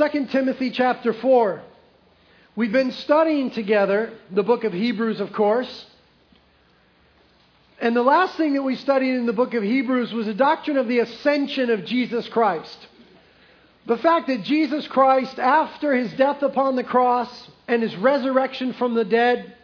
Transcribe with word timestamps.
2 0.00 0.26
Timothy 0.28 0.70
chapter 0.70 1.12
4. 1.12 1.60
We've 2.56 2.72
been 2.72 2.92
studying 2.92 3.50
together 3.50 4.10
the 4.30 4.42
book 4.42 4.64
of 4.64 4.72
Hebrews, 4.72 5.20
of 5.20 5.34
course. 5.34 5.84
And 7.82 7.94
the 7.94 8.02
last 8.02 8.34
thing 8.38 8.54
that 8.54 8.62
we 8.62 8.76
studied 8.76 9.14
in 9.14 9.26
the 9.26 9.34
book 9.34 9.52
of 9.52 9.62
Hebrews 9.62 10.10
was 10.14 10.24
the 10.24 10.32
doctrine 10.32 10.78
of 10.78 10.88
the 10.88 11.00
ascension 11.00 11.68
of 11.68 11.84
Jesus 11.84 12.26
Christ. 12.28 12.78
The 13.84 13.98
fact 13.98 14.28
that 14.28 14.42
Jesus 14.42 14.86
Christ, 14.86 15.38
after 15.38 15.94
his 15.94 16.10
death 16.14 16.42
upon 16.42 16.76
the 16.76 16.84
cross 16.84 17.50
and 17.68 17.82
his 17.82 17.94
resurrection 17.94 18.72
from 18.72 18.94
the 18.94 19.04
dead, 19.04 19.54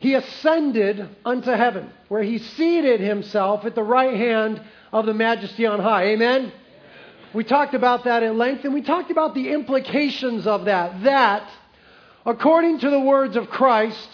he 0.00 0.14
ascended 0.14 1.08
unto 1.24 1.52
heaven, 1.52 1.92
where 2.08 2.24
he 2.24 2.38
seated 2.38 2.98
himself 2.98 3.64
at 3.64 3.76
the 3.76 3.84
right 3.84 4.16
hand 4.16 4.60
of 4.92 5.06
the 5.06 5.14
majesty 5.14 5.64
on 5.64 5.78
high. 5.78 6.06
Amen? 6.06 6.52
We 7.34 7.42
talked 7.42 7.74
about 7.74 8.04
that 8.04 8.22
at 8.22 8.36
length, 8.36 8.64
and 8.64 8.72
we 8.72 8.82
talked 8.82 9.10
about 9.10 9.34
the 9.34 9.50
implications 9.50 10.46
of 10.46 10.66
that. 10.66 11.02
That, 11.02 11.50
according 12.24 12.78
to 12.80 12.90
the 12.90 13.00
words 13.00 13.36
of 13.36 13.50
Christ, 13.50 14.08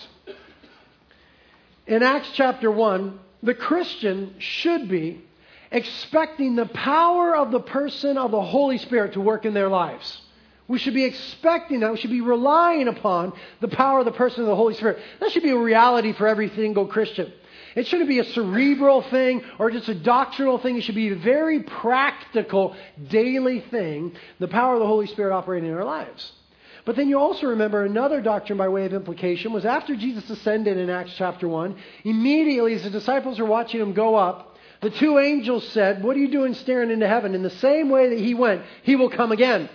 in 1.87 2.03
Acts 2.03 2.31
chapter 2.33 2.71
1, 2.71 3.19
the 3.43 3.55
Christian 3.55 4.37
should 4.39 4.89
be 4.89 5.23
expecting 5.71 6.57
the 6.57 6.67
power 6.67 7.37
of 7.37 7.51
the 7.51 7.61
person 7.61 8.17
of 8.17 8.31
the 8.31 8.43
Holy 8.43 8.79
Spirit 8.79 9.13
to 9.13 9.21
work 9.21 9.45
in 9.45 9.55
their 9.55 9.69
lives. 9.69 10.21
We 10.67 10.79
should 10.79 10.95
be 10.95 11.05
expecting 11.05 11.81
that. 11.81 11.91
We 11.91 11.99
should 11.99 12.11
be 12.11 12.21
relying 12.21 12.89
upon 12.89 13.33
the 13.61 13.69
power 13.69 13.99
of 13.99 14.05
the 14.05 14.13
person 14.13 14.43
of 14.43 14.47
the 14.47 14.57
Holy 14.57 14.75
Spirit. 14.75 14.99
That 15.19 15.33
should 15.33 15.43
be 15.43 15.51
a 15.51 15.59
reality 15.59 16.13
for 16.13 16.27
every 16.27 16.49
single 16.51 16.87
Christian. 16.87 17.33
It 17.75 17.87
shouldn't 17.87 18.09
be 18.09 18.19
a 18.19 18.25
cerebral 18.25 19.03
thing 19.03 19.43
or 19.59 19.71
just 19.71 19.89
a 19.89 19.95
doctrinal 19.95 20.59
thing. 20.59 20.77
It 20.77 20.83
should 20.83 20.95
be 20.95 21.11
a 21.11 21.17
very 21.17 21.63
practical, 21.63 22.77
daily 23.09 23.61
thing, 23.61 24.17
the 24.39 24.49
power 24.49 24.75
of 24.75 24.81
the 24.81 24.87
Holy 24.87 25.07
Spirit 25.07 25.35
operating 25.35 25.69
in 25.69 25.77
our 25.77 25.85
lives. 25.85 26.33
But 26.85 26.97
then 26.97 27.09
you 27.09 27.19
also 27.19 27.49
remember 27.49 27.85
another 27.85 28.21
doctrine 28.21 28.59
by 28.59 28.69
way 28.69 28.87
of 28.87 28.95
implication 28.95 29.53
was 29.53 29.65
after 29.65 29.95
Jesus 29.95 30.29
ascended 30.31 30.77
in 30.77 30.91
Acts 30.91 31.13
chapter 31.17 31.47
1, 31.47 31.77
immediately 32.05 32.75
as 32.75 32.83
the 32.83 32.91
disciples 32.91 33.39
are 33.39 33.45
watching 33.45 33.81
him 33.81 33.93
go 33.93 34.17
up, 34.17 34.57
the 34.81 34.91
two 34.91 35.19
angels 35.19 35.69
said, 35.69 36.03
What 36.03 36.17
are 36.17 36.21
you 36.21 36.31
doing 36.31 36.55
staring 36.55 36.91
into 36.91 37.07
heaven? 37.07 37.35
In 37.35 37.43
the 37.43 37.51
same 37.51 37.91
way 37.91 38.09
that 38.09 38.19
he 38.19 38.33
went, 38.33 38.63
he 38.83 38.97
will 38.97 39.11
come 39.11 39.31
again. 39.31 39.69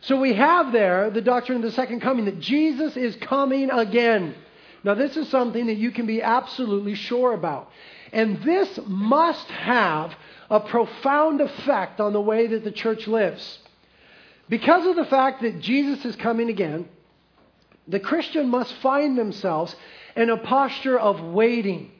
So 0.00 0.18
we 0.18 0.34
have 0.34 0.72
there 0.72 1.10
the 1.10 1.20
doctrine 1.20 1.56
of 1.56 1.62
the 1.62 1.72
second 1.72 2.00
coming, 2.00 2.24
that 2.24 2.40
Jesus 2.40 2.96
is 2.96 3.16
coming 3.16 3.70
again. 3.70 4.34
Now, 4.86 4.94
this 4.94 5.16
is 5.16 5.28
something 5.30 5.66
that 5.66 5.78
you 5.78 5.90
can 5.90 6.06
be 6.06 6.22
absolutely 6.22 6.94
sure 6.94 7.34
about. 7.34 7.68
And 8.12 8.40
this 8.44 8.78
must 8.86 9.48
have 9.48 10.14
a 10.48 10.60
profound 10.60 11.40
effect 11.40 11.98
on 11.98 12.12
the 12.12 12.20
way 12.20 12.46
that 12.46 12.62
the 12.62 12.70
church 12.70 13.08
lives. 13.08 13.58
Because 14.48 14.86
of 14.86 14.94
the 14.94 15.04
fact 15.04 15.42
that 15.42 15.58
Jesus 15.58 16.04
is 16.04 16.14
coming 16.14 16.50
again, 16.50 16.88
the 17.88 17.98
Christian 17.98 18.48
must 18.48 18.72
find 18.74 19.18
themselves 19.18 19.74
in 20.14 20.30
a 20.30 20.36
posture 20.36 20.96
of 20.96 21.20
waiting, 21.20 21.90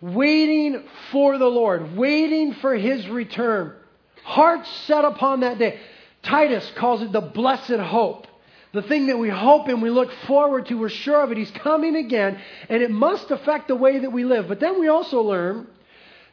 waiting 0.00 0.84
for 1.10 1.36
the 1.36 1.48
Lord, 1.48 1.96
waiting 1.96 2.54
for 2.54 2.76
his 2.76 3.08
return, 3.08 3.74
hearts 4.22 4.70
set 4.86 5.04
upon 5.04 5.40
that 5.40 5.58
day. 5.58 5.80
Titus 6.22 6.70
calls 6.76 7.02
it 7.02 7.10
the 7.10 7.20
blessed 7.20 7.80
hope. 7.80 8.28
The 8.72 8.82
thing 8.82 9.06
that 9.08 9.18
we 9.18 9.28
hope 9.28 9.68
and 9.68 9.82
we 9.82 9.90
look 9.90 10.12
forward 10.26 10.66
to, 10.66 10.74
we're 10.78 10.88
sure 10.88 11.22
of 11.22 11.32
it. 11.32 11.38
He's 11.38 11.50
coming 11.50 11.96
again, 11.96 12.40
and 12.68 12.82
it 12.82 12.90
must 12.90 13.30
affect 13.30 13.68
the 13.68 13.74
way 13.74 13.98
that 13.98 14.10
we 14.10 14.24
live. 14.24 14.46
But 14.46 14.60
then 14.60 14.78
we 14.78 14.88
also 14.88 15.22
learn 15.22 15.66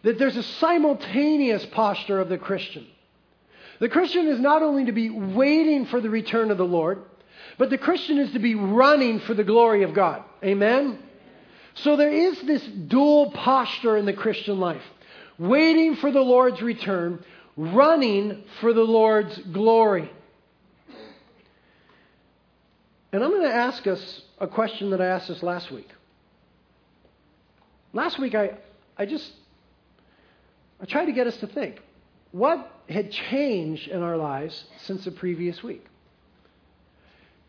that 0.04 0.20
there's 0.20 0.38
a 0.38 0.44
simultaneous 0.44 1.66
posture 1.68 2.20
of 2.20 2.30
the 2.30 2.38
Christian. 2.38 2.86
The 3.80 3.90
Christian 3.90 4.28
is 4.28 4.40
not 4.40 4.62
only 4.62 4.86
to 4.86 4.92
be 4.92 5.10
waiting 5.10 5.86
for 5.88 6.00
the 6.00 6.10
return 6.10 6.52
of 6.52 6.58
the 6.58 6.66
Lord, 6.66 7.00
but 7.58 7.70
the 7.70 7.78
Christian 7.78 8.20
is 8.20 8.32
to 8.34 8.40
be 8.40 8.56
running 8.56 9.20
for 9.22 9.34
the 9.34 9.44
glory 9.44 9.84
of 9.84 9.94
God. 9.94 10.24
Amen? 10.44 11.00
So 11.76 11.96
there 11.96 12.12
is 12.12 12.40
this 12.42 12.64
dual 12.64 13.32
posture 13.32 13.98
in 13.98 14.06
the 14.06 14.14
Christian 14.14 14.60
life 14.60 14.82
waiting 15.40 15.95
for 15.95 16.11
the 16.11 16.22
Lord's 16.22 16.61
return, 16.61 17.23
running 17.56 18.44
for 18.60 18.73
the 18.73 18.84
Lord's 18.84 19.38
glory. 19.38 20.10
And 23.17 23.23
I'm 23.23 23.32
going 23.32 23.50
to 23.50 23.55
ask 23.55 23.88
us 23.88 24.22
a 24.38 24.45
question 24.45 24.92
that 24.92 25.02
I 25.02 25.08
asked 25.08 25.32
us 25.32 25.42
last 25.42 25.72
week. 25.72 25.89
Last 27.92 28.20
week, 28.20 28.36
I, 28.36 28.52
I 28.95 29.08
just 29.08 29.32
I 30.80 30.86
tried 30.86 31.05
to 31.05 31.14
get 31.14 31.26
us 31.26 31.36
to 31.38 31.48
think 31.48 31.82
what 32.32 32.72
had 32.88 33.11
changed 33.11 33.88
in 33.88 34.04
our 34.04 34.17
lives 34.17 34.66
since 34.83 35.04
the 35.04 35.10
previous 35.10 35.64
week? 35.64 35.83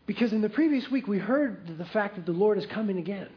Because 0.07 0.33
in 0.33 0.41
the 0.41 0.49
previous 0.49 0.89
week, 0.89 1.07
we 1.07 1.19
heard 1.19 1.77
the 1.77 1.85
fact 1.85 2.15
that 2.15 2.25
the 2.25 2.31
Lord 2.31 2.57
is 2.57 2.65
coming 2.65 2.97
again. 2.97 3.29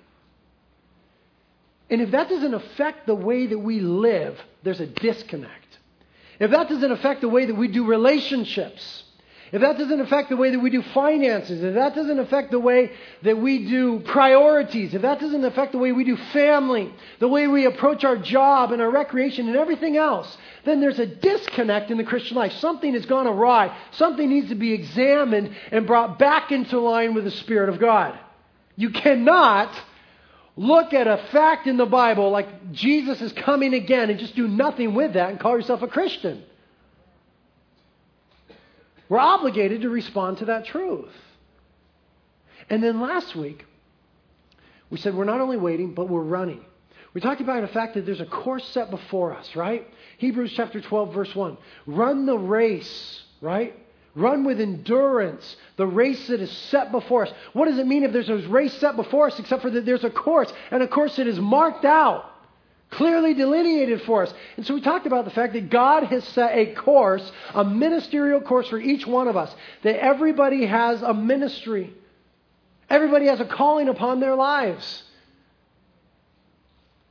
And 1.91 2.01
if 2.01 2.13
that 2.13 2.31
doesn't 2.31 2.55
affect 2.55 3.07
the 3.07 3.15
way 3.15 3.49
that 3.49 3.59
we 3.59 3.81
live, 3.81 4.41
there's 4.63 4.81
a 4.81 4.87
disconnect. 4.87 5.79
If 6.41 6.51
that 6.51 6.71
doesn't 6.71 6.93
affect 6.93 7.21
the 7.21 7.29
way 7.29 7.45
that 7.45 7.55
we 7.55 7.69
do 7.69 7.85
relationships, 7.85 9.05
if 9.53 9.61
that 9.61 9.77
doesn't 9.77 10.01
affect 10.01 10.31
the 10.31 10.37
way 10.37 10.51
that 10.51 10.59
we 10.59 10.71
do 10.71 10.81
finances, 10.81 11.63
if 11.63 11.75
that 11.75 11.95
doesn't 11.95 12.19
affect 12.19 12.51
the 12.51 12.59
way 12.59 12.91
that 13.21 13.37
we 13.37 13.67
do 13.67 14.01
priorities, 14.01 14.95
if 14.95 15.03
that 15.03 15.21
doesn't 15.21 15.45
affect 15.45 15.73
the 15.73 15.79
way 15.79 15.93
we 15.93 16.05
do 16.05 16.17
family, 16.17 16.91
the 17.19 17.29
way 17.29 17.47
we 17.47 17.67
approach 17.67 18.03
our 18.03 18.17
job 18.17 18.73
and 18.73 18.81
our 18.81 18.91
recreation 18.91 19.49
and 19.49 19.57
everything 19.59 19.99
else, 19.99 20.39
then 20.65 20.81
there's 20.81 20.99
a 20.99 21.05
disconnect 21.05 21.91
in 21.91 21.99
the 21.99 22.05
Christian 22.05 22.35
life. 22.35 22.55
Something 22.55 22.95
has 22.95 23.05
gone 23.05 23.27
awry. 23.27 23.77
Something 23.91 24.31
needs 24.31 24.49
to 24.49 24.55
be 24.55 24.73
examined 24.73 25.55
and 25.71 25.87
brought 25.87 26.19
back 26.19 26.51
into 26.51 26.81
line 26.81 27.13
with 27.13 27.25
the 27.25 27.31
Spirit 27.31 27.69
of 27.69 27.79
God. 27.79 28.19
You 28.77 28.89
cannot 28.89 29.71
look 30.57 30.95
at 30.95 31.07
a 31.07 31.19
fact 31.31 31.67
in 31.67 31.77
the 31.77 31.85
Bible 31.85 32.31
like 32.31 32.73
Jesus 32.73 33.21
is 33.21 33.35
coming 33.35 33.75
again 33.75 34.09
and 34.09 34.19
just 34.19 34.35
do 34.35 34.49
nothing 34.49 34.95
with 34.95 35.13
that 35.13 35.29
and 35.29 35.39
call 35.39 35.59
yourself 35.59 35.83
a 35.83 35.89
Christian. 35.89 36.43
We're 39.13 39.19
obligated 39.19 39.83
to 39.83 39.91
respond 39.91 40.39
to 40.39 40.47
that 40.47 40.65
truth. 40.65 41.13
And 42.71 42.83
then 42.83 42.99
last 42.99 43.37
week, 43.37 43.63
we 44.89 44.97
said 44.97 45.15
we're 45.15 45.27
not 45.27 45.43
only 45.43 45.59
waiting, 45.59 45.93
but 45.93 46.09
we're 46.09 46.23
running. 46.23 46.65
We 47.13 47.21
talked 47.21 47.43
about 47.43 47.61
the 47.61 47.69
fact 47.69 47.93
that 47.93 48.07
there's 48.07 48.23
a 48.23 48.25
course 48.25 48.65
set 48.69 48.91
before 48.91 49.35
us, 49.35 49.55
right? 49.55 49.87
Hebrews 50.17 50.55
chapter 50.57 50.81
12, 50.81 51.13
verse 51.13 51.37
1. 51.37 51.59
Run 51.85 52.25
the 52.25 52.39
race, 52.39 53.23
right? 53.43 53.79
Run 54.15 54.45
with 54.45 54.63
endurance 54.63 55.59
the 55.77 55.87
race 55.87 56.29
that 56.29 56.41
is 56.41 56.51
set 56.51 56.91
before 56.91 57.27
us. 57.27 57.33
What 57.53 57.67
does 57.67 57.77
it 57.77 57.87
mean 57.87 58.05
if 58.05 58.15
there's 58.15 58.31
a 58.31 58.49
race 58.49 58.73
set 58.79 58.97
before 58.97 59.27
us 59.27 59.39
except 59.39 59.61
for 59.61 59.69
that 59.73 59.85
there's 59.85 60.05
a 60.05 60.11
course, 60.11 60.51
and 60.71 60.83
a 60.83 60.89
course 60.89 61.17
that 61.17 61.27
is 61.27 61.39
marked 61.39 61.85
out? 61.85 62.32
Clearly 62.93 63.35
delineated 63.35 64.03
for 64.03 64.23
us. 64.23 64.33
And 64.57 64.67
so 64.67 64.75
we 64.75 64.81
talked 64.81 65.07
about 65.07 65.25
the 65.25 65.31
fact 65.31 65.55
that 65.55 65.71
God 65.71 66.05
has 66.05 66.25
set 66.29 66.57
a 66.57 66.75
course, 66.75 67.31
a 67.55 67.65
ministerial 67.65 68.41
course 68.41 68.69
for 68.69 68.79
each 68.79 69.07
one 69.07 69.29
of 69.29 69.37
us, 69.37 69.55
that 69.83 70.03
everybody 70.03 70.67
has 70.67 71.03
a 71.03 71.13
ministry. 71.13 71.93
Everybody 72.89 73.27
has 73.27 73.41
a 73.41 73.45
calling 73.45 73.89
upon 73.89 74.21
their 74.21 74.35
lives. 74.35 75.03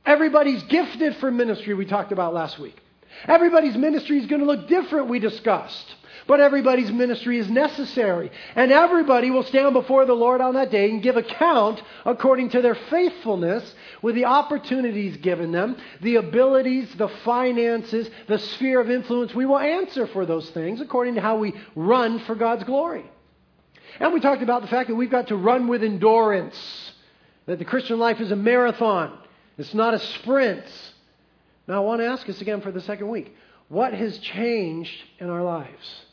Everybody's 0.04 0.62
gifted 0.64 1.16
for 1.16 1.30
ministry, 1.30 1.74
we 1.74 1.86
talked 1.86 2.12
about 2.12 2.34
last 2.34 2.58
week. 2.58 2.81
Everybody's 3.26 3.76
ministry 3.76 4.18
is 4.18 4.26
going 4.26 4.40
to 4.40 4.46
look 4.46 4.68
different, 4.68 5.08
we 5.08 5.18
discussed. 5.18 5.94
But 6.26 6.40
everybody's 6.40 6.92
ministry 6.92 7.38
is 7.38 7.50
necessary. 7.50 8.30
And 8.54 8.70
everybody 8.70 9.30
will 9.30 9.42
stand 9.42 9.72
before 9.72 10.04
the 10.04 10.14
Lord 10.14 10.40
on 10.40 10.54
that 10.54 10.70
day 10.70 10.90
and 10.90 11.02
give 11.02 11.16
account 11.16 11.82
according 12.04 12.50
to 12.50 12.62
their 12.62 12.74
faithfulness 12.74 13.74
with 14.02 14.14
the 14.14 14.26
opportunities 14.26 15.16
given 15.16 15.52
them, 15.52 15.76
the 16.00 16.16
abilities, 16.16 16.92
the 16.94 17.08
finances, 17.24 18.08
the 18.28 18.38
sphere 18.38 18.80
of 18.80 18.90
influence. 18.90 19.34
We 19.34 19.46
will 19.46 19.58
answer 19.58 20.06
for 20.06 20.24
those 20.24 20.48
things 20.50 20.80
according 20.80 21.16
to 21.16 21.20
how 21.20 21.38
we 21.38 21.54
run 21.74 22.20
for 22.20 22.34
God's 22.34 22.64
glory. 22.64 23.04
And 23.98 24.12
we 24.12 24.20
talked 24.20 24.42
about 24.42 24.62
the 24.62 24.68
fact 24.68 24.88
that 24.88 24.94
we've 24.94 25.10
got 25.10 25.28
to 25.28 25.36
run 25.36 25.68
with 25.68 25.82
endurance, 25.82 26.92
that 27.46 27.58
the 27.58 27.64
Christian 27.64 27.98
life 27.98 28.20
is 28.20 28.30
a 28.30 28.36
marathon, 28.36 29.18
it's 29.58 29.74
not 29.74 29.94
a 29.94 29.98
sprint. 29.98 30.64
Now, 31.66 31.76
I 31.76 31.80
want 31.80 32.00
to 32.00 32.06
ask 32.06 32.28
us 32.28 32.40
again 32.40 32.60
for 32.60 32.72
the 32.72 32.80
second 32.80 33.08
week 33.08 33.34
what 33.68 33.94
has 33.94 34.18
changed 34.18 34.92
in 35.18 35.30
our 35.30 35.42
lives? 35.42 36.04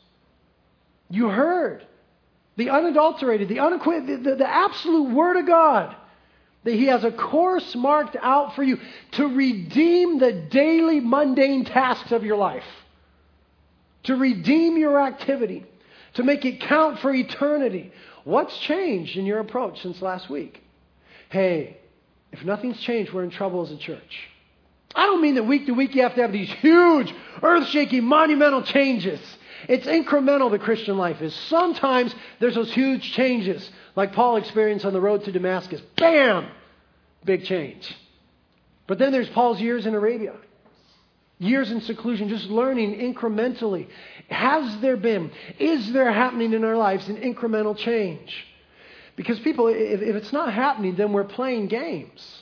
You 1.10 1.28
heard 1.28 1.84
the 2.56 2.70
unadulterated, 2.70 3.48
the 3.48 3.60
unequivocal, 3.60 4.22
the, 4.22 4.36
the, 4.36 4.48
absolute 4.48 5.14
Word 5.14 5.36
of 5.36 5.46
God. 5.46 5.94
That 6.64 6.74
He 6.74 6.86
has 6.86 7.04
a 7.04 7.10
course 7.10 7.74
marked 7.74 8.16
out 8.20 8.54
for 8.54 8.62
you 8.62 8.78
to 9.12 9.26
redeem 9.26 10.18
the 10.18 10.32
daily 10.32 11.00
mundane 11.00 11.64
tasks 11.64 12.12
of 12.12 12.22
your 12.22 12.36
life, 12.36 12.64
to 14.04 14.16
redeem 14.16 14.76
your 14.76 15.00
activity, 15.00 15.64
to 16.14 16.22
make 16.22 16.44
it 16.44 16.60
count 16.60 16.98
for 17.00 17.14
eternity. 17.14 17.92
What's 18.24 18.56
changed 18.58 19.16
in 19.16 19.24
your 19.24 19.40
approach 19.40 19.80
since 19.80 20.02
last 20.02 20.28
week? 20.28 20.62
Hey, 21.30 21.78
if 22.32 22.44
nothing's 22.44 22.80
changed, 22.80 23.12
we're 23.12 23.24
in 23.24 23.30
trouble 23.30 23.62
as 23.62 23.70
a 23.70 23.78
church. 23.78 24.29
I 24.94 25.06
don't 25.06 25.22
mean 25.22 25.36
that 25.36 25.44
week 25.44 25.66
to 25.66 25.72
week 25.72 25.94
you 25.94 26.02
have 26.02 26.14
to 26.16 26.22
have 26.22 26.32
these 26.32 26.50
huge, 26.50 27.14
earth 27.42 27.68
shaking, 27.68 28.04
monumental 28.04 28.62
changes. 28.62 29.20
It's 29.68 29.86
incremental, 29.86 30.50
the 30.50 30.58
Christian 30.58 30.96
life 30.96 31.20
is. 31.20 31.34
Sometimes 31.34 32.14
there's 32.40 32.54
those 32.54 32.72
huge 32.72 33.12
changes, 33.12 33.70
like 33.94 34.12
Paul 34.12 34.36
experienced 34.36 34.84
on 34.84 34.92
the 34.92 35.00
road 35.00 35.24
to 35.24 35.32
Damascus. 35.32 35.80
Bam! 35.96 36.48
Big 37.24 37.44
change. 37.44 37.94
But 38.86 38.98
then 38.98 39.12
there's 39.12 39.28
Paul's 39.28 39.60
years 39.60 39.86
in 39.86 39.94
Arabia. 39.94 40.34
Years 41.38 41.70
in 41.70 41.80
seclusion, 41.82 42.28
just 42.28 42.46
learning 42.46 42.98
incrementally. 42.98 43.86
Has 44.28 44.78
there 44.80 44.96
been, 44.96 45.30
is 45.58 45.92
there 45.92 46.10
happening 46.12 46.52
in 46.52 46.64
our 46.64 46.76
lives 46.76 47.08
an 47.08 47.16
incremental 47.16 47.76
change? 47.76 48.46
Because 49.16 49.38
people, 49.40 49.68
if, 49.68 50.02
if 50.02 50.16
it's 50.16 50.32
not 50.32 50.52
happening, 50.52 50.96
then 50.96 51.12
we're 51.12 51.24
playing 51.24 51.68
games. 51.68 52.39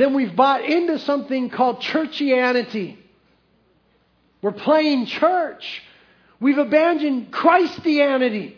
Then 0.00 0.14
we've 0.14 0.34
bought 0.34 0.64
into 0.64 0.98
something 1.00 1.50
called 1.50 1.82
churchianity. 1.82 2.96
We're 4.40 4.52
playing 4.52 5.04
church. 5.04 5.82
We've 6.40 6.56
abandoned 6.56 7.30
Christianity. 7.30 8.56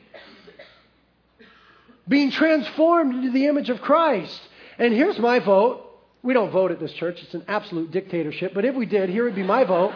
Being 2.06 2.30
transformed 2.30 3.16
into 3.16 3.32
the 3.32 3.46
image 3.46 3.70
of 3.70 3.80
Christ. 3.80 4.40
And 4.78 4.94
here's 4.94 5.18
my 5.18 5.40
vote. 5.40 5.84
We 6.22 6.32
don't 6.32 6.52
vote 6.52 6.70
at 6.70 6.78
this 6.78 6.92
church, 6.92 7.20
it's 7.20 7.34
an 7.34 7.42
absolute 7.48 7.90
dictatorship. 7.90 8.54
But 8.54 8.64
if 8.64 8.76
we 8.76 8.86
did, 8.86 9.08
here 9.10 9.24
would 9.24 9.34
be 9.34 9.42
my 9.42 9.64
vote. 9.64 9.92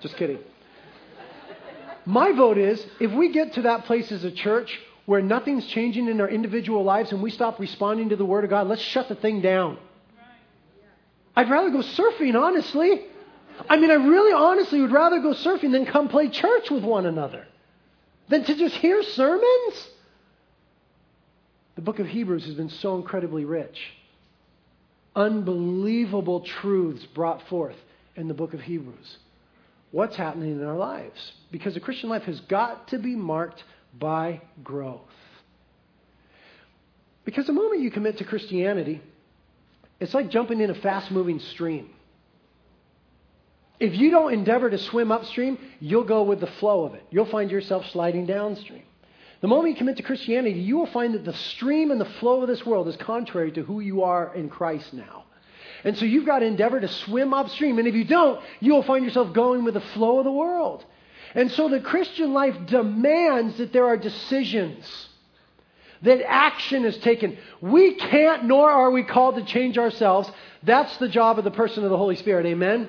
Just 0.00 0.16
kidding. 0.16 0.38
My 2.06 2.32
vote 2.32 2.56
is 2.56 2.82
if 3.00 3.12
we 3.12 3.32
get 3.32 3.52
to 3.54 3.62
that 3.62 3.84
place 3.84 4.10
as 4.10 4.24
a 4.24 4.30
church 4.30 4.80
where 5.06 5.20
nothing's 5.20 5.66
changing 5.66 6.08
in 6.08 6.20
our 6.20 6.28
individual 6.28 6.82
lives 6.82 7.12
and 7.12 7.22
we 7.22 7.30
stop 7.30 7.60
responding 7.60 8.08
to 8.10 8.16
the 8.16 8.24
Word 8.24 8.44
of 8.44 8.50
God, 8.50 8.66
let's 8.68 8.82
shut 8.82 9.08
the 9.08 9.14
thing 9.14 9.40
down. 9.40 9.78
I'd 11.36 11.50
rather 11.50 11.70
go 11.70 11.80
surfing, 11.80 12.40
honestly. 12.40 13.02
I 13.68 13.76
mean, 13.76 13.90
I 13.90 13.94
really 13.94 14.32
honestly 14.32 14.80
would 14.80 14.92
rather 14.92 15.20
go 15.20 15.34
surfing 15.34 15.72
than 15.72 15.86
come 15.86 16.08
play 16.08 16.28
church 16.28 16.70
with 16.70 16.84
one 16.84 17.06
another, 17.06 17.46
than 18.28 18.44
to 18.44 18.54
just 18.54 18.76
hear 18.76 19.02
sermons. 19.02 19.88
The 21.74 21.82
book 21.82 21.98
of 21.98 22.06
Hebrews 22.06 22.44
has 22.46 22.54
been 22.54 22.70
so 22.70 22.96
incredibly 22.96 23.44
rich. 23.44 23.78
Unbelievable 25.16 26.40
truths 26.40 27.04
brought 27.06 27.46
forth 27.48 27.76
in 28.16 28.28
the 28.28 28.34
book 28.34 28.54
of 28.54 28.60
Hebrews. 28.60 29.18
What's 29.90 30.16
happening 30.16 30.52
in 30.52 30.64
our 30.64 30.76
lives? 30.76 31.32
Because 31.52 31.74
the 31.74 31.80
Christian 31.80 32.10
life 32.10 32.24
has 32.24 32.40
got 32.40 32.88
to 32.88 32.98
be 32.98 33.14
marked 33.14 33.62
by 33.98 34.40
growth. 34.62 35.00
Because 37.24 37.46
the 37.46 37.52
moment 37.52 37.80
you 37.80 37.90
commit 37.90 38.18
to 38.18 38.24
Christianity, 38.24 39.00
it's 40.00 40.14
like 40.14 40.30
jumping 40.30 40.60
in 40.60 40.70
a 40.70 40.74
fast 40.74 41.10
moving 41.10 41.38
stream. 41.38 41.90
If 43.80 43.94
you 43.94 44.10
don't 44.10 44.32
endeavor 44.32 44.70
to 44.70 44.78
swim 44.78 45.10
upstream, 45.10 45.58
you'll 45.80 46.04
go 46.04 46.22
with 46.22 46.40
the 46.40 46.46
flow 46.46 46.84
of 46.84 46.94
it. 46.94 47.04
You'll 47.10 47.26
find 47.26 47.50
yourself 47.50 47.86
sliding 47.90 48.26
downstream. 48.26 48.82
The 49.40 49.48
moment 49.48 49.74
you 49.74 49.76
commit 49.76 49.96
to 49.98 50.02
Christianity, 50.02 50.60
you 50.60 50.78
will 50.78 50.86
find 50.86 51.14
that 51.14 51.24
the 51.24 51.34
stream 51.34 51.90
and 51.90 52.00
the 52.00 52.06
flow 52.06 52.42
of 52.42 52.48
this 52.48 52.64
world 52.64 52.88
is 52.88 52.96
contrary 52.96 53.52
to 53.52 53.62
who 53.62 53.80
you 53.80 54.02
are 54.04 54.34
in 54.34 54.48
Christ 54.48 54.94
now. 54.94 55.24
And 55.82 55.98
so 55.98 56.06
you've 56.06 56.24
got 56.24 56.38
to 56.38 56.46
endeavor 56.46 56.80
to 56.80 56.88
swim 56.88 57.34
upstream. 57.34 57.78
And 57.78 57.86
if 57.86 57.94
you 57.94 58.04
don't, 58.04 58.40
you 58.60 58.72
will 58.72 58.82
find 58.82 59.04
yourself 59.04 59.34
going 59.34 59.64
with 59.64 59.74
the 59.74 59.80
flow 59.80 60.18
of 60.18 60.24
the 60.24 60.32
world. 60.32 60.84
And 61.34 61.50
so 61.50 61.68
the 61.68 61.80
Christian 61.80 62.32
life 62.32 62.54
demands 62.66 63.58
that 63.58 63.72
there 63.72 63.86
are 63.86 63.96
decisions, 63.96 65.08
that 66.02 66.22
action 66.24 66.84
is 66.84 66.96
taken. 66.98 67.36
We 67.60 67.94
can't, 67.94 68.44
nor 68.44 68.70
are 68.70 68.90
we 68.90 69.02
called 69.02 69.36
to 69.36 69.44
change 69.44 69.78
ourselves. 69.78 70.30
That's 70.62 70.96
the 70.98 71.08
job 71.08 71.38
of 71.38 71.44
the 71.44 71.50
person 71.50 71.82
of 71.82 71.90
the 71.90 71.96
Holy 71.96 72.16
Spirit. 72.16 72.46
Amen? 72.46 72.88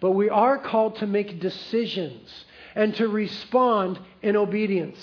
But 0.00 0.12
we 0.12 0.30
are 0.30 0.58
called 0.58 0.96
to 0.96 1.06
make 1.06 1.40
decisions 1.40 2.44
and 2.74 2.94
to 2.96 3.08
respond 3.08 3.98
in 4.22 4.36
obedience. 4.36 4.98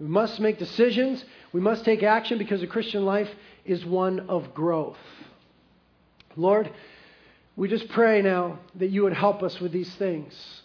We 0.00 0.08
must 0.08 0.40
make 0.40 0.58
decisions. 0.58 1.24
We 1.52 1.60
must 1.60 1.84
take 1.84 2.02
action 2.02 2.38
because 2.38 2.60
the 2.60 2.66
Christian 2.66 3.04
life 3.04 3.30
is 3.64 3.84
one 3.84 4.20
of 4.28 4.52
growth. 4.52 4.98
Lord, 6.34 6.72
we 7.54 7.68
just 7.68 7.88
pray 7.90 8.22
now 8.22 8.58
that 8.76 8.88
you 8.88 9.04
would 9.04 9.12
help 9.12 9.42
us 9.42 9.60
with 9.60 9.70
these 9.70 9.94
things. 9.96 10.61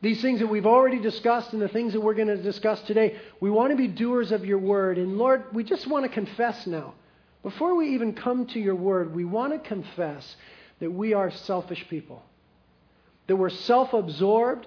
These 0.00 0.22
things 0.22 0.38
that 0.40 0.46
we've 0.46 0.66
already 0.66 1.00
discussed 1.00 1.52
and 1.52 1.60
the 1.60 1.68
things 1.68 1.92
that 1.92 2.00
we're 2.00 2.14
going 2.14 2.28
to 2.28 2.40
discuss 2.40 2.80
today, 2.82 3.16
we 3.40 3.50
want 3.50 3.70
to 3.70 3.76
be 3.76 3.88
doers 3.88 4.30
of 4.30 4.44
your 4.44 4.58
word. 4.58 4.96
And 4.96 5.18
Lord, 5.18 5.44
we 5.52 5.64
just 5.64 5.86
want 5.88 6.04
to 6.04 6.08
confess 6.08 6.66
now. 6.66 6.94
Before 7.42 7.74
we 7.74 7.94
even 7.94 8.14
come 8.14 8.46
to 8.46 8.60
your 8.60 8.74
word, 8.74 9.14
we 9.14 9.24
want 9.24 9.52
to 9.52 9.68
confess 9.68 10.36
that 10.80 10.90
we 10.90 11.14
are 11.14 11.30
selfish 11.30 11.84
people, 11.88 12.22
that 13.26 13.36
we're 13.36 13.50
self 13.50 13.92
absorbed, 13.92 14.66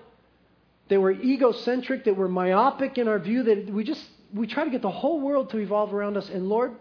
that 0.89 0.99
we're 0.99 1.11
egocentric, 1.11 2.05
that 2.05 2.17
we're 2.17 2.27
myopic 2.27 2.97
in 2.97 3.07
our 3.07 3.19
view, 3.19 3.43
that 3.43 3.69
we 3.69 3.83
just 3.83 4.05
we 4.33 4.47
try 4.47 4.65
to 4.65 4.71
get 4.71 4.81
the 4.81 4.91
whole 4.91 5.21
world 5.21 5.49
to 5.51 5.57
evolve 5.57 5.93
around 5.93 6.17
us. 6.17 6.29
And 6.29 6.47
Lord, 6.47 6.73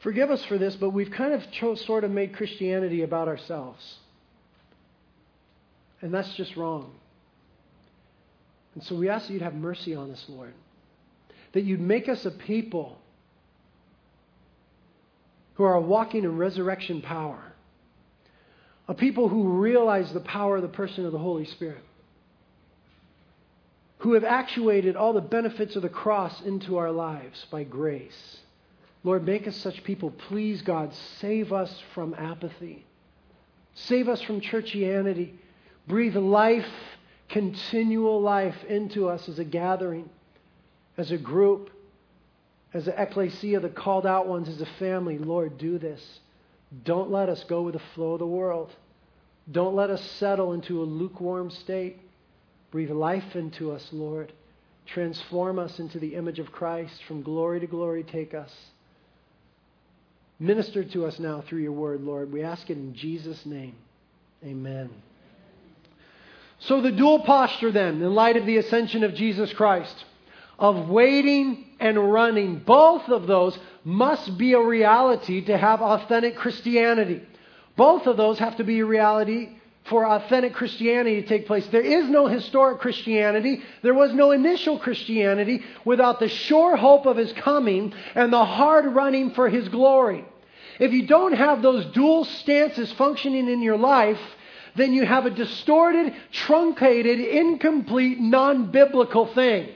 forgive 0.00 0.30
us 0.30 0.44
for 0.44 0.56
this, 0.56 0.76
but 0.76 0.90
we've 0.90 1.10
kind 1.10 1.34
of 1.34 1.50
cho- 1.50 1.74
sort 1.74 2.04
of 2.04 2.10
made 2.10 2.34
Christianity 2.34 3.02
about 3.02 3.28
ourselves. 3.28 3.99
And 6.02 6.12
that's 6.12 6.34
just 6.34 6.56
wrong. 6.56 6.92
And 8.74 8.84
so 8.84 8.94
we 8.94 9.08
ask 9.08 9.26
that 9.26 9.32
you'd 9.32 9.42
have 9.42 9.54
mercy 9.54 9.94
on 9.94 10.10
us, 10.10 10.24
Lord. 10.28 10.54
That 11.52 11.62
you'd 11.62 11.80
make 11.80 12.08
us 12.08 12.24
a 12.24 12.30
people 12.30 12.98
who 15.54 15.64
are 15.64 15.80
walking 15.80 16.24
in 16.24 16.36
resurrection 16.36 17.02
power. 17.02 17.52
A 18.88 18.94
people 18.94 19.28
who 19.28 19.60
realize 19.60 20.12
the 20.12 20.20
power 20.20 20.56
of 20.56 20.62
the 20.62 20.68
person 20.68 21.04
of 21.04 21.12
the 21.12 21.18
Holy 21.18 21.44
Spirit 21.44 21.84
who 24.00 24.14
have 24.14 24.24
actuated 24.24 24.96
all 24.96 25.12
the 25.12 25.20
benefits 25.20 25.76
of 25.76 25.82
the 25.82 25.88
cross 25.88 26.40
into 26.42 26.78
our 26.78 26.90
lives 26.90 27.46
by 27.50 27.64
grace. 27.64 28.38
Lord, 29.04 29.24
make 29.24 29.46
us 29.46 29.56
such 29.56 29.84
people. 29.84 30.10
Please, 30.10 30.62
God, 30.62 30.92
save 31.20 31.52
us 31.52 31.82
from 31.94 32.14
apathy. 32.14 32.84
Save 33.74 34.08
us 34.08 34.20
from 34.22 34.40
churchianity. 34.40 35.32
Breathe 35.90 36.14
life, 36.14 36.68
continual 37.28 38.22
life 38.22 38.54
into 38.68 39.08
us 39.08 39.28
as 39.28 39.40
a 39.40 39.44
gathering, 39.44 40.08
as 40.96 41.10
a 41.10 41.18
group, 41.18 41.68
as 42.72 42.86
an 42.86 42.94
ecclesia, 42.96 43.58
the 43.58 43.68
called 43.68 44.06
out 44.06 44.28
ones, 44.28 44.48
as 44.48 44.60
a 44.60 44.68
family. 44.78 45.18
Lord, 45.18 45.58
do 45.58 45.78
this. 45.78 46.20
Don't 46.84 47.10
let 47.10 47.28
us 47.28 47.42
go 47.42 47.62
with 47.62 47.74
the 47.74 47.82
flow 47.96 48.12
of 48.12 48.20
the 48.20 48.26
world. 48.26 48.70
Don't 49.50 49.74
let 49.74 49.90
us 49.90 50.00
settle 50.12 50.52
into 50.52 50.80
a 50.80 50.84
lukewarm 50.84 51.50
state. 51.50 51.98
Breathe 52.70 52.92
life 52.92 53.34
into 53.34 53.72
us, 53.72 53.88
Lord. 53.90 54.32
Transform 54.86 55.58
us 55.58 55.80
into 55.80 55.98
the 55.98 56.14
image 56.14 56.38
of 56.38 56.52
Christ. 56.52 57.02
From 57.08 57.22
glory 57.22 57.58
to 57.58 57.66
glory, 57.66 58.04
take 58.04 58.32
us. 58.32 58.52
Minister 60.38 60.84
to 60.84 61.06
us 61.06 61.18
now 61.18 61.42
through 61.48 61.62
your 61.62 61.72
word, 61.72 62.00
Lord. 62.00 62.32
We 62.32 62.44
ask 62.44 62.70
it 62.70 62.76
in 62.76 62.94
Jesus' 62.94 63.44
name. 63.44 63.74
Amen. 64.44 64.90
So, 66.60 66.80
the 66.80 66.92
dual 66.92 67.20
posture, 67.20 67.72
then, 67.72 68.02
in 68.02 68.14
light 68.14 68.36
of 68.36 68.46
the 68.46 68.58
ascension 68.58 69.02
of 69.02 69.14
Jesus 69.14 69.52
Christ, 69.52 70.04
of 70.58 70.88
waiting 70.88 71.66
and 71.80 72.12
running, 72.12 72.58
both 72.58 73.08
of 73.08 73.26
those 73.26 73.58
must 73.82 74.36
be 74.36 74.52
a 74.52 74.60
reality 74.60 75.44
to 75.46 75.56
have 75.56 75.80
authentic 75.80 76.36
Christianity. 76.36 77.22
Both 77.76 78.06
of 78.06 78.18
those 78.18 78.38
have 78.38 78.58
to 78.58 78.64
be 78.64 78.80
a 78.80 78.84
reality 78.84 79.48
for 79.84 80.06
authentic 80.06 80.52
Christianity 80.52 81.22
to 81.22 81.26
take 81.26 81.46
place. 81.46 81.66
There 81.68 81.80
is 81.80 82.08
no 82.08 82.26
historic 82.26 82.80
Christianity. 82.80 83.62
There 83.82 83.94
was 83.94 84.12
no 84.12 84.30
initial 84.30 84.78
Christianity 84.78 85.62
without 85.86 86.20
the 86.20 86.28
sure 86.28 86.76
hope 86.76 87.06
of 87.06 87.16
his 87.16 87.32
coming 87.32 87.94
and 88.14 88.30
the 88.30 88.44
hard 88.44 88.84
running 88.84 89.30
for 89.30 89.48
his 89.48 89.68
glory. 89.70 90.26
If 90.78 90.92
you 90.92 91.06
don't 91.06 91.32
have 91.32 91.62
those 91.62 91.86
dual 91.86 92.24
stances 92.24 92.92
functioning 92.92 93.48
in 93.48 93.62
your 93.62 93.78
life, 93.78 94.20
then 94.76 94.92
you 94.92 95.04
have 95.04 95.26
a 95.26 95.30
distorted, 95.30 96.14
truncated, 96.32 97.20
incomplete, 97.20 98.20
non 98.20 98.70
biblical 98.70 99.26
thing. 99.26 99.68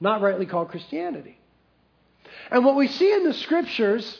Not 0.00 0.20
rightly 0.20 0.46
called 0.46 0.68
Christianity. 0.68 1.38
And 2.50 2.64
what 2.64 2.76
we 2.76 2.88
see 2.88 3.12
in 3.12 3.24
the 3.24 3.34
scriptures 3.34 4.18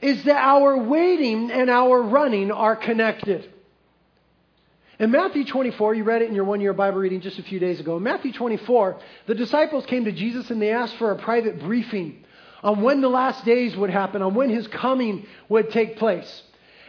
is 0.00 0.24
that 0.24 0.36
our 0.36 0.76
waiting 0.78 1.50
and 1.50 1.68
our 1.68 2.02
running 2.02 2.50
are 2.50 2.76
connected. 2.76 3.48
In 4.98 5.10
Matthew 5.10 5.44
24, 5.44 5.94
you 5.94 6.04
read 6.04 6.22
it 6.22 6.28
in 6.28 6.34
your 6.34 6.44
one 6.44 6.60
year 6.60 6.72
Bible 6.72 6.98
reading 6.98 7.20
just 7.22 7.38
a 7.38 7.42
few 7.42 7.58
days 7.58 7.80
ago. 7.80 7.96
In 7.96 8.02
Matthew 8.02 8.32
24, 8.32 8.98
the 9.26 9.34
disciples 9.34 9.86
came 9.86 10.04
to 10.04 10.12
Jesus 10.12 10.50
and 10.50 10.60
they 10.60 10.70
asked 10.70 10.96
for 10.96 11.10
a 11.10 11.16
private 11.16 11.58
briefing 11.58 12.24
on 12.62 12.82
when 12.82 13.00
the 13.00 13.08
last 13.08 13.44
days 13.44 13.74
would 13.76 13.90
happen, 13.90 14.20
on 14.20 14.34
when 14.34 14.50
his 14.50 14.66
coming 14.68 15.26
would 15.48 15.70
take 15.70 15.96
place. 15.96 16.42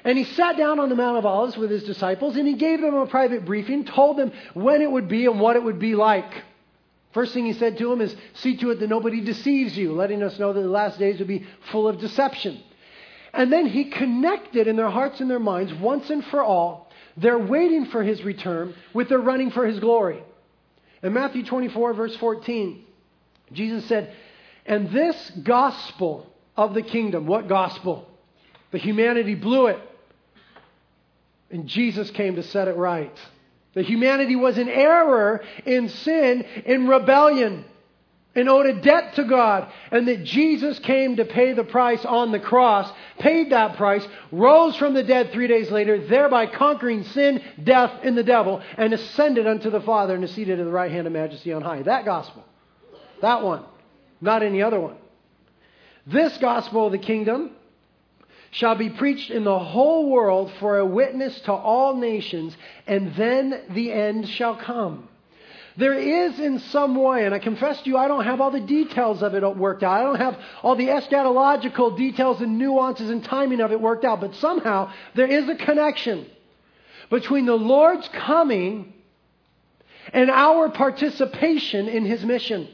And 0.04 0.18
he 0.18 0.24
sat 0.24 0.58
down 0.58 0.80
on 0.80 0.90
the 0.90 0.96
Mount 0.96 1.18
of 1.18 1.26
Olives 1.26 1.58
with 1.58 1.70
his 1.70 1.84
disciples 1.84 2.36
and 2.36 2.48
he 2.48 2.56
gave 2.56 2.82
them 2.82 2.96
a 2.96 3.06
private 3.06 3.46
briefing, 3.46 3.86
told 3.86 4.18
them 4.18 4.32
when 4.54 4.82
it 4.82 4.92
would 4.92 5.08
be 5.08 5.26
and 5.26 5.40
what 5.40 5.56
it 5.56 5.64
would 5.64 5.80
be 5.80 5.96
like. 5.96 6.32
First 7.14 7.34
thing 7.34 7.46
he 7.46 7.54
said 7.54 7.78
to 7.78 7.90
them 7.90 8.02
is, 8.02 8.16
See 8.34 8.58
to 8.58 8.72
it 8.72 8.80
that 8.80 8.90
nobody 8.90 9.22
deceives 9.22 9.78
you, 9.78 9.94
letting 9.94 10.24
us 10.24 10.40
know 10.40 10.54
that 10.54 10.62
the 10.62 10.68
last 10.68 10.98
days 10.98 11.20
would 11.20 11.28
be 11.28 11.46
full 11.72 11.88
of 11.88 12.00
deception. 12.00 12.62
And 13.34 13.52
then 13.52 13.68
he 13.68 13.86
connected 13.86 14.68
in 14.68 14.76
their 14.76 14.90
hearts 14.90 15.20
and 15.20 15.30
their 15.30 15.40
minds, 15.40 15.74
once 15.74 16.10
and 16.10 16.24
for 16.26 16.42
all, 16.42 16.90
They're 17.18 17.38
waiting 17.38 17.86
for 17.86 18.04
his 18.04 18.24
return 18.24 18.74
with 18.94 19.10
their 19.10 19.20
running 19.20 19.52
for 19.52 19.66
his 19.66 19.80
glory. 19.80 20.24
In 21.04 21.14
Matthew 21.14 21.44
24, 21.44 21.94
verse 21.94 22.16
14, 22.18 22.84
Jesus 23.52 23.86
said, 23.86 24.14
And 24.66 24.92
this 24.92 25.32
gospel 25.44 26.32
of 26.56 26.74
the 26.74 26.82
kingdom, 26.82 27.26
what 27.26 27.48
gospel? 27.48 28.08
The 28.72 28.78
humanity 28.78 29.36
blew 29.36 29.68
it. 29.68 29.80
And 31.52 31.68
Jesus 31.68 32.10
came 32.12 32.36
to 32.36 32.44
set 32.44 32.68
it 32.68 32.76
right. 32.76 33.16
The 33.74 33.84
humanity 33.84 34.36
was 34.36 34.58
in 34.58 34.70
error, 34.70 35.44
in 35.66 35.90
sin, 35.90 36.42
in 36.66 36.88
rebellion 36.88 37.66
and 38.34 38.48
owed 38.48 38.66
a 38.66 38.82
debt 38.82 39.16
to 39.16 39.26
God, 39.26 39.70
and 39.92 40.08
that 40.08 40.24
Jesus 40.24 40.80
came 40.80 41.18
to 41.18 41.26
pay 41.26 41.54
the 41.54 41.66
price 41.66 42.06
on 42.06 42.32
the 42.32 42.40
cross, 42.40 42.92
paid 43.20 43.52
that 43.52 43.76
price, 43.76 44.08
rose 44.32 44.76
from 44.78 44.94
the 44.94 45.04
dead 45.04 45.32
three 45.32 45.48
days 45.48 45.70
later, 45.70 46.06
thereby 46.08 46.46
conquering 46.46 47.04
sin, 47.04 47.42
death, 47.62 47.92
and 48.04 48.18
the 48.18 48.24
devil, 48.24 48.62
and 48.78 48.94
ascended 48.94 49.48
unto 49.48 49.70
the 49.70 49.82
Father 49.82 50.16
and 50.16 50.24
is 50.24 50.32
seated 50.32 50.60
at 50.60 50.66
the 50.66 50.72
right 50.72 50.92
hand 50.92 51.08
of 51.08 51.14
majesty 51.14 51.52
on 51.52 51.62
high. 51.62 51.82
That 51.82 52.06
gospel. 52.06 52.46
That 53.22 53.44
one. 53.44 53.66
Not 54.22 54.44
any 54.44 54.62
other 54.62 54.80
one. 54.80 54.96
This 56.08 56.38
gospel 56.38 56.86
of 56.86 56.94
the 56.94 57.00
kingdom 57.00 57.52
shall 58.52 58.76
be 58.76 58.90
preached 58.90 59.32
in 59.32 59.44
the 59.44 59.60
whole 59.60 60.10
world 60.10 60.52
for 60.60 60.78
a 60.78 60.86
witness 60.86 61.40
to 61.42 61.54
all 61.54 61.96
nations, 61.96 62.56
and 62.86 63.16
then 63.16 63.62
the 63.70 63.92
end 63.92 64.28
shall 64.28 64.56
come. 64.56 65.08
There 65.78 65.94
is 65.94 66.38
in 66.38 66.60
some 66.60 66.96
way, 66.96 67.26
and 67.26 67.34
I 67.34 67.40
confess 67.40 67.82
to 67.82 67.90
you, 67.90 67.98
I 67.98 68.10
don't 68.10 68.26
have 68.26 68.42
all 68.42 68.52
the 68.52 68.60
details 68.60 69.24
of 69.24 69.36
it 69.36 69.56
worked 69.56 69.84
out. 69.84 70.02
I 70.02 70.04
don't 70.04 70.20
have 70.20 70.38
all 70.64 70.76
the 70.76 70.88
eschatological 70.88 71.98
details 71.98 72.42
and 72.42 72.60
nuances 72.60 73.10
and 73.10 73.24
timing 73.24 73.62
of 73.62 73.72
it 73.72 73.80
worked 73.80 74.04
out, 74.04 74.20
but 74.20 74.36
somehow 74.36 74.92
there 75.16 75.28
is 75.28 75.48
a 75.48 75.56
connection 75.56 76.26
between 77.10 77.46
the 77.46 77.56
Lord's 77.56 78.08
coming 78.10 78.94
and 80.12 80.30
our 80.30 80.70
participation 80.70 81.88
in 81.88 82.06
His 82.06 82.26
mission. 82.26 82.68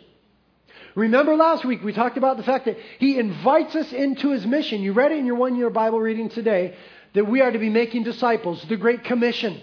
Remember 0.98 1.36
last 1.36 1.63
week 1.63 1.84
we 1.84 1.94
talked 1.94 2.18
about 2.18 2.36
the 2.36 2.44
fact 2.44 2.66
that 2.66 2.77
He 3.00 3.18
invites 3.18 3.75
us 3.75 3.94
into 3.94 4.32
His 4.32 4.46
mission. 4.46 4.82
You 4.82 4.92
read 4.92 5.13
it 5.13 5.20
in 5.20 5.25
your 5.25 5.36
one 5.36 5.56
year 5.56 5.70
Bible 5.70 6.00
reading 6.00 6.27
today 6.27 6.75
that 7.13 7.25
we 7.25 7.39
are 7.39 7.51
to 7.51 7.60
be 7.60 7.70
making 7.70 8.04
disciples, 8.04 8.62
the 8.68 8.75
Great 8.75 9.06
Commission. 9.06 9.62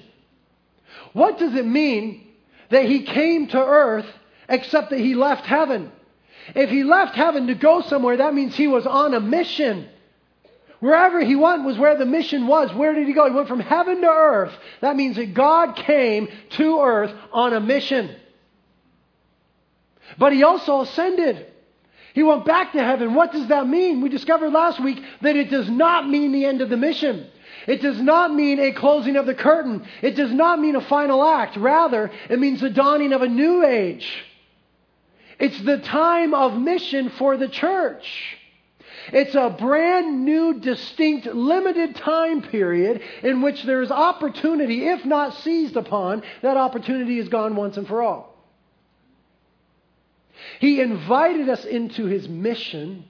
What 1.12 1.38
does 1.38 1.54
it 1.54 1.66
mean 1.66 2.24
that 2.70 2.86
he 2.86 3.02
came 3.02 3.48
to 3.48 3.58
earth 3.58 4.06
except 4.48 4.90
that 4.90 4.98
he 4.98 5.14
left 5.14 5.46
heaven. 5.46 5.90
If 6.54 6.70
he 6.70 6.84
left 6.84 7.14
heaven 7.14 7.46
to 7.46 7.54
go 7.54 7.80
somewhere, 7.82 8.18
that 8.18 8.34
means 8.34 8.54
he 8.54 8.66
was 8.66 8.86
on 8.86 9.14
a 9.14 9.20
mission. 9.20 9.88
Wherever 10.80 11.24
he 11.24 11.36
went 11.36 11.64
was 11.64 11.78
where 11.78 11.96
the 11.96 12.04
mission 12.04 12.46
was. 12.46 12.74
Where 12.74 12.94
did 12.94 13.06
he 13.06 13.14
go? 13.14 13.26
He 13.26 13.34
went 13.34 13.48
from 13.48 13.60
heaven 13.60 14.02
to 14.02 14.08
earth. 14.08 14.52
That 14.82 14.96
means 14.96 15.16
that 15.16 15.32
God 15.32 15.76
came 15.76 16.28
to 16.50 16.80
earth 16.80 17.12
on 17.32 17.54
a 17.54 17.60
mission. 17.60 18.14
But 20.18 20.32
he 20.32 20.42
also 20.42 20.80
ascended. 20.82 21.46
He 22.14 22.22
went 22.22 22.44
back 22.44 22.72
to 22.72 22.82
heaven. 22.82 23.14
What 23.14 23.32
does 23.32 23.48
that 23.48 23.66
mean? 23.66 24.00
We 24.00 24.08
discovered 24.08 24.50
last 24.50 24.82
week 24.82 25.02
that 25.22 25.36
it 25.36 25.50
does 25.50 25.68
not 25.68 26.08
mean 26.08 26.32
the 26.32 26.44
end 26.44 26.60
of 26.60 26.70
the 26.70 26.76
mission. 26.76 27.26
It 27.66 27.82
does 27.82 28.00
not 28.00 28.32
mean 28.32 28.60
a 28.60 28.72
closing 28.72 29.16
of 29.16 29.26
the 29.26 29.34
curtain. 29.34 29.86
It 30.02 30.14
does 30.14 30.32
not 30.32 30.60
mean 30.60 30.76
a 30.76 30.80
final 30.80 31.24
act. 31.24 31.56
Rather, 31.56 32.10
it 32.30 32.38
means 32.38 32.60
the 32.60 32.70
dawning 32.70 33.12
of 33.12 33.22
a 33.22 33.28
new 33.28 33.64
age. 33.64 34.24
It's 35.40 35.60
the 35.62 35.78
time 35.78 36.34
of 36.34 36.56
mission 36.56 37.10
for 37.10 37.36
the 37.36 37.48
church. 37.48 38.38
It's 39.12 39.34
a 39.34 39.50
brand 39.50 40.24
new, 40.24 40.60
distinct, 40.60 41.26
limited 41.26 41.96
time 41.96 42.42
period 42.42 43.02
in 43.22 43.42
which 43.42 43.62
there 43.64 43.82
is 43.82 43.90
opportunity, 43.90 44.86
if 44.86 45.04
not 45.04 45.34
seized 45.38 45.76
upon, 45.76 46.22
that 46.42 46.56
opportunity 46.56 47.18
is 47.18 47.28
gone 47.28 47.56
once 47.56 47.76
and 47.76 47.86
for 47.86 48.02
all. 48.02 48.33
He 50.60 50.80
invited 50.80 51.48
us 51.48 51.64
into 51.64 52.06
his 52.06 52.28
mission. 52.28 53.04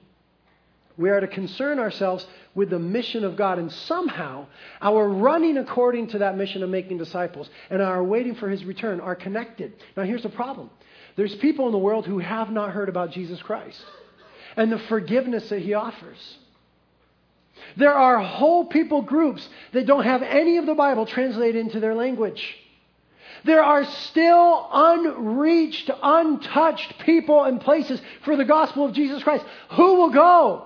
We 0.97 1.09
are 1.09 1.19
to 1.19 1.27
concern 1.27 1.79
ourselves 1.79 2.25
with 2.53 2.69
the 2.69 2.79
mission 2.79 3.23
of 3.23 3.35
God. 3.35 3.59
And 3.59 3.71
somehow, 3.71 4.47
our 4.81 5.07
running 5.07 5.57
according 5.57 6.07
to 6.07 6.19
that 6.19 6.37
mission 6.37 6.63
of 6.63 6.69
making 6.69 6.97
disciples 6.97 7.49
and 7.69 7.81
our 7.81 8.03
waiting 8.03 8.35
for 8.35 8.49
his 8.49 8.63
return 8.63 8.99
are 8.99 9.15
connected. 9.15 9.73
Now, 9.95 10.03
here's 10.03 10.23
the 10.23 10.29
problem 10.29 10.69
there's 11.15 11.35
people 11.35 11.65
in 11.67 11.71
the 11.71 11.77
world 11.77 12.05
who 12.05 12.19
have 12.19 12.49
not 12.49 12.71
heard 12.71 12.89
about 12.89 13.11
Jesus 13.11 13.41
Christ 13.41 13.81
and 14.57 14.71
the 14.71 14.79
forgiveness 14.79 15.49
that 15.49 15.61
he 15.61 15.73
offers. 15.73 16.37
There 17.77 17.93
are 17.93 18.19
whole 18.19 18.65
people 18.65 19.01
groups 19.01 19.47
that 19.71 19.85
don't 19.85 20.03
have 20.03 20.21
any 20.21 20.57
of 20.57 20.65
the 20.65 20.75
Bible 20.75 21.05
translated 21.05 21.55
into 21.55 21.79
their 21.79 21.95
language. 21.95 22.57
There 23.45 23.63
are 23.63 23.85
still 23.85 24.67
unreached, 24.73 25.91
untouched 26.01 26.97
people 27.05 27.43
and 27.43 27.61
places 27.61 28.01
for 28.23 28.35
the 28.35 28.43
gospel 28.43 28.85
of 28.85 28.93
Jesus 28.93 29.21
Christ. 29.21 29.45
Who 29.73 29.97
will 29.97 30.09
go? 30.09 30.63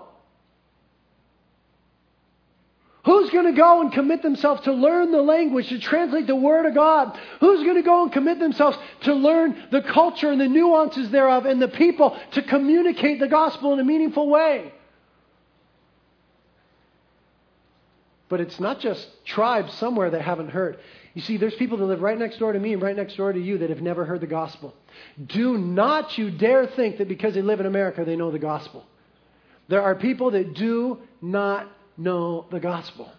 Who's 3.04 3.32
going 3.32 3.48
to 3.48 3.52
go 3.52 3.82
and 3.82 3.92
commit 3.92 4.22
themselves 4.22 4.62
to 4.62 4.72
learn 4.72 5.12
the 5.12 5.22
language, 5.22 5.68
to 5.70 5.80
translate 5.80 6.26
the 6.26 6.38
Word 6.38 6.68
of 6.68 6.74
God? 6.74 7.20
Who's 7.42 7.64
going 7.64 7.76
to 7.76 7.82
go 7.82 8.04
and 8.04 8.14
commit 8.14 8.40
themselves 8.40 8.78
to 9.02 9.14
learn 9.14 9.62
the 9.72 9.82
culture 9.82 10.32
and 10.32 10.40
the 10.40 10.48
nuances 10.48 11.10
thereof 11.10 11.46
and 11.46 11.62
the 11.62 11.68
people 11.68 12.18
to 12.32 12.42
communicate 12.42 13.20
the 13.20 13.28
gospel 13.28 13.74
in 13.74 13.80
a 13.82 13.84
meaningful 13.84 14.30
way? 14.30 14.72
But 18.30 18.40
it's 18.40 18.60
not 18.60 18.80
just 18.80 19.06
tribes 19.26 19.74
somewhere 19.74 20.12
that 20.12 20.22
haven't 20.22 20.50
heard. 20.50 20.78
You 21.14 21.22
see, 21.22 21.38
there's 21.38 21.56
people 21.56 21.78
that 21.78 21.86
live 21.86 22.02
right 22.02 22.18
next 22.18 22.38
door 22.38 22.54
to 22.54 22.60
me 22.60 22.74
and 22.74 22.82
right 22.82 22.96
next 22.96 23.16
door 23.16 23.34
to 23.34 23.40
you 23.40 23.58
that 23.60 23.70
have 23.70 23.82
never 23.82 24.06
heard 24.06 24.22
the 24.22 24.28
gospel. 24.28 24.76
Do 25.26 25.58
not 25.58 26.18
you 26.18 26.30
dare 26.30 26.68
think 26.68 26.98
that 27.00 27.08
because 27.08 27.34
they 27.34 27.42
live 27.42 27.60
in 27.60 27.66
America, 27.66 28.06
they 28.06 28.16
know 28.16 28.32
the 28.32 28.40
gospel. 28.40 28.86
There 29.68 29.82
are 29.82 29.96
people 29.96 30.32
that 30.32 30.54
do 30.54 31.00
not 31.22 31.68
know 31.98 32.46
the 32.52 32.60
gospel. 32.60 33.12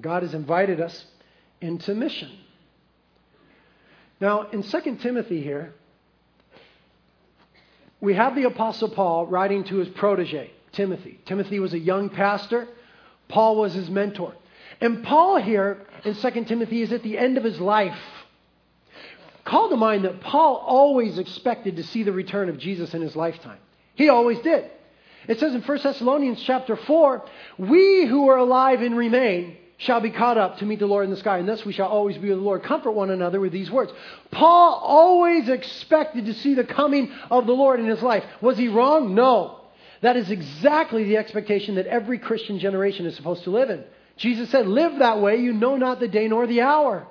God 0.00 0.22
has 0.22 0.34
invited 0.34 0.80
us 0.80 1.04
into 1.60 1.94
mission. 1.94 2.30
Now, 4.20 4.48
in 4.50 4.62
2 4.62 4.96
Timothy 4.96 5.42
here, 5.42 5.74
we 8.00 8.14
have 8.14 8.34
the 8.34 8.44
Apostle 8.44 8.88
Paul 8.90 9.26
writing 9.26 9.64
to 9.64 9.76
his 9.76 9.88
protege, 9.88 10.50
Timothy. 10.72 11.20
Timothy 11.26 11.58
was 11.58 11.74
a 11.74 11.78
young 11.78 12.08
pastor, 12.08 12.68
Paul 13.28 13.56
was 13.56 13.74
his 13.74 13.90
mentor. 13.90 14.34
And 14.80 15.04
Paul 15.04 15.36
here 15.40 15.78
in 16.04 16.14
2 16.14 16.44
Timothy 16.44 16.82
is 16.82 16.92
at 16.92 17.02
the 17.02 17.18
end 17.18 17.36
of 17.36 17.44
his 17.44 17.60
life. 17.60 17.98
Call 19.44 19.68
to 19.70 19.76
mind 19.76 20.04
that 20.04 20.20
Paul 20.20 20.56
always 20.56 21.18
expected 21.18 21.76
to 21.76 21.82
see 21.82 22.02
the 22.02 22.12
return 22.12 22.48
of 22.48 22.58
Jesus 22.58 22.94
in 22.94 23.02
his 23.02 23.16
lifetime. 23.16 23.58
He 23.94 24.08
always 24.08 24.38
did. 24.40 24.70
It 25.28 25.38
says 25.38 25.54
in 25.54 25.62
1 25.62 25.78
Thessalonians 25.82 26.42
chapter 26.42 26.76
4, 26.76 27.24
we 27.58 28.06
who 28.06 28.28
are 28.28 28.38
alive 28.38 28.80
and 28.80 28.96
remain 28.96 29.56
shall 29.76 30.00
be 30.00 30.10
caught 30.10 30.36
up 30.36 30.58
to 30.58 30.66
meet 30.66 30.78
the 30.78 30.86
Lord 30.86 31.04
in 31.04 31.10
the 31.10 31.16
sky, 31.16 31.38
and 31.38 31.48
thus 31.48 31.64
we 31.64 31.72
shall 31.72 31.88
always 31.88 32.18
be 32.18 32.28
with 32.28 32.38
the 32.38 32.44
Lord. 32.44 32.62
Comfort 32.62 32.92
one 32.92 33.10
another 33.10 33.40
with 33.40 33.52
these 33.52 33.70
words. 33.70 33.92
Paul 34.30 34.74
always 34.74 35.48
expected 35.48 36.26
to 36.26 36.34
see 36.34 36.54
the 36.54 36.64
coming 36.64 37.10
of 37.30 37.46
the 37.46 37.52
Lord 37.52 37.80
in 37.80 37.86
his 37.86 38.02
life. 38.02 38.24
Was 38.42 38.58
he 38.58 38.68
wrong? 38.68 39.14
No. 39.14 39.60
That 40.02 40.16
is 40.16 40.30
exactly 40.30 41.04
the 41.04 41.16
expectation 41.16 41.76
that 41.76 41.86
every 41.86 42.18
Christian 42.18 42.58
generation 42.58 43.06
is 43.06 43.16
supposed 43.16 43.44
to 43.44 43.50
live 43.50 43.70
in. 43.70 43.84
Jesus 44.20 44.50
said, 44.50 44.68
Live 44.68 44.98
that 44.98 45.20
way, 45.20 45.38
you 45.38 45.54
know 45.54 45.76
not 45.76 45.98
the 45.98 46.06
day 46.06 46.28
nor 46.28 46.46
the 46.46 46.60
hour. 46.60 47.06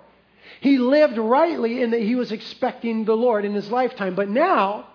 He 0.62 0.78
lived 0.78 1.18
rightly 1.18 1.82
in 1.82 1.92
that 1.92 2.02
he 2.02 2.14
was 2.14 2.32
expecting 2.32 3.04
the 3.04 3.18
Lord 3.18 3.46
in 3.46 3.56
his 3.56 3.72
lifetime. 3.72 4.14
But 4.14 4.30
now, 4.30 4.88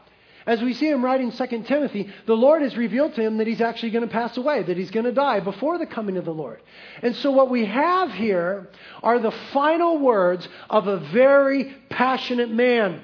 as 0.47 0.62
we 0.62 0.75
see 0.75 0.88
him 0.88 1.04
writing 1.04 1.33
2 1.33 1.47
Timothy, 1.64 2.12
the 2.26 2.37
Lord 2.37 2.62
has 2.62 2.76
revealed 2.76 3.16
to 3.16 3.23
him 3.23 3.38
that 3.38 3.49
he's 3.49 3.61
actually 3.61 3.90
going 3.90 4.06
to 4.06 4.12
pass 4.12 4.37
away, 4.37 4.62
that 4.62 4.76
he's 4.76 4.92
going 4.92 5.06
to 5.06 5.12
die 5.12 5.40
before 5.40 5.76
the 5.76 5.87
coming 5.87 6.16
of 6.16 6.25
the 6.25 6.33
Lord. 6.33 6.61
And 7.02 7.16
so 7.16 7.33
what 7.33 7.50
we 7.50 7.64
have 7.64 8.12
here 8.12 8.68
are 9.02 9.18
the 9.18 9.35
final 9.52 9.99
words 9.99 10.47
of 10.71 10.87
a 10.87 10.99
very 10.99 11.75
passionate 11.90 12.50
man. 12.50 13.02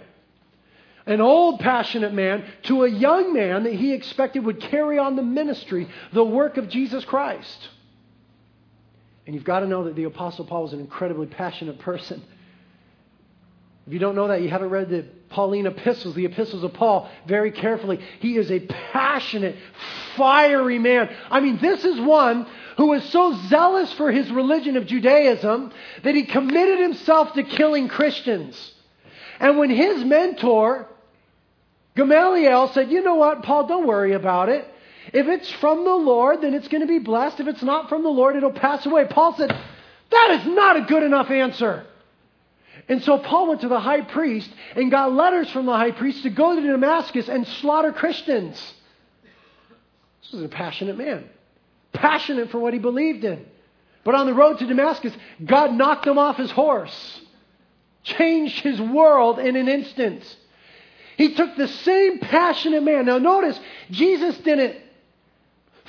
An 1.05 1.21
old 1.21 1.59
passionate 1.59 2.15
man 2.15 2.45
to 2.65 2.85
a 2.85 2.89
young 2.89 3.33
man 3.33 3.65
that 3.65 3.75
he 3.75 3.93
expected 3.93 4.45
would 4.45 4.61
carry 4.61 4.99
on 4.99 5.17
the 5.17 5.23
ministry, 5.23 5.89
the 6.13 6.25
work 6.25 6.59
of 6.59 6.69
Jesus 6.69 7.05
Christ. 7.05 7.71
And 9.31 9.37
you've 9.37 9.45
got 9.45 9.61
to 9.61 9.69
know 9.69 9.85
that 9.85 9.95
the 9.95 10.03
Apostle 10.03 10.45
Paul 10.45 10.65
was 10.65 10.73
an 10.73 10.81
incredibly 10.81 11.29
passionate 11.29 11.79
person. 11.79 12.21
If 13.87 13.93
you 13.93 14.01
don't 14.01 14.17
know 14.17 14.27
that, 14.27 14.43
you 14.43 14.49
haven't 14.49 14.71
read 14.71 14.89
the 14.89 15.05
Pauline 15.29 15.67
epistles, 15.67 16.17
the 16.17 16.25
epistles 16.25 16.65
of 16.65 16.73
Paul, 16.73 17.09
very 17.29 17.53
carefully. 17.53 18.01
He 18.19 18.37
is 18.37 18.51
a 18.51 18.59
passionate, 18.59 19.55
fiery 20.17 20.81
man. 20.81 21.15
I 21.31 21.39
mean, 21.39 21.59
this 21.59 21.85
is 21.85 22.01
one 22.01 22.45
who 22.77 22.87
was 22.87 23.05
so 23.11 23.35
zealous 23.47 23.93
for 23.93 24.11
his 24.11 24.29
religion 24.33 24.77
of 24.77 24.87
Judaism 24.87 25.71
that 26.03 26.17
he 26.17 26.25
committed 26.25 26.81
himself 26.81 27.33
to 27.35 27.45
killing 27.45 27.87
Christians. 27.87 28.75
And 29.39 29.59
when 29.59 29.71
his 29.71 30.03
mentor, 30.05 30.89
Gamaliel, 31.95 32.73
said, 32.73 32.91
You 32.91 33.05
know 33.05 33.15
what, 33.15 33.45
Paul, 33.45 33.69
don't 33.69 33.87
worry 33.87 34.13
about 34.13 34.49
it. 34.49 34.67
If 35.13 35.27
it's 35.27 35.51
from 35.53 35.85
the 35.85 35.95
Lord, 35.95 36.43
then 36.43 36.55
it's 36.55 36.69
going 36.69 36.83
to 36.83 36.87
be 36.87 36.99
blessed. 36.99 37.41
If 37.41 37.49
it's 37.49 37.63
not 37.63 37.89
from 37.89 38.03
the 38.03 38.11
Lord, 38.11 38.37
it'll 38.37 38.53
pass 38.53 38.85
away. 38.87 39.07
Paul 39.07 39.35
said, 39.37 39.51
That 40.11 40.41
is 40.41 40.47
not 40.47 40.77
a 40.77 40.83
good 40.83 41.03
enough 41.03 41.31
answer. 41.31 41.87
And 42.89 43.03
so 43.03 43.19
Paul 43.19 43.49
went 43.49 43.61
to 43.63 43.69
the 43.69 43.81
high 43.81 44.01
priest 44.03 44.51
and 44.75 44.91
got 44.91 45.13
letters 45.13 45.51
from 45.51 45.67
the 45.67 45.73
high 45.73 45.93
priest 45.93 46.23
to 46.25 46.31
go 46.31 46.55
to 46.55 46.61
Damascus 46.61 47.29
and 47.29 47.47
slaughter 47.47 47.93
Christians. 47.93 48.57
This 50.23 50.33
was 50.33 50.43
a 50.43 50.49
passionate 50.49 50.99
man, 50.99 51.29
passionate 51.93 52.51
for 52.51 52.59
what 52.59 52.73
he 52.73 52.79
believed 52.79 53.25
in. 53.25 53.47
But 54.05 54.15
on 54.15 54.27
the 54.27 54.35
road 54.35 54.59
to 54.59 54.67
Damascus, 54.67 55.13
God 55.45 55.73
knocked 55.73 56.07
him 56.07 56.19
off 56.19 56.37
his 56.37 56.51
horse, 56.51 57.21
changed 58.03 58.61
his 58.61 58.81
world 58.81 59.39
in 59.39 59.57
an 59.57 59.69
instant. 59.69 60.25
He 61.17 61.35
took 61.35 61.55
the 61.57 61.69
same 61.69 62.19
passionate 62.19 62.83
man. 62.83 63.07
Now, 63.07 63.19
notice, 63.19 63.59
Jesus 63.91 64.39
didn't 64.39 64.77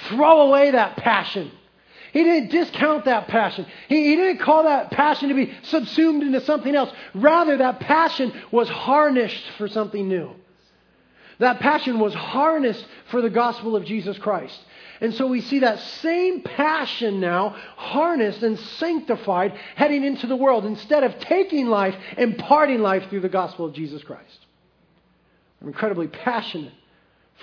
throw 0.10 0.42
away 0.48 0.72
that 0.72 0.98
passion. 0.98 1.52
He 2.14 2.24
didn't 2.24 2.50
discount 2.50 3.06
that 3.06 3.28
passion. 3.28 3.66
He, 3.88 4.10
he, 4.10 4.16
didn't 4.16 4.40
call 4.40 4.64
that 4.64 4.92
passion 4.92 5.30
to 5.30 5.36
be 5.36 5.54
subsumed 5.64 6.24
into 6.24 6.42
something 6.42 6.76
else. 6.76 6.92
Rather, 7.14 7.58
that 7.58 7.80
passion 7.80 8.34
was 8.52 8.68
harnessed 8.68 9.44
for 9.58 9.70
something 9.70 10.08
new. 10.08 10.32
That 11.40 11.60
passion 11.60 12.00
was 12.00 12.14
harnessed 12.14 12.86
for 13.10 13.22
the 13.22 13.30
gospel 13.30 13.76
of 13.76 13.86
Jesus 13.86 14.18
Christ. 14.18 14.60
And 15.00 15.16
so 15.16 15.26
we 15.26 15.42
see 15.42 15.60
that 15.60 15.80
same 15.80 16.42
passion 16.42 17.20
now 17.20 17.56
harnessed 17.76 18.44
and 18.44 18.60
sanctified 18.60 19.58
heading 19.76 20.04
into 20.04 20.28
the 20.28 20.36
world 20.36 20.66
instead 20.66 21.04
of 21.04 21.18
taking 21.20 21.68
life, 21.68 21.96
imparting 22.18 22.82
life 22.82 23.10
through 23.10 23.22
the 23.22 23.30
gospel 23.30 23.66
of 23.66 23.74
Jesus 23.74 24.04
Christ. 24.04 24.46
An 25.62 25.68
incredibly 25.68 26.08
passionate, 26.08 26.74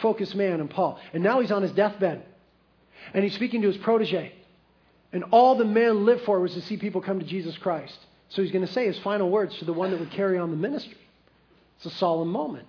focused 0.00 0.37
man 0.37 0.61
in 0.61 0.69
Paul. 0.69 1.00
And 1.12 1.25
now 1.25 1.41
he's 1.41 1.50
on 1.50 1.62
his 1.62 1.73
deathbed. 1.73 2.25
And 3.14 3.25
he's 3.25 3.35
speaking 3.35 3.62
to 3.62 3.69
his 3.69 3.76
protege. 3.78 4.33
And 5.12 5.25
all 5.31 5.57
the 5.57 5.64
man 5.64 6.05
lived 6.05 6.25
for 6.25 6.40
was 6.40 6.55
to 6.55 6.61
see 6.62 6.76
people 6.76 7.00
come 7.00 7.21
to 7.21 7.26
Jesus 7.26 7.57
Christ. 7.59 7.97
So 8.31 8.43
he's 8.43 8.52
going 8.52 8.67
to 8.67 8.73
say 8.73 8.87
his 8.87 8.99
final 8.99 9.31
words 9.31 9.57
to 9.59 9.64
the 9.64 9.73
one 9.73 9.90
that 9.90 10.00
would 10.00 10.11
carry 10.11 10.38
on 10.38 10.50
the 10.50 10.57
ministry. 10.57 10.99
It's 11.76 11.87
a 11.87 11.97
solemn 11.99 12.28
moment. 12.28 12.67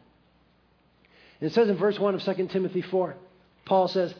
And 1.42 1.50
it 1.50 1.54
says 1.54 1.70
in 1.70 1.78
verse 1.78 2.00
1 2.00 2.16
of 2.16 2.24
2 2.24 2.48
Timothy 2.48 2.82
4, 2.82 3.16
Paul 3.66 3.88
says, 3.88 4.14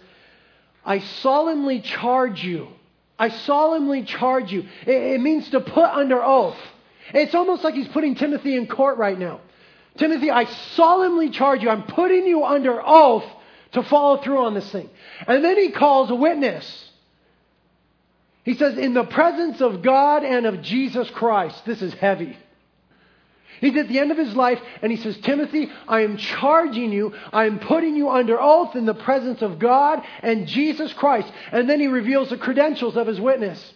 I 0.86 1.00
solemnly 1.00 1.82
charge 1.82 2.44
you. 2.44 2.68
I 3.18 3.30
solemnly 3.30 4.04
charge 4.04 4.52
you. 4.52 4.66
It, 4.86 4.96
it 4.96 5.22
means 5.22 5.50
to 5.50 5.60
put 5.60 5.86
under 5.86 6.24
oath. 6.24 6.58
It's 7.14 7.36
almost 7.36 7.64
like 7.64 7.74
he's 7.74 7.88
putting 7.88 8.16
Timothy 8.16 8.56
in 8.56 8.68
court 8.68 8.98
right 8.98 9.18
now. 9.18 9.42
Timothy, 9.98 10.32
I 10.32 10.46
solemnly 10.46 11.30
charge 11.30 11.62
you. 11.62 11.70
I'm 11.70 11.84
putting 11.84 12.26
you 12.26 12.46
under 12.46 12.82
oath 12.84 13.26
to 13.74 13.84
follow 13.84 14.18
through 14.22 14.46
on 14.46 14.54
this 14.54 14.70
thing. 14.72 14.90
And 15.28 15.44
then 15.44 15.58
he 15.58 15.72
calls 15.72 16.10
a 16.10 16.16
witness. 16.16 16.90
He 18.44 18.56
says, 18.56 18.78
in 18.78 18.94
the 18.94 19.04
presence 19.04 19.62
of 19.62 19.82
God 19.82 20.24
and 20.24 20.46
of 20.46 20.62
Jesus 20.62 21.10
Christ. 21.12 21.66
This 21.66 21.82
is 21.82 21.94
heavy. 21.94 22.36
He's 23.62 23.76
at 23.76 23.90
the 23.90 24.00
end 24.00 24.12
of 24.12 24.18
his 24.18 24.34
life, 24.36 24.60
and 24.82 24.92
he 24.92 24.98
says, 24.98 25.18
Timothy, 25.18 25.70
I 25.88 26.02
am 26.02 26.16
charging 26.18 26.94
you, 26.94 27.14
I 27.34 27.46
am 27.46 27.60
putting 27.60 27.96
you 27.96 28.10
under 28.10 28.42
oath 28.42 28.76
in 28.76 28.86
the 28.86 28.94
presence 28.94 29.42
of 29.42 29.60
God 29.60 30.02
and 30.22 30.48
Jesus 30.48 30.94
Christ. 30.94 31.32
And 31.52 31.70
then 31.70 31.80
he 31.80 31.88
reveals 31.88 32.30
the 32.30 32.38
credentials 32.38 32.96
of 32.96 33.06
his 33.08 33.20
witness, 33.20 33.74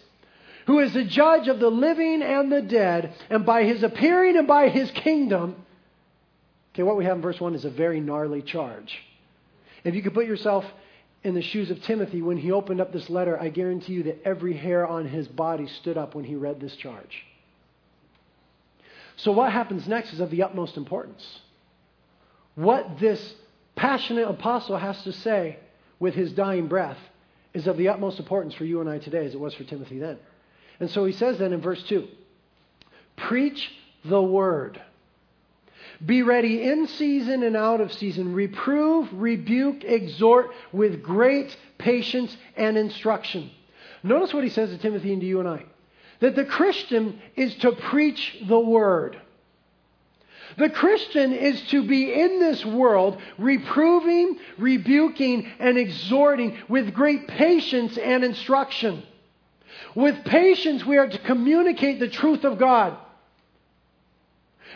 who 0.66 0.80
is 0.80 0.94
the 0.94 1.04
judge 1.04 1.48
of 1.48 1.60
the 1.60 1.70
living 1.70 2.22
and 2.22 2.50
the 2.50 2.62
dead, 2.62 3.14
and 3.28 3.44
by 3.44 3.64
his 3.64 3.82
appearing 3.82 4.38
and 4.38 4.46
by 4.46 4.70
his 4.70 4.90
kingdom. 4.92 5.56
Okay, 6.72 6.82
what 6.82 6.96
we 6.96 7.04
have 7.04 7.16
in 7.16 7.22
verse 7.22 7.40
1 7.40 7.54
is 7.54 7.66
a 7.66 7.70
very 7.70 8.00
gnarly 8.00 8.40
charge. 8.40 8.98
If 9.84 9.94
you 9.94 10.02
could 10.02 10.14
put 10.14 10.26
yourself 10.26 10.64
in 11.22 11.34
the 11.34 11.42
shoes 11.42 11.70
of 11.70 11.82
Timothy 11.82 12.22
when 12.22 12.36
he 12.36 12.52
opened 12.52 12.80
up 12.80 12.92
this 12.92 13.08
letter, 13.08 13.40
I 13.40 13.48
guarantee 13.48 13.94
you 13.94 14.02
that 14.04 14.22
every 14.24 14.54
hair 14.54 14.86
on 14.86 15.06
his 15.06 15.28
body 15.28 15.66
stood 15.66 15.96
up 15.96 16.14
when 16.14 16.24
he 16.24 16.34
read 16.34 16.60
this 16.60 16.74
charge. 16.76 17.24
So, 19.16 19.32
what 19.32 19.52
happens 19.52 19.86
next 19.86 20.12
is 20.12 20.20
of 20.20 20.30
the 20.30 20.42
utmost 20.42 20.76
importance. 20.76 21.40
What 22.56 22.98
this 22.98 23.34
passionate 23.76 24.28
apostle 24.28 24.76
has 24.76 25.02
to 25.04 25.12
say 25.12 25.58
with 25.98 26.14
his 26.14 26.32
dying 26.32 26.66
breath 26.66 26.98
is 27.52 27.66
of 27.66 27.76
the 27.76 27.88
utmost 27.88 28.18
importance 28.18 28.54
for 28.54 28.64
you 28.64 28.80
and 28.80 28.90
I 28.90 28.98
today, 28.98 29.24
as 29.24 29.34
it 29.34 29.40
was 29.40 29.54
for 29.54 29.64
Timothy 29.64 29.98
then. 29.98 30.18
And 30.80 30.90
so 30.90 31.04
he 31.04 31.12
says 31.12 31.38
then 31.38 31.52
in 31.52 31.60
verse 31.60 31.82
2 31.84 32.06
Preach 33.16 33.70
the 34.04 34.22
word. 34.22 34.80
Be 36.04 36.22
ready 36.22 36.62
in 36.62 36.86
season 36.86 37.42
and 37.42 37.56
out 37.56 37.80
of 37.80 37.92
season. 37.92 38.34
Reprove, 38.34 39.08
rebuke, 39.12 39.84
exhort 39.84 40.50
with 40.72 41.02
great 41.02 41.56
patience 41.78 42.36
and 42.56 42.76
instruction. 42.76 43.50
Notice 44.02 44.34
what 44.34 44.44
he 44.44 44.50
says 44.50 44.70
to 44.70 44.78
Timothy 44.78 45.12
and 45.12 45.20
to 45.20 45.26
you 45.26 45.40
and 45.40 45.48
I 45.48 45.64
that 46.20 46.36
the 46.36 46.44
Christian 46.44 47.20
is 47.36 47.54
to 47.56 47.72
preach 47.72 48.38
the 48.46 48.58
word. 48.58 49.20
The 50.56 50.70
Christian 50.70 51.32
is 51.32 51.60
to 51.68 51.86
be 51.86 52.12
in 52.12 52.38
this 52.38 52.64
world 52.64 53.20
reproving, 53.38 54.38
rebuking, 54.56 55.50
and 55.58 55.76
exhorting 55.76 56.56
with 56.68 56.94
great 56.94 57.26
patience 57.26 57.98
and 57.98 58.22
instruction. 58.22 59.02
With 59.94 60.24
patience, 60.24 60.84
we 60.84 60.96
are 60.96 61.08
to 61.08 61.18
communicate 61.18 61.98
the 61.98 62.08
truth 62.08 62.44
of 62.44 62.58
God. 62.58 62.96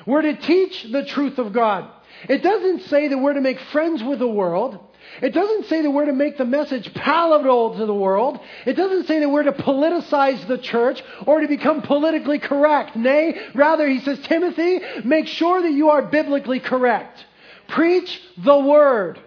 We're 0.07 0.23
to 0.23 0.37
teach 0.37 0.85
the 0.91 1.05
truth 1.05 1.39
of 1.39 1.53
God. 1.53 1.91
It 2.29 2.43
doesn't 2.43 2.83
say 2.83 3.09
that 3.09 3.19
we're 3.19 3.35
to 3.35 3.41
make 3.41 3.61
friends 3.73 4.03
with 4.03 4.19
the 4.19 4.29
world. 4.29 4.79
It 5.23 5.31
doesn't 5.31 5.67
say 5.67 5.83
that 5.83 5.91
we're 5.91 6.07
to 6.07 6.13
make 6.13 6.37
the 6.37 6.45
message 6.45 6.93
palatable 6.93 7.79
to 7.79 7.87
the 7.87 7.95
world. 7.95 8.41
It 8.67 8.75
doesn't 8.75 9.07
say 9.07 9.21
that 9.21 9.29
we're 9.29 9.45
to 9.45 9.53
politicize 9.53 10.47
the 10.47 10.59
church 10.59 11.03
or 11.27 11.41
to 11.41 11.49
become 11.49 11.83
politically 11.83 12.39
correct. 12.39 12.97
Nay, 12.97 13.41
rather, 13.55 13.89
he 13.89 14.01
says, 14.01 14.19
Timothy, 14.21 14.81
make 15.05 15.27
sure 15.29 15.63
that 15.63 15.73
you 15.73 15.91
are 15.91 16.03
biblically 16.03 16.61
correct. 16.61 17.25
Preach 17.69 18.21
the 18.37 18.59
word. 18.59 19.19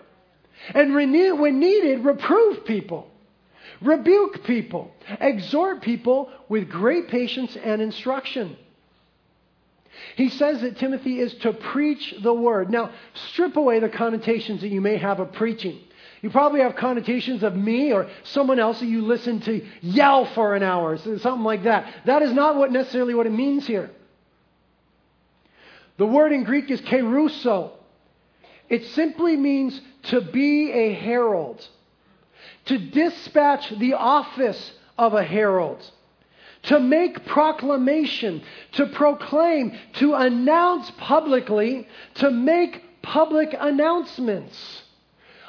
And 0.76 0.94
when 0.94 1.60
needed, 1.60 2.06
reprove 2.06 2.66
people, 2.66 3.10
rebuke 3.82 4.44
people, 4.44 4.92
exhort 5.20 5.82
people 5.82 6.32
with 6.48 6.70
great 6.70 7.08
patience 7.08 7.56
and 7.56 7.82
instruction. 7.82 8.58
He 10.16 10.30
says 10.30 10.62
that 10.62 10.78
Timothy 10.78 11.20
is 11.20 11.34
to 11.36 11.54
preach 11.54 12.16
the 12.22 12.34
word. 12.34 12.70
Now, 12.70 12.92
strip 13.14 13.56
away 13.56 13.80
the 13.80 13.90
connotations 13.90 14.62
that 14.62 14.70
you 14.70 14.82
may 14.82 14.98
have 14.98 15.20
of 15.20 15.34
preaching. 15.34 15.80
You 16.22 16.30
probably 16.30 16.62
have 16.62 16.76
connotations 16.76 17.42
of 17.44 17.56
me 17.56 17.92
or 17.92 18.08
someone 18.24 18.60
else 18.60 18.80
that 18.80 18.86
you 18.86 19.02
listen 19.02 19.42
to 19.42 19.66
yell 19.82 20.26
for 20.26 20.56
an 20.56 20.64
hour, 20.64 20.92
or 20.92 20.98
something 20.98 21.44
like 21.44 21.64
that. 21.64 21.92
That 22.06 22.22
is 22.22 22.32
not 22.32 22.58
what 22.58 22.72
necessarily 22.72 23.16
what 23.16 23.26
it 23.26 23.32
means 23.32 23.66
here. 23.66 23.90
The 25.98 26.06
word 26.06 26.32
in 26.32 26.44
Greek 26.44 26.70
is 26.70 26.82
kerusso. 26.82 27.72
It 28.70 28.86
simply 28.88 29.36
means 29.36 29.80
to 30.04 30.22
be 30.22 30.72
a 30.72 30.94
herald, 30.94 31.68
to 32.66 32.78
dispatch 32.78 33.70
the 33.78 33.94
office 33.94 34.72
of 34.98 35.14
a 35.14 35.24
herald 35.24 35.84
to 36.64 36.80
make 36.80 37.26
proclamation, 37.26 38.44
to 38.74 38.86
proclaim, 38.88 39.78
to 39.94 40.14
announce 40.14 40.92
publicly, 40.92 41.88
to 42.16 42.30
make 42.30 42.84
public 43.02 43.56
announcements. 43.60 44.84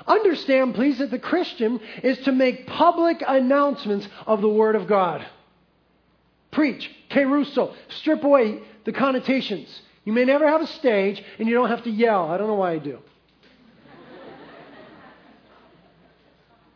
Understand, 0.06 0.74
please, 0.74 0.98
that 0.98 1.10
the 1.10 1.18
Christian 1.18 1.80
is 2.02 2.18
to 2.20 2.32
make 2.32 2.66
public 2.66 3.22
announcements 3.26 4.08
of 4.26 4.40
the 4.40 4.48
Word 4.48 4.74
of 4.74 4.86
God. 4.86 5.24
Preach, 6.50 6.90
kerusso, 7.10 7.74
strip 7.88 8.24
away 8.24 8.60
the 8.84 8.92
connotations. 8.92 9.82
You 10.04 10.12
may 10.12 10.24
never 10.24 10.46
have 10.48 10.60
a 10.60 10.66
stage 10.66 11.22
and 11.38 11.48
you 11.48 11.54
don't 11.54 11.68
have 11.68 11.84
to 11.84 11.90
yell. 11.90 12.30
I 12.30 12.36
don't 12.36 12.48
know 12.48 12.54
why 12.54 12.72
I 12.72 12.78
do. 12.78 12.98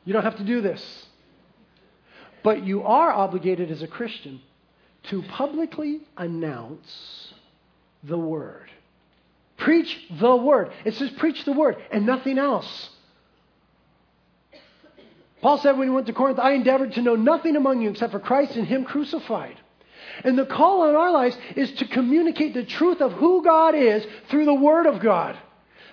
You 0.05 0.13
don't 0.13 0.23
have 0.23 0.37
to 0.37 0.45
do 0.45 0.61
this. 0.61 1.06
But 2.47 2.65
you 2.65 2.85
are 2.85 3.11
obligated 3.11 3.73
as 3.73 3.83
a 3.83 3.89
Christian 3.89 4.41
to 5.09 5.21
publicly 5.23 6.03
announce 6.17 7.33
the 8.05 8.17
word. 8.17 8.71
Preach 9.57 9.99
the 10.21 10.37
word. 10.37 10.71
It 10.85 10.95
says 10.95 11.11
preach 11.19 11.45
the 11.45 11.51
word 11.51 11.77
and 11.91 12.07
nothing 12.07 12.39
else. 12.39 12.91
Paul 15.43 15.59
said 15.59 15.77
when 15.77 15.89
he 15.89 15.93
went 15.93 16.07
to 16.07 16.13
Corinth, 16.13 16.39
I 16.39 16.53
endeavored 16.53 16.93
to 16.93 17.03
know 17.03 17.17
nothing 17.17 17.57
among 17.57 17.83
you 17.83 17.91
except 17.91 18.13
for 18.13 18.21
Christ 18.21 18.55
and 18.55 18.65
Him 18.65 18.85
crucified. 18.85 19.57
And 20.23 20.39
the 20.39 20.47
call 20.47 20.83
on 20.83 20.95
our 20.95 21.11
lives 21.11 21.37
is 21.57 21.73
to 21.73 21.89
communicate 21.89 22.55
the 22.55 22.65
truth 22.65 23.01
of 23.01 23.11
who 23.15 23.43
God 23.43 23.75
is 23.75 24.07
through 24.31 24.45
the 24.45 24.55
Word 24.55 24.87
of 24.87 25.01
God. 25.01 25.37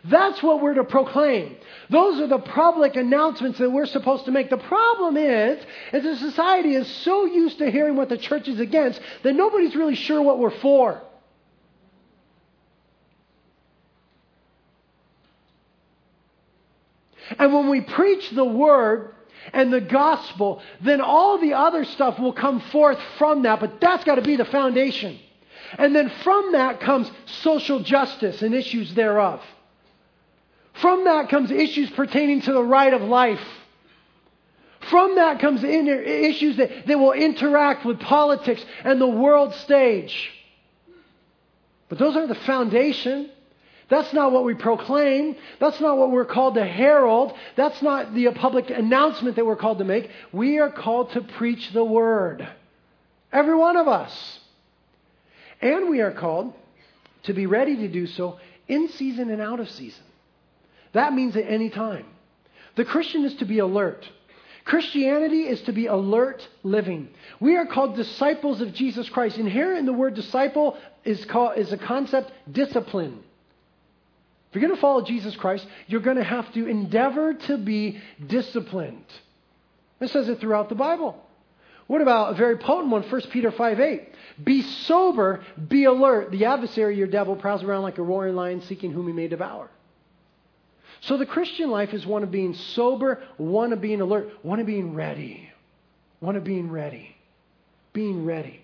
That's 0.06 0.44
what 0.44 0.62
we're 0.62 0.74
to 0.74 0.84
proclaim. 0.84 1.56
Those 1.90 2.20
are 2.20 2.28
the 2.28 2.40
public 2.40 2.98
announcements 2.98 3.60
that 3.60 3.72
we're 3.72 3.86
supposed 3.86 4.26
to 4.26 4.32
make. 4.32 4.50
The 4.50 4.58
problem 4.58 5.16
is, 5.16 5.64
is 5.94 6.04
that 6.04 6.18
society 6.18 6.76
is 6.76 6.88
so 6.88 7.26
used 7.26 7.60
to 7.60 7.72
hearing 7.72 7.96
what 7.96 8.10
the 8.10 8.18
church 8.18 8.50
is 8.50 8.60
against 8.60 9.00
that 9.24 9.34
nobody's 9.34 9.76
really 9.76 9.96
sure 9.96 10.22
what 10.22 10.40
we're 10.40 10.52
for. 10.60 11.02
And 17.40 17.54
when 17.54 17.70
we 17.70 17.80
preach 17.80 18.30
the 18.32 18.44
word 18.44 19.16
and 19.54 19.72
the 19.72 19.82
gospel, 19.82 20.62
then 20.82 21.00
all 21.00 21.38
the 21.40 21.54
other 21.54 21.86
stuff 21.86 22.20
will 22.20 22.34
come 22.34 22.60
forth 22.60 23.00
from 23.18 23.44
that, 23.44 23.62
but 23.62 23.80
that's 23.80 24.04
got 24.04 24.16
to 24.16 24.22
be 24.22 24.36
the 24.36 24.46
foundation. 24.46 25.18
And 25.78 25.96
then 25.96 26.10
from 26.24 26.52
that 26.52 26.82
comes 26.82 27.10
social 27.42 27.80
justice 27.80 28.42
and 28.42 28.54
issues 28.54 28.94
thereof. 28.94 29.42
From 30.74 31.06
that 31.06 31.30
comes 31.30 31.52
issues 31.52 31.90
pertaining 31.92 32.42
to 32.42 32.54
the 32.54 32.64
right 32.64 32.94
of 32.94 33.02
life. 33.02 33.42
From 34.90 35.16
that 35.16 35.40
comes 35.40 35.64
issues 35.64 36.58
that, 36.58 36.88
that 36.88 37.00
will 37.00 37.14
interact 37.14 37.86
with 37.86 38.00
politics 38.00 38.64
and 38.84 39.00
the 39.00 39.08
world 39.08 39.54
stage. 39.56 40.32
But 41.90 42.00
those 42.00 42.16
are 42.16 42.28
the 42.28 42.36
foundation. 42.36 43.30
That's 43.90 44.12
not 44.14 44.32
what 44.32 44.44
we 44.44 44.56
proclaim. 44.56 45.36
That's 45.60 45.80
not 45.80 45.98
what 45.98 46.12
we're 46.12 46.26
called 46.26 46.56
to 46.56 46.66
herald. 46.66 47.34
That's 47.56 47.82
not 47.82 48.14
the 48.14 48.32
public 48.32 48.70
announcement 48.72 49.36
that 49.36 49.46
we're 49.46 49.56
called 49.56 49.78
to 49.78 49.84
make. 49.84 50.10
We 50.32 50.60
are 50.60 50.72
called 50.72 51.12
to 51.12 51.22
preach 51.22 51.72
the 51.72 51.84
word. 51.84 52.48
Every 53.32 53.56
one 53.56 53.78
of 53.78 53.88
us. 53.88 54.40
And 55.62 55.90
we 55.90 56.02
are 56.02 56.12
called 56.12 56.54
to 57.24 57.34
be 57.34 57.46
ready 57.46 57.76
to 57.78 57.88
do 57.88 58.08
so 58.08 58.40
in 58.68 58.90
season 58.90 59.30
and 59.30 59.42
out 59.42 59.60
of 59.60 59.70
season. 59.70 60.04
That 60.94 61.14
means 61.14 61.36
at 61.36 61.46
any 61.46 61.70
time. 61.70 62.06
The 62.76 62.86
Christian 62.86 63.26
is 63.26 63.36
to 63.36 63.46
be 63.46 63.60
alert. 63.60 64.08
Christianity 64.66 65.44
is 65.44 65.62
to 65.64 65.74
be 65.74 65.88
alert 65.88 66.48
living. 66.64 67.10
We 67.40 67.58
are 67.58 67.66
called 67.66 67.96
disciples 67.96 68.62
of 68.62 68.74
Jesus 68.74 69.10
Christ. 69.10 69.38
Inherent 69.38 69.80
in 69.80 69.86
the 69.86 69.94
word 69.94 70.14
disciple 70.16 70.78
is, 71.04 71.24
called, 71.26 71.58
is 71.58 71.74
a 71.74 71.78
concept 71.78 72.32
discipline. 72.50 73.20
If 74.50 74.56
you're 74.56 74.68
going 74.68 74.76
to 74.76 74.82
follow 74.82 75.02
Jesus 75.02 75.36
Christ, 75.36 75.68
you're 75.88 76.02
going 76.02 76.18
to 76.18 76.24
have 76.24 76.52
to 76.54 76.68
endeavor 76.68 77.34
to 77.34 77.58
be 77.58 78.00
disciplined. 78.26 79.06
It 80.00 80.10
says 80.12 80.30
it 80.30 80.40
throughout 80.40 80.70
the 80.70 80.76
Bible. 80.76 81.20
What 81.88 82.02
about 82.02 82.34
a 82.34 82.36
very 82.36 82.58
potent 82.58 82.92
one, 82.92 83.04
1 83.04 83.22
Peter 83.32 83.52
5 83.52 83.80
8? 83.80 84.10
Be 84.44 84.62
sober, 84.62 85.44
be 85.68 85.84
alert. 85.86 86.32
The 86.32 86.46
adversary, 86.46 86.98
your 86.98 87.08
devil, 87.08 87.36
prowls 87.36 87.64
around 87.64 87.82
like 87.82 87.98
a 87.98 88.04
roaring 88.04 88.36
lion 88.36 88.62
seeking 88.62 88.92
whom 88.92 89.08
he 89.08 89.14
may 89.14 89.28
devour. 89.28 89.70
So 91.06 91.18
the 91.18 91.26
Christian 91.26 91.70
life 91.70 91.94
is 91.94 92.06
one 92.06 92.24
of 92.24 92.32
being 92.32 92.54
sober, 92.54 93.22
one 93.38 93.74
of 93.74 93.82
being 93.82 94.00
alert, 94.00 94.30
one 94.42 94.60
of 94.60 94.66
being 94.66 94.94
ready. 94.94 95.50
One 96.20 96.38
of 96.38 96.46
being 96.46 96.72
ready. 96.72 97.16
Being 97.92 98.26
ready. 98.26 98.62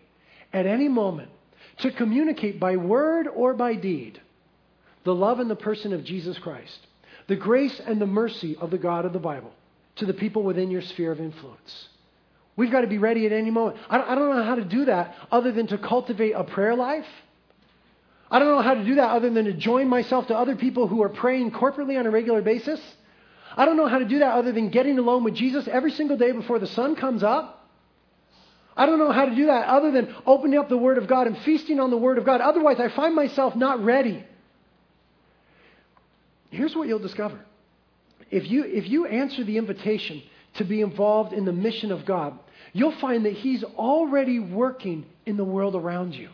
At 0.53 0.65
any 0.65 0.87
moment 0.87 1.29
to 1.79 1.91
communicate 1.91 2.59
by 2.59 2.77
word 2.77 3.27
or 3.27 3.53
by 3.53 3.75
deed 3.75 4.21
the 5.03 5.15
love 5.15 5.39
and 5.39 5.49
the 5.49 5.55
person 5.55 5.93
of 5.93 6.03
Jesus 6.03 6.37
Christ, 6.37 6.87
the 7.27 7.35
grace 7.35 7.79
and 7.85 8.01
the 8.01 8.05
mercy 8.05 8.55
of 8.57 8.69
the 8.69 8.77
God 8.77 9.05
of 9.05 9.13
the 9.13 9.19
Bible 9.19 9.51
to 9.95 10.05
the 10.05 10.13
people 10.13 10.43
within 10.43 10.71
your 10.71 10.81
sphere 10.81 11.11
of 11.11 11.19
influence. 11.19 11.89
We've 12.55 12.71
got 12.71 12.81
to 12.81 12.87
be 12.87 12.97
ready 12.97 13.25
at 13.25 13.31
any 13.31 13.49
moment. 13.49 13.77
I 13.89 13.97
don't, 14.15 14.35
know 14.35 14.43
how 14.43 14.55
to 14.55 14.65
do 14.65 14.85
that 14.85 15.15
other 15.31 15.51
than 15.51 15.67
to 15.67 15.77
cultivate 15.77 16.33
a 16.33 16.43
prayer 16.43 16.75
life 16.75 17.07
I 18.31 18.39
don't 18.39 18.49
know 18.49 18.61
how 18.61 18.75
to 18.75 18.83
do 18.83 18.95
that 18.95 19.09
other 19.09 19.29
than 19.29 19.45
to 19.45 19.53
join 19.53 19.87
myself 19.87 20.27
to 20.27 20.37
other 20.37 20.55
people 20.55 20.87
who 20.87 21.01
are 21.01 21.09
praying 21.09 21.51
corporately 21.51 21.97
on 21.97 22.05
a 22.05 22.11
regular 22.11 22.41
basis. 22.41 22.79
I 23.57 23.65
don't 23.65 23.77
know 23.77 23.87
how 23.87 23.99
to 23.99 24.05
do 24.05 24.19
that 24.19 24.33
other 24.33 24.51
than 24.51 24.69
getting 24.69 24.99
alone 24.99 25.23
with 25.23 25.33
Jesus 25.33 25.67
every 25.67 25.91
single 25.91 26.17
day 26.17 26.31
before 26.31 26.59
the 26.59 26.67
sun 26.67 26.95
comes 26.95 27.23
up. 27.23 27.67
I 28.77 28.85
don't 28.85 28.99
know 28.99 29.11
how 29.11 29.25
to 29.25 29.35
do 29.35 29.47
that 29.47 29.67
other 29.67 29.91
than 29.91 30.15
opening 30.25 30.59
up 30.59 30.69
the 30.69 30.77
Word 30.77 30.97
of 30.97 31.07
God 31.07 31.27
and 31.27 31.37
feasting 31.39 31.79
on 31.79 31.89
the 31.89 31.97
Word 31.97 32.17
of 32.17 32.25
God. 32.25 32.39
Otherwise, 32.39 32.79
I 32.79 32.89
find 32.89 33.15
myself 33.15 33.55
not 33.55 33.83
ready. 33.83 34.23
Here's 36.49 36.75
what 36.75 36.87
you'll 36.87 36.99
discover 36.99 37.39
if 38.31 38.49
you, 38.49 38.63
if 38.63 38.87
you 38.87 39.05
answer 39.07 39.43
the 39.43 39.57
invitation 39.57 40.21
to 40.55 40.63
be 40.63 40.81
involved 40.81 41.33
in 41.33 41.45
the 41.45 41.51
mission 41.51 41.91
of 41.91 42.05
God, 42.05 42.37
you'll 42.73 42.97
find 42.99 43.25
that 43.25 43.33
He's 43.33 43.63
already 43.63 44.39
working 44.39 45.05
in 45.25 45.35
the 45.35 45.43
world 45.43 45.75
around 45.75 46.13
you. 46.13 46.29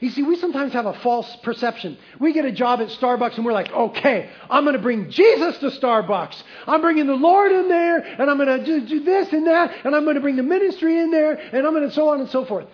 You 0.00 0.10
see, 0.10 0.22
we 0.22 0.36
sometimes 0.36 0.74
have 0.74 0.86
a 0.86 0.92
false 0.92 1.34
perception. 1.42 1.96
We 2.20 2.32
get 2.32 2.44
a 2.44 2.52
job 2.52 2.80
at 2.80 2.88
Starbucks 2.88 3.36
and 3.36 3.46
we're 3.46 3.52
like, 3.52 3.72
okay, 3.72 4.30
I'm 4.50 4.64
going 4.64 4.76
to 4.76 4.82
bring 4.82 5.10
Jesus 5.10 5.56
to 5.58 5.70
Starbucks. 5.70 6.42
I'm 6.66 6.82
bringing 6.82 7.06
the 7.06 7.14
Lord 7.14 7.50
in 7.52 7.68
there 7.68 7.98
and 7.98 8.30
I'm 8.30 8.36
going 8.36 8.64
to 8.64 8.80
do, 8.80 9.00
this 9.00 9.32
and 9.32 9.46
that 9.46 9.72
and 9.84 9.94
I'm 9.94 10.04
going 10.04 10.16
to 10.16 10.20
bring 10.20 10.36
the 10.36 10.42
ministry 10.42 10.98
in 10.98 11.10
there 11.10 11.32
and 11.32 11.66
I'm 11.66 11.72
going 11.72 11.88
to 11.88 11.94
so 11.94 12.10
on 12.10 12.20
and 12.20 12.28
so 12.28 12.44
forth. 12.44 12.68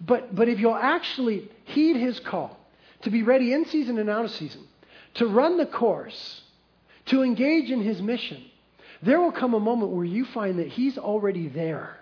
But, 0.00 0.34
but 0.34 0.48
if 0.48 0.60
you'll 0.60 0.74
actually 0.74 1.50
heed 1.64 1.96
his 1.96 2.20
call 2.20 2.58
to 3.02 3.10
be 3.10 3.22
ready 3.22 3.52
in 3.54 3.64
season 3.64 3.98
and 3.98 4.10
out 4.10 4.26
of 4.26 4.30
season, 4.32 4.66
to 5.14 5.26
run 5.26 5.56
the 5.56 5.66
course, 5.66 6.42
to 7.06 7.22
engage 7.22 7.70
in 7.70 7.82
his 7.82 8.02
mission, 8.02 8.44
there 9.02 9.20
will 9.20 9.32
come 9.32 9.54
a 9.54 9.60
moment 9.60 9.92
where 9.92 10.04
you 10.04 10.26
find 10.26 10.58
that 10.58 10.68
he's 10.68 10.98
already 10.98 11.48
there. 11.48 11.95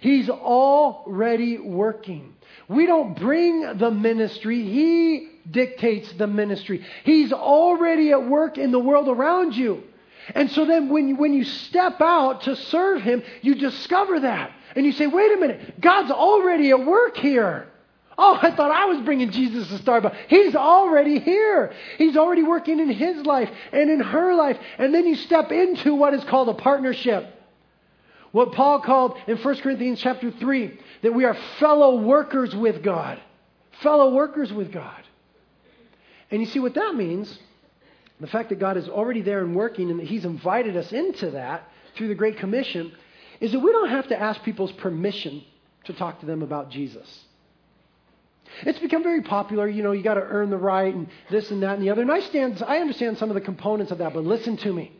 He's 0.00 0.28
already 0.28 1.58
working. 1.58 2.34
We 2.68 2.86
don't 2.86 3.18
bring 3.18 3.78
the 3.78 3.90
ministry, 3.90 4.62
He 4.62 5.28
dictates 5.50 6.12
the 6.12 6.26
ministry. 6.26 6.84
He's 7.04 7.32
already 7.32 8.12
at 8.12 8.26
work 8.26 8.58
in 8.58 8.70
the 8.70 8.78
world 8.78 9.08
around 9.08 9.54
you. 9.54 9.82
And 10.34 10.50
so 10.50 10.64
then 10.64 10.88
when 10.88 11.08
you, 11.08 11.16
when 11.16 11.34
you 11.34 11.44
step 11.44 12.00
out 12.00 12.42
to 12.42 12.56
serve 12.56 13.02
Him, 13.02 13.22
you 13.42 13.54
discover 13.56 14.20
that. 14.20 14.52
And 14.74 14.86
you 14.86 14.92
say, 14.92 15.06
wait 15.06 15.32
a 15.32 15.40
minute, 15.40 15.80
God's 15.80 16.10
already 16.10 16.70
at 16.70 16.84
work 16.84 17.16
here. 17.16 17.68
Oh, 18.16 18.38
I 18.40 18.52
thought 18.52 18.70
I 18.70 18.86
was 18.86 19.00
bringing 19.04 19.30
Jesus 19.30 19.68
to 19.68 19.74
Starbucks. 19.82 20.16
He's 20.28 20.54
already 20.54 21.18
here. 21.18 21.72
He's 21.98 22.16
already 22.16 22.44
working 22.44 22.78
in 22.78 22.88
his 22.88 23.26
life 23.26 23.50
and 23.72 23.90
in 23.90 24.00
her 24.00 24.34
life. 24.34 24.56
And 24.78 24.94
then 24.94 25.06
you 25.06 25.16
step 25.16 25.50
into 25.50 25.94
what 25.94 26.14
is 26.14 26.22
called 26.24 26.48
a 26.48 26.54
partnership. 26.54 27.26
What 28.34 28.50
Paul 28.50 28.80
called 28.80 29.16
in 29.28 29.36
1 29.36 29.56
Corinthians 29.58 30.00
chapter 30.00 30.28
3 30.32 30.76
that 31.02 31.14
we 31.14 31.24
are 31.24 31.36
fellow 31.60 32.00
workers 32.00 32.52
with 32.52 32.82
God. 32.82 33.20
Fellow 33.80 34.12
workers 34.12 34.52
with 34.52 34.72
God. 34.72 35.00
And 36.32 36.40
you 36.40 36.46
see 36.48 36.58
what 36.58 36.74
that 36.74 36.96
means? 36.96 37.38
The 38.18 38.26
fact 38.26 38.48
that 38.48 38.58
God 38.58 38.76
is 38.76 38.88
already 38.88 39.22
there 39.22 39.44
and 39.44 39.54
working 39.54 39.88
and 39.88 40.00
that 40.00 40.08
He's 40.08 40.24
invited 40.24 40.76
us 40.76 40.92
into 40.92 41.30
that 41.30 41.70
through 41.94 42.08
the 42.08 42.16
Great 42.16 42.38
Commission 42.38 42.90
is 43.38 43.52
that 43.52 43.60
we 43.60 43.70
don't 43.70 43.90
have 43.90 44.08
to 44.08 44.20
ask 44.20 44.42
people's 44.42 44.72
permission 44.72 45.44
to 45.84 45.92
talk 45.92 46.18
to 46.18 46.26
them 46.26 46.42
about 46.42 46.70
Jesus. 46.70 47.24
It's 48.62 48.80
become 48.80 49.04
very 49.04 49.22
popular, 49.22 49.68
you 49.68 49.84
know, 49.84 49.92
you 49.92 50.02
got 50.02 50.14
to 50.14 50.22
earn 50.22 50.50
the 50.50 50.56
right 50.56 50.92
and 50.92 51.06
this 51.30 51.52
and 51.52 51.62
that 51.62 51.74
and 51.74 51.82
the 51.84 51.90
other. 51.90 52.02
And 52.02 52.10
I, 52.10 52.18
stand, 52.18 52.60
I 52.66 52.78
understand 52.78 53.16
some 53.16 53.30
of 53.30 53.34
the 53.34 53.40
components 53.40 53.92
of 53.92 53.98
that, 53.98 54.12
but 54.12 54.24
listen 54.24 54.56
to 54.56 54.72
me. 54.72 54.90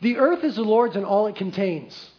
The 0.00 0.16
earth 0.16 0.44
is 0.44 0.56
the 0.56 0.62
Lord's 0.62 0.96
and 0.96 1.04
all 1.04 1.26
it 1.26 1.36
contains. 1.36 2.12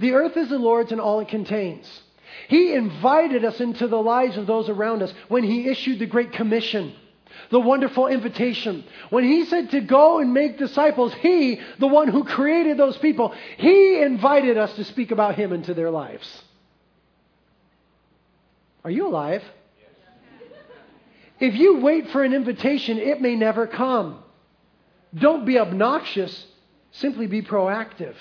The 0.00 0.12
earth 0.12 0.36
is 0.36 0.48
the 0.48 0.58
Lord's 0.58 0.92
and 0.92 1.00
all 1.00 1.20
it 1.20 1.28
contains. 1.28 2.02
He 2.48 2.72
invited 2.72 3.44
us 3.44 3.60
into 3.60 3.88
the 3.88 4.00
lives 4.00 4.36
of 4.36 4.46
those 4.46 4.68
around 4.68 5.02
us 5.02 5.12
when 5.28 5.44
He 5.44 5.68
issued 5.68 5.98
the 5.98 6.06
Great 6.06 6.32
Commission, 6.32 6.94
the 7.50 7.60
wonderful 7.60 8.06
invitation. 8.06 8.84
When 9.10 9.24
He 9.24 9.44
said 9.46 9.70
to 9.70 9.80
go 9.80 10.18
and 10.18 10.32
make 10.32 10.58
disciples, 10.58 11.12
He, 11.14 11.60
the 11.78 11.86
one 11.86 12.08
who 12.08 12.24
created 12.24 12.76
those 12.76 12.96
people, 12.98 13.34
He 13.56 14.00
invited 14.00 14.56
us 14.56 14.74
to 14.74 14.84
speak 14.84 15.10
about 15.10 15.34
Him 15.34 15.52
into 15.52 15.74
their 15.74 15.90
lives. 15.90 16.42
Are 18.84 18.90
you 18.90 19.06
alive? 19.08 19.42
If 21.40 21.54
you 21.54 21.80
wait 21.80 22.10
for 22.10 22.24
an 22.24 22.34
invitation, 22.34 22.98
it 22.98 23.20
may 23.20 23.36
never 23.36 23.66
come. 23.66 24.22
Don't 25.14 25.44
be 25.44 25.58
obnoxious, 25.58 26.46
simply 26.90 27.26
be 27.26 27.42
proactive. 27.42 28.14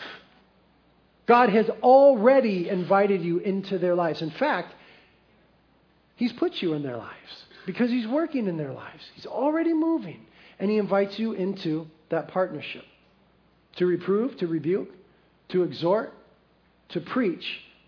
God 1.28 1.50
has 1.50 1.70
already 1.84 2.70
invited 2.70 3.22
you 3.22 3.40
into 3.40 3.78
their 3.78 3.96
lives. 3.96 4.22
In 4.22 4.32
fact, 4.32 4.74
He's 6.16 6.34
put 6.34 6.62
you 6.62 6.74
in 6.74 6.82
their 6.82 6.98
lives 6.98 7.46
because 7.66 7.92
He's 7.92 8.08
working 8.08 8.48
in 8.48 8.58
their 8.58 8.74
lives. 8.74 9.04
He's 9.13 9.28
already 9.28 9.74
moving. 9.74 10.26
And 10.58 10.72
He 10.72 10.78
invites 10.78 11.20
you 11.20 11.34
into 11.34 11.88
that 12.10 12.30
partnership 12.30 12.86
to 13.76 13.86
reprove, 13.86 14.38
to 14.38 14.48
rebuke, 14.48 14.90
to 15.50 15.63
exhort, 15.63 16.13
to 16.90 17.02
preach 17.02 17.46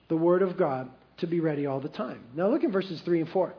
the 0.09 0.17
Word 0.17 0.41
of 0.41 0.57
God, 0.57 0.89
to 1.17 1.27
be 1.27 1.39
ready 1.39 1.65
all 1.65 1.79
the 1.79 1.89
time. 1.89 2.19
Now 2.35 2.49
look 2.49 2.63
at 2.63 2.71
verses 2.71 3.01
3 3.01 3.21
and 3.21 3.29
4. 3.29 3.53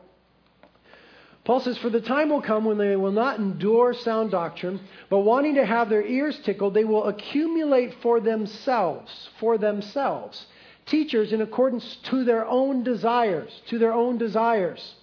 Paul 1.43 1.59
says, 1.59 1.77
For 1.77 1.89
the 1.89 2.01
time 2.01 2.29
will 2.29 2.41
come 2.41 2.65
when 2.65 2.77
they 2.77 2.95
will 2.95 3.11
not 3.11 3.39
endure 3.39 3.93
sound 3.93 4.31
doctrine, 4.31 4.79
but 5.09 5.19
wanting 5.19 5.55
to 5.55 5.65
have 5.65 5.89
their 5.89 6.05
ears 6.05 6.39
tickled, 6.39 6.73
they 6.73 6.83
will 6.83 7.07
accumulate 7.07 7.95
for 8.01 8.19
themselves, 8.19 9.29
for 9.39 9.57
themselves, 9.57 10.45
teachers 10.85 11.33
in 11.33 11.41
accordance 11.41 11.95
to 12.03 12.23
their 12.23 12.45
own 12.45 12.83
desires, 12.83 13.61
to 13.67 13.79
their 13.79 13.91
own 13.91 14.19
desires, 14.19 14.95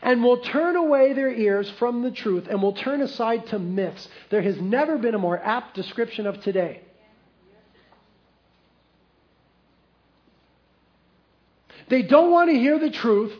and 0.00 0.22
will 0.22 0.38
turn 0.38 0.76
away 0.76 1.12
their 1.12 1.32
ears 1.32 1.70
from 1.78 2.02
the 2.02 2.10
truth 2.10 2.46
and 2.48 2.62
will 2.62 2.72
turn 2.72 3.02
aside 3.02 3.46
to 3.48 3.58
myths. 3.58 4.08
There 4.30 4.42
has 4.42 4.58
never 4.60 4.96
been 4.96 5.14
a 5.14 5.18
more 5.18 5.38
apt 5.38 5.74
description 5.74 6.26
of 6.26 6.40
today. 6.40 6.80
They 11.88 12.02
don't 12.02 12.30
want 12.30 12.50
to 12.50 12.56
hear 12.56 12.78
the 12.78 12.90
truth. 12.90 13.32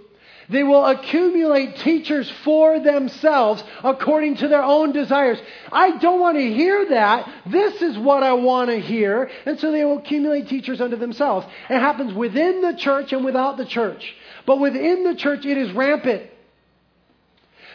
They 0.48 0.62
will 0.62 0.84
accumulate 0.84 1.76
teachers 1.76 2.30
for 2.44 2.78
themselves 2.78 3.64
according 3.82 4.36
to 4.36 4.48
their 4.48 4.62
own 4.62 4.92
desires. 4.92 5.38
I 5.72 5.96
don't 5.98 6.20
want 6.20 6.36
to 6.36 6.52
hear 6.52 6.88
that. 6.90 7.28
This 7.46 7.80
is 7.80 7.96
what 7.96 8.22
I 8.22 8.34
want 8.34 8.70
to 8.70 8.78
hear. 8.78 9.30
And 9.46 9.58
so 9.58 9.72
they 9.72 9.84
will 9.84 9.98
accumulate 9.98 10.48
teachers 10.48 10.80
unto 10.80 10.96
themselves. 10.96 11.46
It 11.70 11.78
happens 11.78 12.12
within 12.12 12.60
the 12.60 12.74
church 12.74 13.12
and 13.12 13.24
without 13.24 13.56
the 13.56 13.64
church. 13.64 14.14
But 14.46 14.60
within 14.60 15.04
the 15.04 15.14
church, 15.14 15.46
it 15.46 15.56
is 15.56 15.72
rampant. 15.72 16.30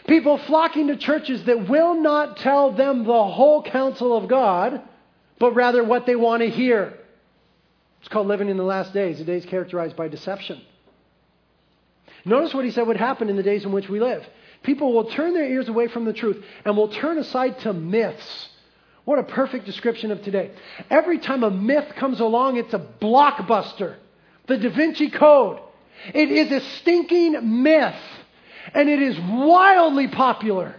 People 0.07 0.37
flocking 0.37 0.87
to 0.87 0.97
churches 0.97 1.43
that 1.45 1.69
will 1.69 1.95
not 1.95 2.37
tell 2.37 2.71
them 2.71 3.03
the 3.03 3.27
whole 3.27 3.61
counsel 3.63 4.15
of 4.15 4.27
God, 4.27 4.81
but 5.39 5.53
rather 5.53 5.83
what 5.83 6.05
they 6.05 6.15
want 6.15 6.41
to 6.41 6.49
hear. 6.49 6.93
It's 7.99 8.09
called 8.09 8.27
living 8.27 8.49
in 8.49 8.57
the 8.57 8.63
last 8.63 8.93
days, 8.93 9.19
the 9.19 9.25
days 9.25 9.45
characterized 9.45 9.95
by 9.95 10.07
deception. 10.07 10.61
Notice 12.25 12.53
what 12.53 12.65
he 12.65 12.71
said 12.71 12.87
would 12.87 12.97
happen 12.97 13.29
in 13.29 13.35
the 13.35 13.43
days 13.43 13.65
in 13.65 13.71
which 13.71 13.89
we 13.89 13.99
live. 13.99 14.25
People 14.63 14.93
will 14.93 15.05
turn 15.05 15.33
their 15.33 15.49
ears 15.49 15.69
away 15.69 15.87
from 15.87 16.05
the 16.05 16.13
truth 16.13 16.43
and 16.65 16.75
will 16.75 16.89
turn 16.89 17.17
aside 17.17 17.59
to 17.59 17.73
myths. 17.73 18.49
What 19.05 19.19
a 19.19 19.23
perfect 19.23 19.65
description 19.65 20.11
of 20.11 20.21
today. 20.21 20.51
Every 20.89 21.19
time 21.19 21.43
a 21.43 21.49
myth 21.49 21.95
comes 21.95 22.19
along, 22.19 22.57
it's 22.57 22.73
a 22.73 22.79
blockbuster. 22.79 23.95
The 24.47 24.57
Da 24.57 24.69
Vinci 24.69 25.09
Code. 25.09 25.59
It 26.13 26.31
is 26.31 26.51
a 26.51 26.61
stinking 26.77 27.63
myth, 27.63 28.01
and 28.73 28.89
it 28.89 29.01
is 29.01 29.19
wildly 29.19 30.07
popular. 30.07 30.75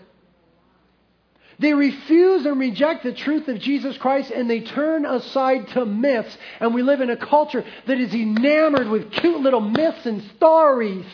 They 1.60 1.74
refuse 1.74 2.46
and 2.46 2.58
reject 2.58 3.02
the 3.02 3.12
truth 3.12 3.46
of 3.48 3.58
Jesus 3.60 3.98
Christ 3.98 4.30
and 4.30 4.48
they 4.48 4.60
turn 4.60 5.04
aside 5.04 5.68
to 5.68 5.84
myths. 5.84 6.34
And 6.58 6.74
we 6.74 6.82
live 6.82 7.02
in 7.02 7.10
a 7.10 7.18
culture 7.18 7.62
that 7.86 8.00
is 8.00 8.14
enamored 8.14 8.88
with 8.88 9.12
cute 9.12 9.40
little 9.40 9.60
myths 9.60 10.06
and 10.06 10.22
stories. 10.36 11.04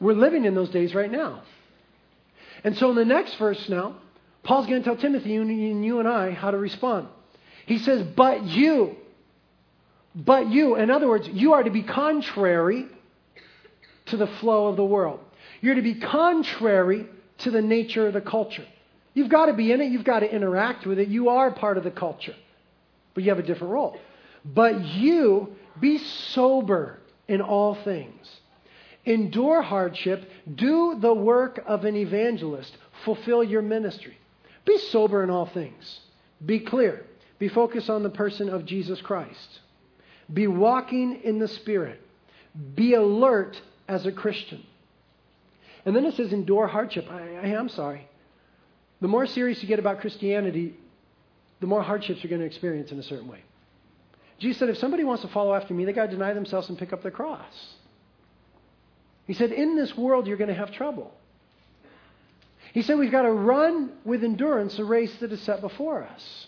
We're 0.00 0.14
living 0.14 0.44
in 0.44 0.54
those 0.54 0.70
days 0.70 0.94
right 0.94 1.10
now. 1.10 1.42
And 2.64 2.76
so 2.76 2.90
in 2.90 2.96
the 2.96 3.04
next 3.04 3.34
verse 3.36 3.68
now, 3.68 3.96
Paul's 4.42 4.66
going 4.66 4.82
to 4.82 4.84
tell 4.84 4.96
Timothy 4.96 5.36
and 5.36 5.84
you 5.84 5.98
and 5.98 6.08
I 6.08 6.30
how 6.30 6.50
to 6.50 6.58
respond. 6.58 7.08
He 7.66 7.78
says, 7.78 8.06
But 8.16 8.44
you, 8.44 8.96
but 10.14 10.48
you, 10.48 10.76
in 10.76 10.90
other 10.90 11.08
words, 11.08 11.28
you 11.28 11.52
are 11.54 11.62
to 11.62 11.70
be 11.70 11.82
contrary 11.82 12.86
to 14.06 14.16
the 14.16 14.26
flow 14.26 14.68
of 14.68 14.76
the 14.76 14.84
world. 14.84 15.20
You're 15.60 15.74
to 15.74 15.82
be 15.82 15.96
contrary 15.96 17.06
to 17.38 17.50
the 17.50 17.62
nature 17.62 18.06
of 18.06 18.14
the 18.14 18.20
culture. 18.20 18.66
You've 19.14 19.28
got 19.28 19.46
to 19.46 19.52
be 19.52 19.72
in 19.72 19.80
it, 19.80 19.90
you've 19.90 20.04
got 20.04 20.20
to 20.20 20.32
interact 20.32 20.86
with 20.86 20.98
it. 20.98 21.08
You 21.08 21.30
are 21.30 21.50
part 21.50 21.76
of 21.76 21.84
the 21.84 21.90
culture, 21.90 22.36
but 23.14 23.24
you 23.24 23.30
have 23.30 23.38
a 23.38 23.42
different 23.42 23.72
role. 23.72 23.98
But 24.44 24.84
you 24.84 25.56
be 25.80 25.98
sober 25.98 26.98
in 27.26 27.40
all 27.40 27.74
things 27.74 28.26
endure 29.08 29.62
hardship, 29.62 30.30
do 30.54 30.96
the 31.00 31.14
work 31.14 31.62
of 31.66 31.84
an 31.84 31.96
evangelist, 31.96 32.76
fulfill 33.04 33.42
your 33.42 33.62
ministry. 33.62 34.16
Be 34.64 34.78
sober 34.78 35.24
in 35.24 35.30
all 35.30 35.46
things. 35.46 36.00
Be 36.44 36.60
clear. 36.60 37.04
Be 37.38 37.48
focused 37.48 37.88
on 37.88 38.02
the 38.02 38.10
person 38.10 38.48
of 38.48 38.66
Jesus 38.66 39.00
Christ. 39.00 39.60
Be 40.32 40.46
walking 40.46 41.22
in 41.24 41.38
the 41.38 41.48
Spirit. 41.48 42.00
Be 42.74 42.94
alert 42.94 43.60
as 43.88 44.04
a 44.04 44.12
Christian. 44.12 44.62
And 45.86 45.96
then 45.96 46.04
it 46.04 46.14
says, 46.16 46.32
endure 46.32 46.66
hardship. 46.66 47.06
I, 47.10 47.36
I 47.36 47.46
am 47.48 47.68
sorry. 47.68 48.06
The 49.00 49.08
more 49.08 49.26
serious 49.26 49.62
you 49.62 49.68
get 49.68 49.78
about 49.78 50.00
Christianity, 50.00 50.74
the 51.60 51.66
more 51.66 51.82
hardships 51.82 52.22
you're 52.22 52.30
going 52.30 52.40
to 52.40 52.46
experience 52.46 52.92
in 52.92 52.98
a 52.98 53.02
certain 53.02 53.28
way. 53.28 53.40
Jesus 54.38 54.58
said, 54.58 54.68
if 54.68 54.76
somebody 54.78 55.04
wants 55.04 55.22
to 55.22 55.28
follow 55.28 55.54
after 55.54 55.72
me, 55.72 55.84
they 55.84 55.92
got 55.92 56.06
to 56.06 56.10
deny 56.10 56.34
themselves 56.34 56.68
and 56.68 56.78
pick 56.78 56.92
up 56.92 57.02
their 57.02 57.10
cross. 57.10 57.74
He 59.28 59.34
said, 59.34 59.52
In 59.52 59.76
this 59.76 59.96
world, 59.96 60.26
you're 60.26 60.38
going 60.38 60.48
to 60.48 60.54
have 60.54 60.72
trouble. 60.72 61.12
He 62.72 62.82
said, 62.82 62.98
We've 62.98 63.12
got 63.12 63.22
to 63.22 63.30
run 63.30 63.92
with 64.04 64.24
endurance 64.24 64.76
a 64.80 64.84
race 64.84 65.14
that 65.20 65.30
is 65.30 65.40
set 65.42 65.60
before 65.60 66.02
us. 66.02 66.46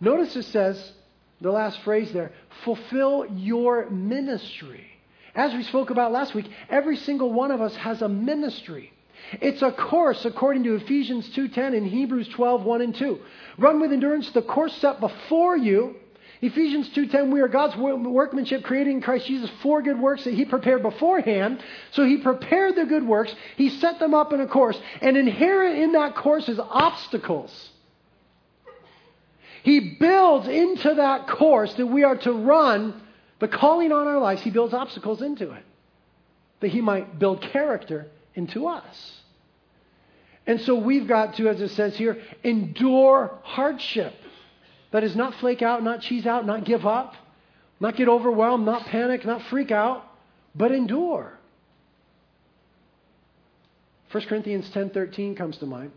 Notice 0.00 0.34
it 0.34 0.44
says, 0.44 0.92
the 1.40 1.50
last 1.50 1.80
phrase 1.80 2.12
there, 2.12 2.32
fulfill 2.64 3.26
your 3.26 3.90
ministry. 3.90 4.86
As 5.34 5.52
we 5.52 5.64
spoke 5.64 5.90
about 5.90 6.12
last 6.12 6.34
week, 6.34 6.46
every 6.70 6.96
single 6.96 7.32
one 7.32 7.50
of 7.50 7.60
us 7.60 7.74
has 7.76 8.02
a 8.02 8.08
ministry. 8.08 8.92
It's 9.40 9.62
a 9.62 9.72
course 9.72 10.24
according 10.24 10.64
to 10.64 10.74
Ephesians 10.76 11.28
2:10 11.30 11.76
and 11.76 11.86
Hebrews 11.86 12.28
12:1 12.30 12.82
and 12.82 12.94
2. 12.94 13.18
Run 13.58 13.80
with 13.80 13.92
endurance 13.92 14.30
the 14.30 14.42
course 14.42 14.74
set 14.74 15.00
before 15.00 15.56
you 15.56 15.96
Ephesians 16.42 16.88
2:10 16.88 17.30
we 17.30 17.40
are 17.40 17.46
God's 17.46 17.76
workmanship 17.76 18.64
created 18.64 18.90
in 18.90 19.00
Christ 19.00 19.26
Jesus 19.26 19.48
for 19.62 19.80
good 19.80 19.98
works 19.98 20.24
that 20.24 20.34
he 20.34 20.44
prepared 20.44 20.82
beforehand. 20.82 21.62
So 21.92 22.04
he 22.04 22.18
prepared 22.18 22.74
the 22.74 22.84
good 22.84 23.06
works, 23.06 23.32
he 23.56 23.68
set 23.68 24.00
them 24.00 24.12
up 24.12 24.32
in 24.32 24.40
a 24.40 24.48
course, 24.48 24.78
and 25.00 25.16
inherent 25.16 25.78
in 25.78 25.92
that 25.92 26.16
course 26.16 26.48
is 26.48 26.58
obstacles. 26.58 27.70
He 29.62 29.96
builds 30.00 30.48
into 30.48 30.94
that 30.94 31.28
course 31.28 31.72
that 31.74 31.86
we 31.86 32.02
are 32.02 32.16
to 32.16 32.32
run 32.32 33.00
the 33.38 33.46
calling 33.46 33.92
on 33.92 34.08
our 34.08 34.18
lives, 34.18 34.42
he 34.42 34.50
builds 34.50 34.74
obstacles 34.74 35.22
into 35.22 35.52
it. 35.52 35.64
That 36.58 36.68
he 36.68 36.80
might 36.80 37.18
build 37.18 37.40
character 37.40 38.06
into 38.34 38.66
us. 38.66 39.20
And 40.46 40.60
so 40.60 40.74
we've 40.74 41.06
got 41.06 41.34
to, 41.34 41.48
as 41.48 41.60
it 41.60 41.70
says 41.70 41.96
here, 41.96 42.20
endure 42.42 43.38
hardship. 43.42 44.14
That 44.92 45.04
is 45.04 45.16
not 45.16 45.34
flake 45.36 45.62
out, 45.62 45.82
not 45.82 46.02
cheese 46.02 46.26
out, 46.26 46.46
not 46.46 46.64
give 46.64 46.86
up, 46.86 47.14
not 47.80 47.96
get 47.96 48.08
overwhelmed, 48.08 48.64
not 48.64 48.86
panic, 48.86 49.24
not 49.24 49.42
freak 49.42 49.70
out, 49.70 50.04
but 50.54 50.70
endure. 50.70 51.32
1 54.12 54.24
Corinthians 54.24 54.70
10:13 54.70 55.34
comes 55.34 55.56
to 55.58 55.66
mind. 55.66 55.90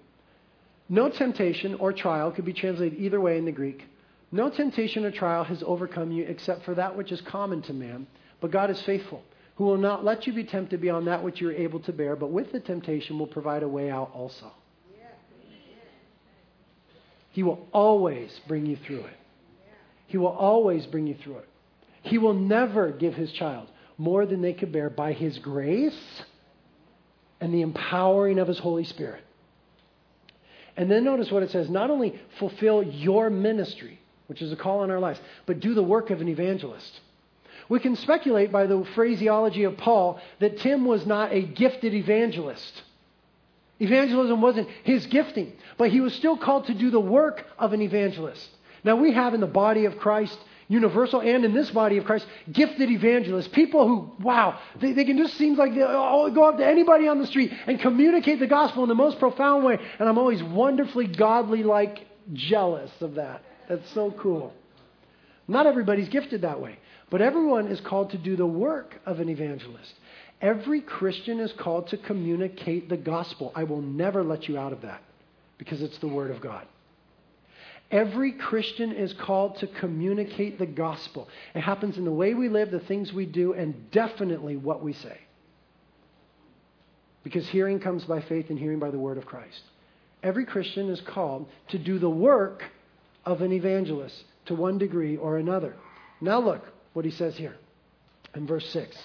No 0.87 1.09
temptation 1.09 1.75
or 1.75 1.91
trial 1.91 2.31
could 2.31 2.45
be 2.45 2.53
translated 2.53 2.97
either 2.97 3.19
way 3.19 3.37
in 3.37 3.45
the 3.45 3.51
Greek. 3.51 3.85
No 4.31 4.49
temptation 4.49 5.05
or 5.05 5.11
trial 5.11 5.43
has 5.43 5.61
overcome 5.63 6.11
you 6.11 6.23
except 6.23 6.63
for 6.63 6.73
that 6.75 6.95
which 6.95 7.11
is 7.11 7.21
common 7.21 7.61
to 7.63 7.73
man. 7.73 8.07
But 8.39 8.51
God 8.51 8.69
is 8.69 8.81
faithful, 8.83 9.23
who 9.55 9.65
will 9.65 9.77
not 9.77 10.05
let 10.05 10.25
you 10.25 10.33
be 10.33 10.43
tempted 10.43 10.79
beyond 10.79 11.07
that 11.07 11.23
which 11.23 11.41
you 11.41 11.49
are 11.49 11.53
able 11.53 11.79
to 11.81 11.91
bear, 11.91 12.15
but 12.15 12.31
with 12.31 12.51
the 12.51 12.59
temptation 12.59 13.19
will 13.19 13.27
provide 13.27 13.63
a 13.63 13.67
way 13.67 13.89
out 13.89 14.11
also. 14.13 14.51
He 17.35 17.43
will 17.43 17.67
always 17.73 18.31
bring 18.47 18.65
you 18.65 18.77
through 18.77 19.01
it. 19.01 19.17
He 20.07 20.17
will 20.17 20.29
always 20.29 20.85
bring 20.85 21.05
you 21.05 21.15
through 21.21 21.39
it. 21.39 21.49
He 22.03 22.17
will 22.17 22.33
never 22.33 22.91
give 22.91 23.13
his 23.13 23.29
child 23.33 23.67
more 23.97 24.25
than 24.25 24.41
they 24.41 24.53
could 24.53 24.71
bear 24.71 24.89
by 24.89 25.11
his 25.11 25.37
grace 25.39 26.23
and 27.41 27.53
the 27.53 27.61
empowering 27.61 28.39
of 28.39 28.47
his 28.47 28.57
Holy 28.57 28.85
Spirit. 28.85 29.21
And 30.77 30.89
then 30.89 31.03
notice 31.03 31.29
what 31.29 31.43
it 31.43 31.51
says 31.51 31.69
not 31.69 31.89
only 31.89 32.17
fulfill 32.39 32.81
your 32.81 33.29
ministry, 33.29 33.99
which 34.27 34.41
is 34.41 34.53
a 34.53 34.55
call 34.55 34.79
on 34.79 34.89
our 34.89 35.01
lives, 35.01 35.19
but 35.45 35.59
do 35.59 35.73
the 35.73 35.83
work 35.83 36.11
of 36.11 36.21
an 36.21 36.29
evangelist. 36.29 37.01
We 37.67 37.81
can 37.81 37.97
speculate 37.97 38.49
by 38.49 38.65
the 38.65 38.87
phraseology 38.95 39.65
of 39.65 39.75
Paul 39.75 40.21
that 40.39 40.59
Tim 40.59 40.85
was 40.85 41.05
not 41.05 41.33
a 41.33 41.41
gifted 41.41 41.93
evangelist. 41.93 42.81
Evangelism 43.79 44.41
wasn't 44.41 44.69
his 44.83 45.05
gifting, 45.07 45.53
but 45.77 45.91
he 45.91 45.99
was 45.99 46.13
still 46.13 46.37
called 46.37 46.67
to 46.67 46.73
do 46.73 46.89
the 46.89 46.99
work 46.99 47.45
of 47.57 47.73
an 47.73 47.81
evangelist. 47.81 48.49
Now, 48.83 48.95
we 48.95 49.11
have 49.13 49.33
in 49.33 49.41
the 49.41 49.47
body 49.47 49.85
of 49.85 49.97
Christ, 49.97 50.37
universal 50.67 51.19
and 51.19 51.43
in 51.43 51.53
this 51.53 51.71
body 51.71 51.97
of 51.97 52.05
Christ, 52.05 52.25
gifted 52.51 52.89
evangelists. 52.89 53.47
People 53.49 53.87
who, 53.87 54.11
wow, 54.23 54.59
they, 54.79 54.93
they 54.93 55.03
can 55.03 55.17
just 55.17 55.35
seem 55.35 55.55
like 55.55 55.73
they 55.73 55.83
oh, 55.83 56.29
go 56.31 56.45
up 56.45 56.57
to 56.57 56.65
anybody 56.65 57.07
on 57.07 57.19
the 57.19 57.27
street 57.27 57.51
and 57.67 57.79
communicate 57.79 58.39
the 58.39 58.47
gospel 58.47 58.83
in 58.83 58.89
the 58.89 58.95
most 58.95 59.19
profound 59.19 59.65
way. 59.65 59.77
And 59.99 60.07
I'm 60.07 60.17
always 60.17 60.41
wonderfully 60.41 61.07
godly 61.07 61.63
like 61.63 62.05
jealous 62.33 62.91
of 63.01 63.15
that. 63.15 63.43
That's 63.67 63.89
so 63.91 64.11
cool. 64.11 64.53
Not 65.47 65.67
everybody's 65.67 66.09
gifted 66.09 66.41
that 66.41 66.59
way, 66.61 66.77
but 67.09 67.21
everyone 67.21 67.67
is 67.67 67.79
called 67.81 68.11
to 68.11 68.17
do 68.17 68.35
the 68.35 68.45
work 68.45 68.95
of 69.05 69.19
an 69.19 69.29
evangelist. 69.29 69.93
Every 70.41 70.81
Christian 70.81 71.39
is 71.39 71.53
called 71.53 71.87
to 71.87 71.97
communicate 71.97 72.89
the 72.89 72.97
gospel. 72.97 73.51
I 73.55 73.63
will 73.63 73.81
never 73.81 74.23
let 74.23 74.47
you 74.47 74.57
out 74.57 74.73
of 74.73 74.81
that 74.81 75.01
because 75.57 75.81
it's 75.81 75.97
the 75.99 76.07
Word 76.07 76.31
of 76.31 76.41
God. 76.41 76.67
Every 77.91 78.31
Christian 78.31 78.91
is 78.91 79.13
called 79.13 79.57
to 79.57 79.67
communicate 79.67 80.57
the 80.57 80.65
gospel. 80.65 81.29
It 81.53 81.61
happens 81.61 81.97
in 81.97 82.05
the 82.05 82.11
way 82.11 82.33
we 82.33 82.49
live, 82.49 82.71
the 82.71 82.79
things 82.79 83.13
we 83.13 83.25
do, 83.25 83.53
and 83.53 83.91
definitely 83.91 84.57
what 84.57 84.83
we 84.83 84.93
say. 84.93 85.19
Because 87.23 87.47
hearing 87.47 87.79
comes 87.79 88.03
by 88.03 88.21
faith 88.21 88.49
and 88.49 88.59
hearing 88.59 88.79
by 88.79 88.91
the 88.91 88.99
word 88.99 89.17
of 89.17 89.25
Christ. 89.25 89.61
Every 90.23 90.45
Christian 90.45 90.89
is 90.89 90.99
called 91.01 91.47
to 91.69 91.77
do 91.77 91.99
the 91.99 92.09
work 92.09 92.63
of 93.25 93.41
an 93.41 93.51
evangelist 93.51 94.23
to 94.47 94.55
one 94.55 94.77
degree 94.77 95.17
or 95.17 95.37
another. 95.37 95.75
Now, 96.21 96.39
look 96.39 96.63
what 96.93 97.05
he 97.05 97.11
says 97.11 97.35
here 97.37 97.55
in 98.35 98.47
verse 98.47 98.67
6. 98.69 98.97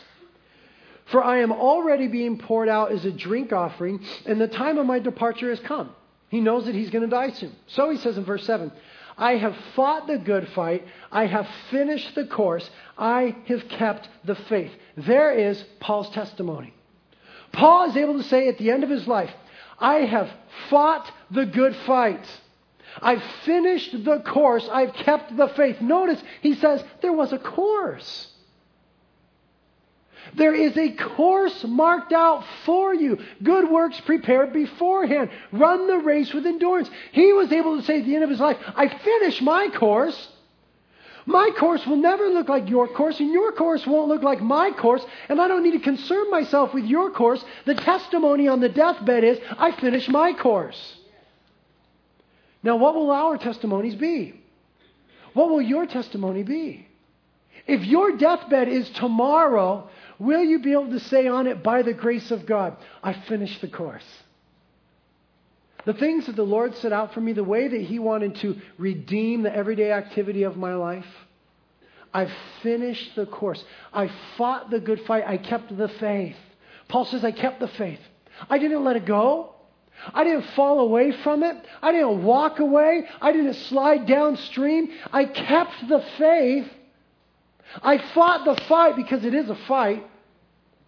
For 1.11 1.23
I 1.23 1.38
am 1.38 1.53
already 1.53 2.07
being 2.07 2.38
poured 2.38 2.68
out 2.68 2.92
as 2.92 3.05
a 3.05 3.11
drink 3.11 3.53
offering, 3.53 4.01
and 4.27 4.40
the 4.40 4.49
time 4.49 4.79
of 4.79 4.87
my 4.87 4.99
departure 4.99 5.51
has 5.51 5.61
come. 5.61 5.90
He 6.29 6.40
knows 6.40 6.66
that 6.66 6.75
he's 6.75 6.90
going 6.90 7.03
to 7.03 7.11
die 7.11 7.33
soon. 7.33 7.55
So 7.66 7.90
he 7.90 7.99
says 7.99 8.16
in 8.16 8.25
verse 8.25 8.44
7 8.44 8.70
I 9.18 9.37
have 9.37 9.55
fought 9.75 10.07
the 10.07 10.18
good 10.18 10.49
fight. 10.49 10.87
I 11.12 11.27
have 11.27 11.46
finished 11.70 12.14
the 12.14 12.27
course. 12.27 12.68
I 12.96 13.37
have 13.49 13.68
kept 13.68 14.09
the 14.25 14.35
faith. 14.35 14.70
There 14.96 15.33
is 15.33 15.62
Paul's 15.81 16.09
testimony. 16.11 16.73
Paul 17.53 17.90
is 17.90 17.96
able 17.96 18.14
to 18.14 18.23
say 18.23 18.49
at 18.49 18.59
the 18.59 18.70
end 18.70 18.85
of 18.85 18.90
his 18.90 19.07
life, 19.07 19.31
I 19.79 19.96
have 19.96 20.31
fought 20.70 21.11
the 21.31 21.44
good 21.44 21.77
fight. 21.85 22.25
I've 23.03 23.23
finished 23.44 24.05
the 24.05 24.20
course. 24.20 24.66
I've 24.70 24.94
kept 24.94 25.37
the 25.37 25.49
faith. 25.49 25.81
Notice 25.81 26.23
he 26.40 26.55
says 26.55 26.83
there 27.03 27.12
was 27.12 27.33
a 27.33 27.38
course. 27.38 28.29
There 30.35 30.55
is 30.55 30.77
a 30.77 30.93
course 30.93 31.64
marked 31.64 32.12
out 32.12 32.45
for 32.64 32.95
you. 32.95 33.19
Good 33.43 33.71
works 33.71 34.01
prepared 34.01 34.53
beforehand. 34.53 35.31
Run 35.53 35.87
the 35.87 35.99
race 35.99 36.33
with 36.33 36.47
endurance. 36.47 36.90
He 37.12 37.33
was 37.33 37.53
able 37.53 37.77
to 37.79 37.83
say 37.83 38.01
at 38.01 38.07
the 38.07 38.14
end 38.14 38.25
of 38.25 38.31
his 38.31 38.40
life, 38.40 38.59
I 38.77 38.88
finished 38.88 39.43
my 39.43 39.69
course. 39.69 40.29
My 41.27 41.51
course 41.59 41.87
will 41.87 41.97
never 41.97 42.29
look 42.29 42.49
like 42.49 42.69
your 42.69 42.88
course, 42.88 43.21
and 43.21 43.31
your 43.31 43.53
course 43.53 43.87
won't 43.87 44.09
look 44.09 44.23
like 44.23 44.40
my 44.40 44.71
course, 44.71 45.05
and 45.29 45.40
I 45.40 45.49
don't 45.49 45.62
need 45.62 45.73
to 45.73 45.81
concern 45.81 46.31
myself 46.31 46.73
with 46.73 46.85
your 46.85 47.11
course. 47.11 47.45
The 47.66 47.75
testimony 47.75 48.49
on 48.49 48.61
the 48.61 48.69
deathbed 48.69 49.23
is, 49.23 49.38
I 49.59 49.73
finished 49.73 50.09
my 50.09 50.33
course. 50.33 50.97
Now, 52.62 52.77
what 52.77 52.95
will 52.95 53.11
our 53.11 53.37
testimonies 53.38 53.95
be? 53.95 54.40
What 55.35 55.51
will 55.51 55.62
your 55.62 55.87
testimony 55.87 56.43
be? 56.43 56.88
If 57.66 57.85
your 57.85 58.16
deathbed 58.16 58.69
is 58.69 58.88
tomorrow, 58.90 59.88
will 60.21 60.45
you 60.45 60.61
be 60.61 60.73
able 60.73 60.91
to 60.91 61.01
say 61.01 61.27
on 61.27 61.49
it, 61.49 61.63
by 61.63 61.83
the 61.83 61.95
grace 61.95 62.31
of 62.31 62.47
God, 62.47 62.77
I 63.03 63.15
finished 63.15 63.61
the 63.61 63.69
course? 63.69 64.07
The 65.87 65.95
things 65.95 66.27
that 66.27 66.37
the 66.37 66.43
Lord 66.43 66.77
set 66.77 66.93
out 66.93 67.15
for 67.15 67.21
me, 67.21 67.33
the 67.33 67.43
way 67.43 67.67
that 67.67 67.81
He 67.81 67.99
wanted 67.99 68.37
to 68.37 68.57
redeem 68.79 69.43
the 69.43 69.55
everyday 69.55 69.91
activity 69.91 70.43
of 70.43 70.57
my 70.57 70.75
life, 70.75 71.07
I've 72.13 72.33
finished 72.63 73.17
the 73.17 73.27
course. 73.27 73.65
I 73.93 74.11
fought 74.37 74.71
the 74.71 74.81
good 74.81 75.01
fight. 75.07 75.25
I 75.27 75.39
kept 75.39 75.77
the 75.77 75.89
faith. 75.89 76.37
Paul 76.89 77.05
says, 77.05 77.25
I 77.25 77.33
kept 77.33 77.61
the 77.61 77.69
faith. 77.69 78.01
I 78.49 78.59
didn't 78.59 78.85
let 78.85 78.97
it 78.97 79.07
go. 79.07 79.55
I 80.13 80.25
didn't 80.25 80.47
fall 80.57 80.81
away 80.81 81.13
from 81.23 81.43
it. 81.43 81.57
I 81.83 81.93
didn't 81.93 82.25
walk 82.25 82.59
away. 82.59 83.07
I 83.21 83.33
didn't 83.33 83.55
slide 83.55 84.07
downstream. 84.07 84.91
I 85.13 85.25
kept 85.25 85.89
the 85.89 86.05
faith. 86.19 86.69
I 87.83 87.99
fought 88.15 88.45
the 88.45 88.61
fight 88.65 88.97
because 88.97 89.25
it 89.25 89.35
is 89.35 89.49
a 89.49 89.55
fight. 89.67 90.05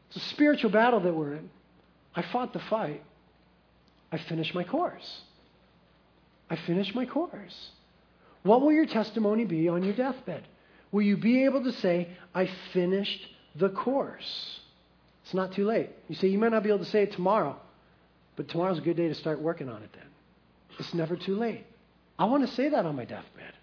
It's 0.09 0.17
a 0.17 0.29
spiritual 0.31 0.71
battle 0.71 1.01
that 1.01 1.15
we're 1.15 1.35
in. 1.35 1.51
I 2.15 2.23
fought 2.23 2.53
the 2.53 2.59
fight. 2.59 3.03
I 4.11 4.19
finished 4.19 4.55
my 4.55 4.65
course. 4.65 5.23
I 6.51 6.57
finished 6.57 6.95
my 6.95 7.07
course. 7.07 7.71
What 8.43 8.61
will 8.61 8.73
your 8.73 8.87
testimony 8.87 9.45
be 9.45 9.69
on 9.69 9.83
your 9.83 9.95
deathbed? 9.95 10.45
Will 10.91 11.03
you 11.03 11.17
be 11.17 11.45
able 11.45 11.65
to 11.65 11.73
say, 11.73 12.09
I 12.35 12.51
finished 12.73 13.27
the 13.55 13.71
course? 13.71 14.61
It's 15.25 15.33
not 15.33 15.53
too 15.53 15.65
late. 15.65 15.91
You 16.09 16.15
say, 16.17 16.29
you 16.29 16.39
might 16.39 16.53
not 16.53 16.63
be 16.63 16.69
able 16.69 16.85
to 16.85 16.91
say 16.91 17.05
it 17.05 17.13
tomorrow, 17.13 17.57
but 18.37 18.49
tomorrow's 18.49 18.79
a 18.79 18.83
good 18.83 18.97
day 18.97 19.09
to 19.09 19.15
start 19.15 19.41
working 19.41 19.69
on 19.69 19.83
it 19.83 19.91
then. 19.95 20.07
It's 20.79 20.93
never 20.93 21.17
too 21.17 21.37
late. 21.37 21.65
I 22.19 22.27
want 22.27 22.47
to 22.47 22.55
say 22.55 22.69
that 22.69 22.85
on 22.85 22.97
my 22.97 23.05
deathbed. 23.05 23.55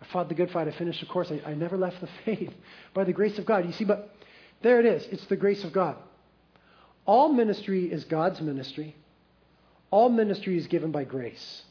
I 0.00 0.06
fought 0.06 0.28
the 0.28 0.34
good 0.34 0.50
fight. 0.50 0.68
I 0.68 0.72
finished 0.72 1.00
the 1.00 1.06
course. 1.06 1.30
I, 1.30 1.40
I 1.50 1.54
never 1.54 1.76
left 1.76 2.00
the 2.00 2.08
faith 2.24 2.52
by 2.92 3.04
the 3.04 3.12
grace 3.12 3.38
of 3.38 3.46
God. 3.46 3.66
You 3.66 3.72
see, 3.72 3.84
but 3.84 4.14
there 4.62 4.80
it 4.80 4.86
is. 4.86 5.04
It's 5.10 5.26
the 5.26 5.36
grace 5.36 5.64
of 5.64 5.72
God. 5.72 5.96
All 7.06 7.32
ministry 7.32 7.92
is 7.92 8.04
God's 8.04 8.40
ministry. 8.40 8.96
All 9.90 10.08
ministry 10.08 10.56
is 10.56 10.66
given 10.66 10.90
by 10.90 11.04
grace. 11.04 11.62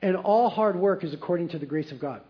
And 0.00 0.16
all 0.16 0.48
hard 0.48 0.76
work 0.76 1.04
is 1.04 1.12
according 1.12 1.48
to 1.48 1.58
the 1.58 1.66
grace 1.66 1.92
of 1.92 2.00
God. 2.00 2.22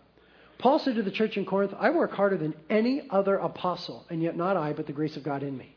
Paul 0.59 0.79
said 0.79 0.95
to 0.95 1.03
the 1.03 1.11
church 1.11 1.37
in 1.37 1.45
Corinth, 1.45 1.75
I 1.79 1.91
work 1.91 2.13
harder 2.13 2.37
than 2.37 2.55
any 2.71 3.09
other 3.11 3.37
apostle, 3.37 4.07
and 4.11 4.23
yet 4.23 4.37
not 4.37 4.57
I, 4.57 4.73
but 4.73 4.87
the 4.87 4.93
grace 4.93 5.17
of 5.17 5.23
God 5.23 5.43
in 5.43 5.57
me. 5.57 5.75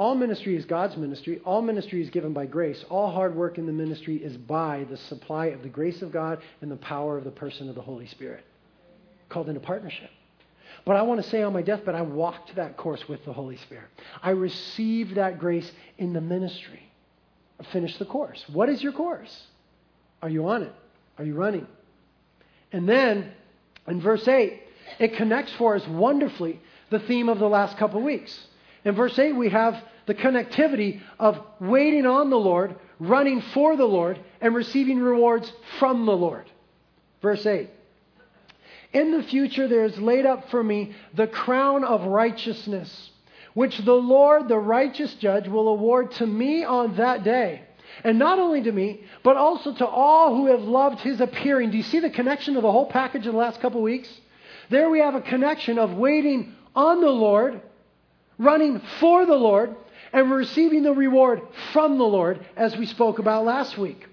All 0.00 0.14
ministry 0.14 0.56
is 0.56 0.64
God's 0.64 0.96
ministry. 0.96 1.42
All 1.44 1.60
ministry 1.60 2.00
is 2.00 2.08
given 2.08 2.32
by 2.32 2.46
grace. 2.46 2.82
All 2.88 3.10
hard 3.10 3.36
work 3.36 3.58
in 3.58 3.66
the 3.66 3.72
ministry 3.72 4.16
is 4.16 4.34
by 4.34 4.86
the 4.88 4.96
supply 4.96 5.48
of 5.48 5.62
the 5.62 5.68
grace 5.68 6.00
of 6.00 6.10
God 6.10 6.38
and 6.62 6.70
the 6.70 6.76
power 6.76 7.18
of 7.18 7.24
the 7.24 7.30
person 7.30 7.68
of 7.68 7.74
the 7.74 7.82
Holy 7.82 8.06
Spirit, 8.06 8.42
called 9.28 9.50
into 9.50 9.60
partnership. 9.60 10.08
But 10.86 10.96
I 10.96 11.02
want 11.02 11.22
to 11.22 11.28
say 11.28 11.42
on 11.42 11.52
my 11.52 11.60
deathbed, 11.60 11.94
I 11.94 12.00
walked 12.00 12.56
that 12.56 12.78
course 12.78 13.06
with 13.10 13.22
the 13.26 13.34
Holy 13.34 13.58
Spirit. 13.58 13.88
I 14.22 14.30
received 14.30 15.16
that 15.16 15.38
grace 15.38 15.70
in 15.98 16.14
the 16.14 16.22
ministry 16.22 16.80
finish 17.70 17.94
the 17.98 18.06
course. 18.06 18.42
What 18.50 18.70
is 18.70 18.82
your 18.82 18.92
course? 18.92 19.42
Are 20.22 20.30
you 20.30 20.48
on 20.48 20.62
it? 20.62 20.72
Are 21.18 21.24
you 21.26 21.34
running? 21.34 21.66
And 22.72 22.88
then 22.88 23.32
in 23.86 24.00
verse 24.00 24.26
8, 24.26 24.62
it 24.98 25.16
connects 25.16 25.52
for 25.58 25.74
us 25.74 25.86
wonderfully 25.86 26.58
the 26.88 27.00
theme 27.00 27.28
of 27.28 27.38
the 27.38 27.50
last 27.50 27.76
couple 27.76 27.98
of 27.98 28.04
weeks. 28.04 28.46
In 28.84 28.94
verse 28.94 29.18
8, 29.18 29.32
we 29.32 29.50
have 29.50 29.82
the 30.06 30.14
connectivity 30.14 31.00
of 31.18 31.38
waiting 31.60 32.06
on 32.06 32.30
the 32.30 32.38
Lord, 32.38 32.76
running 32.98 33.40
for 33.40 33.76
the 33.76 33.84
Lord, 33.84 34.18
and 34.40 34.54
receiving 34.54 34.98
rewards 34.98 35.52
from 35.78 36.06
the 36.06 36.16
Lord. 36.16 36.50
Verse 37.22 37.44
8. 37.44 37.68
In 38.92 39.12
the 39.12 39.22
future, 39.22 39.68
there 39.68 39.84
is 39.84 39.98
laid 39.98 40.26
up 40.26 40.50
for 40.50 40.62
me 40.62 40.94
the 41.14 41.26
crown 41.26 41.84
of 41.84 42.02
righteousness 42.06 43.10
which 43.54 43.78
the 43.78 43.92
Lord, 43.92 44.48
the 44.48 44.58
righteous 44.58 45.14
judge, 45.14 45.48
will 45.48 45.68
award 45.68 46.12
to 46.12 46.26
me 46.26 46.64
on 46.64 46.96
that 46.96 47.24
day. 47.24 47.62
And 48.04 48.18
not 48.18 48.38
only 48.38 48.62
to 48.62 48.72
me, 48.72 49.02
but 49.22 49.36
also 49.36 49.74
to 49.74 49.86
all 49.86 50.36
who 50.36 50.46
have 50.46 50.62
loved 50.62 51.00
his 51.00 51.20
appearing. 51.20 51.70
Do 51.70 51.76
you 51.76 51.82
see 51.82 52.00
the 52.00 52.10
connection 52.10 52.56
of 52.56 52.62
the 52.62 52.70
whole 52.70 52.86
package 52.86 53.26
in 53.26 53.32
the 53.32 53.38
last 53.38 53.60
couple 53.60 53.80
of 53.80 53.84
weeks? 53.84 54.08
There 54.70 54.88
we 54.88 55.00
have 55.00 55.16
a 55.16 55.20
connection 55.20 55.78
of 55.78 55.94
waiting 55.94 56.54
on 56.74 57.00
the 57.00 57.10
Lord, 57.10 57.60
running 58.40 58.80
for 58.98 59.24
the 59.24 59.36
Lord, 59.36 59.76
and 60.12 60.30
receiving 60.32 60.82
the 60.82 60.92
reward 60.92 61.40
from 61.72 61.98
the 61.98 62.04
Lord, 62.04 62.44
as 62.56 62.76
we 62.76 62.86
spoke 62.86 63.20
about 63.20 63.44
last 63.44 63.78
week. 63.78 64.08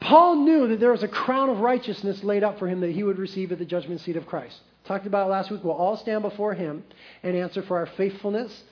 Paul 0.00 0.36
knew 0.36 0.68
that 0.68 0.80
there 0.80 0.92
was 0.92 1.02
a 1.02 1.08
crown 1.08 1.48
of 1.48 1.60
righteousness 1.60 2.22
laid 2.22 2.44
up 2.44 2.58
for 2.58 2.68
him 2.68 2.80
that 2.80 2.92
he 2.92 3.02
would 3.02 3.18
receive 3.18 3.50
at 3.50 3.58
the 3.58 3.64
judgment 3.64 4.02
seat 4.02 4.16
of 4.16 4.26
Christ 4.26 4.60
talked 4.88 5.06
about 5.06 5.28
last 5.28 5.50
week, 5.50 5.62
we'll 5.62 5.74
all 5.74 5.98
stand 5.98 6.22
before 6.22 6.54
Him 6.54 6.82
and 7.22 7.36
answer 7.36 7.62
for 7.62 7.76
our 7.76 7.86
faithfulness 7.86 8.64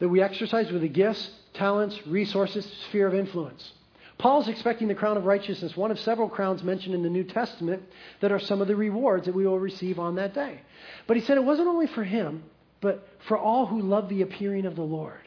that 0.00 0.08
we 0.08 0.22
exercise 0.22 0.72
with 0.72 0.82
the 0.82 0.88
gifts, 0.88 1.30
talents, 1.52 2.06
resources, 2.06 2.64
sphere 2.88 3.06
of 3.06 3.14
influence. 3.14 3.72
Paul's 4.16 4.48
expecting 4.48 4.88
the 4.88 4.94
crown 4.94 5.16
of 5.16 5.26
righteousness, 5.26 5.76
one 5.76 5.90
of 5.90 6.00
several 6.00 6.28
crowns 6.28 6.64
mentioned 6.64 6.94
in 6.94 7.02
the 7.02 7.10
New 7.10 7.24
Testament 7.24 7.82
that 8.20 8.32
are 8.32 8.40
some 8.40 8.60
of 8.60 8.66
the 8.66 8.74
rewards 8.74 9.26
that 9.26 9.34
we 9.34 9.46
will 9.46 9.60
receive 9.60 9.98
on 9.98 10.16
that 10.16 10.34
day. 10.34 10.60
But 11.06 11.16
he 11.16 11.22
said 11.22 11.36
it 11.36 11.44
wasn't 11.44 11.68
only 11.68 11.86
for 11.86 12.02
him, 12.02 12.42
but 12.80 13.06
for 13.26 13.36
all 13.36 13.66
who 13.66 13.80
love 13.80 14.08
the 14.08 14.22
appearing 14.22 14.66
of 14.66 14.76
the 14.76 14.82
Lord. 14.82 15.20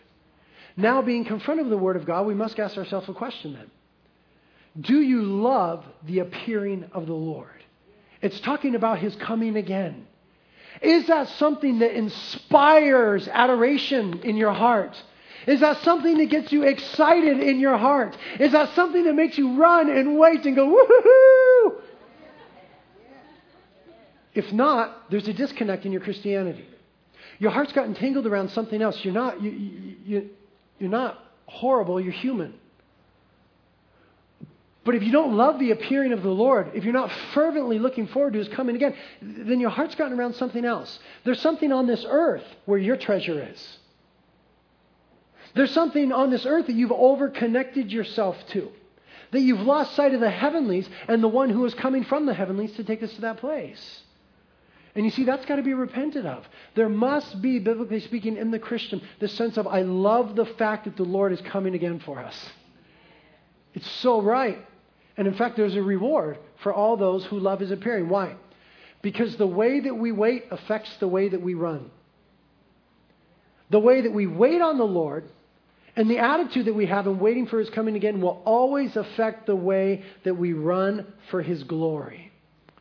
Now, 0.77 1.01
being 1.01 1.25
confronted 1.25 1.65
with 1.65 1.71
the 1.71 1.77
Word 1.77 1.97
of 1.97 2.05
God, 2.05 2.25
we 2.25 2.33
must 2.33 2.59
ask 2.59 2.77
ourselves 2.77 3.09
a 3.09 3.13
question 3.13 3.53
then. 3.53 3.69
Do 4.79 5.01
you 5.01 5.23
love 5.23 5.85
the 6.03 6.19
appearing 6.19 6.89
of 6.93 7.05
the 7.07 7.13
Lord? 7.13 7.49
It's 8.21 8.39
talking 8.39 8.75
about 8.75 8.99
his 8.99 9.15
coming 9.17 9.57
again. 9.57 10.07
Is 10.81 11.07
that 11.07 11.27
something 11.29 11.79
that 11.79 11.91
inspires 11.91 13.27
adoration 13.27 14.21
in 14.23 14.37
your 14.37 14.53
heart? 14.53 15.01
Is 15.47 15.59
that 15.59 15.81
something 15.81 16.17
that 16.19 16.27
gets 16.29 16.51
you 16.51 16.63
excited 16.63 17.39
in 17.39 17.59
your 17.59 17.77
heart? 17.77 18.15
Is 18.39 18.51
that 18.53 18.73
something 18.75 19.03
that 19.03 19.13
makes 19.13 19.37
you 19.37 19.57
run 19.57 19.89
and 19.89 20.17
wait 20.17 20.45
and 20.45 20.55
go, 20.55 20.67
woohoo? 20.67 21.81
If 24.33 24.53
not, 24.53 25.09
there's 25.09 25.27
a 25.27 25.33
disconnect 25.33 25.85
in 25.85 25.91
your 25.91 26.01
Christianity. 26.01 26.65
Your 27.41 27.49
heart's 27.49 27.73
gotten 27.73 27.95
tangled 27.95 28.27
around 28.27 28.51
something 28.51 28.83
else. 28.83 29.03
You're 29.03 29.15
not, 29.15 29.41
you, 29.41 29.49
you, 29.49 29.95
you, 30.05 30.29
you're 30.77 30.91
not 30.91 31.17
horrible, 31.47 31.99
you're 31.99 32.13
human. 32.13 32.53
But 34.83 34.93
if 34.93 35.01
you 35.01 35.11
don't 35.11 35.35
love 35.35 35.57
the 35.57 35.71
appearing 35.71 36.13
of 36.13 36.21
the 36.21 36.29
Lord, 36.29 36.69
if 36.75 36.83
you're 36.83 36.93
not 36.93 37.11
fervently 37.33 37.79
looking 37.79 38.05
forward 38.05 38.33
to 38.33 38.39
his 38.39 38.47
coming 38.47 38.75
again, 38.75 38.93
then 39.23 39.59
your 39.59 39.71
heart's 39.71 39.95
gotten 39.95 40.19
around 40.19 40.35
something 40.35 40.63
else. 40.63 40.99
There's 41.23 41.41
something 41.41 41.71
on 41.71 41.87
this 41.87 42.05
earth 42.07 42.45
where 42.65 42.77
your 42.77 42.95
treasure 42.95 43.49
is. 43.51 43.77
There's 45.55 45.71
something 45.71 46.11
on 46.11 46.29
this 46.29 46.45
earth 46.45 46.67
that 46.67 46.75
you've 46.75 46.91
overconnected 46.91 47.91
yourself 47.91 48.37
to. 48.49 48.71
That 49.31 49.41
you've 49.41 49.61
lost 49.61 49.95
sight 49.95 50.13
of 50.13 50.19
the 50.19 50.29
heavenlies 50.29 50.87
and 51.07 51.23
the 51.23 51.27
one 51.27 51.49
who 51.49 51.65
is 51.65 51.73
coming 51.73 52.03
from 52.03 52.27
the 52.27 52.35
heavenlies 52.35 52.73
to 52.73 52.83
take 52.83 53.01
us 53.01 53.11
to 53.13 53.21
that 53.21 53.37
place. 53.37 54.03
And 54.93 55.05
you 55.05 55.11
see, 55.11 55.23
that's 55.23 55.45
got 55.45 55.55
to 55.55 55.63
be 55.63 55.73
repented 55.73 56.25
of. 56.25 56.45
There 56.75 56.89
must 56.89 57.41
be, 57.41 57.59
biblically 57.59 58.01
speaking, 58.01 58.37
in 58.37 58.51
the 58.51 58.59
Christian, 58.59 59.01
this 59.19 59.33
sense 59.33 59.57
of, 59.57 59.65
I 59.65 59.83
love 59.83 60.35
the 60.35 60.45
fact 60.45 60.85
that 60.85 60.97
the 60.97 61.03
Lord 61.03 61.31
is 61.31 61.41
coming 61.41 61.75
again 61.75 61.99
for 61.99 62.19
us. 62.19 62.49
It's 63.73 63.89
so 63.89 64.21
right. 64.21 64.59
And 65.15 65.27
in 65.27 65.33
fact, 65.35 65.55
there's 65.55 65.75
a 65.75 65.81
reward 65.81 66.39
for 66.61 66.73
all 66.73 66.97
those 66.97 67.23
who 67.25 67.39
love 67.39 67.59
his 67.61 67.71
appearing. 67.71 68.09
Why? 68.09 68.35
Because 69.01 69.37
the 69.37 69.47
way 69.47 69.79
that 69.79 69.95
we 69.95 70.11
wait 70.11 70.45
affects 70.51 70.95
the 70.97 71.07
way 71.07 71.29
that 71.29 71.41
we 71.41 71.53
run. 71.53 71.89
The 73.69 73.79
way 73.79 74.01
that 74.01 74.11
we 74.13 74.27
wait 74.27 74.61
on 74.61 74.77
the 74.77 74.83
Lord 74.83 75.29
And 75.95 76.09
the 76.09 76.19
attitude 76.19 76.65
that 76.65 76.73
we 76.73 76.85
have 76.85 77.05
in 77.07 77.19
waiting 77.19 77.47
for 77.47 77.59
his 77.59 77.69
coming 77.69 77.95
again 77.95 78.21
will 78.21 78.41
always 78.45 78.95
affect 78.95 79.45
the 79.45 79.55
way 79.55 80.03
that 80.23 80.35
we 80.35 80.53
run 80.53 81.05
for 81.29 81.41
his 81.41 81.63
glory. 81.63 82.31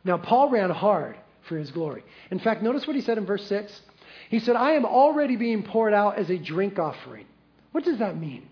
Now, 0.03 0.17
Paul 0.17 0.49
ran 0.49 0.69
hard 0.69 1.17
for 1.43 1.57
his 1.57 1.71
glory. 1.71 2.03
In 2.29 2.39
fact, 2.39 2.61
notice 2.61 2.87
what 2.87 2.95
he 2.95 3.01
said 3.01 3.17
in 3.17 3.25
verse 3.25 3.45
6. 3.45 3.81
He 4.29 4.39
said, 4.39 4.55
I 4.55 4.71
am 4.71 4.85
already 4.85 5.35
being 5.35 5.63
poured 5.63 5.93
out 5.93 6.17
as 6.17 6.29
a 6.29 6.37
drink 6.37 6.79
offering. 6.79 7.25
What 7.71 7.83
does 7.83 7.99
that 7.99 8.17
mean? 8.17 8.47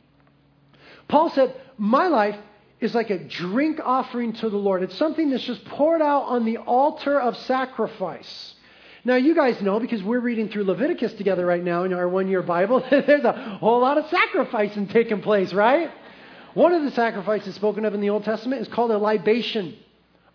Paul 1.08 1.30
said, 1.30 1.56
My 1.78 2.08
life 2.08 2.38
is 2.80 2.96
like 2.96 3.10
a 3.10 3.18
drink 3.18 3.80
offering 3.84 4.34
to 4.34 4.50
the 4.50 4.58
Lord. 4.58 4.84
It's 4.84 4.98
something 4.98 5.30
that's 5.30 5.44
just 5.44 5.66
poured 5.66 6.02
out 6.02 6.24
on 6.24 6.46
the 6.46 6.58
altar 6.58 7.20
of 7.20 7.36
sacrifice. 7.38 8.56
Now, 9.06 9.16
you 9.16 9.34
guys 9.34 9.62
know 9.62 9.80
because 9.80 10.04
we're 10.04 10.20
reading 10.20 10.50
through 10.50 10.66
Leviticus 10.66 11.14
together 11.14 11.46
right 11.46 11.64
now 11.64 11.84
in 11.84 11.94
our 11.94 12.08
one 12.08 12.28
year 12.28 12.42
Bible, 12.42 12.84
there's 12.90 13.24
a 13.24 13.58
whole 13.60 13.82
lot 13.82 13.98
of 13.98 14.08
sacrificing 14.10 14.88
taking 14.88 15.22
place, 15.22 15.54
right? 15.54 15.92
One 16.54 16.74
of 16.74 16.84
the 16.84 16.92
sacrifices 16.92 17.56
spoken 17.56 17.86
of 17.86 17.94
in 17.94 18.02
the 18.02 18.10
Old 18.10 18.24
Testament 18.24 18.62
is 18.62 18.68
called 18.68 18.92
a 18.92 18.98
libation. 18.98 19.76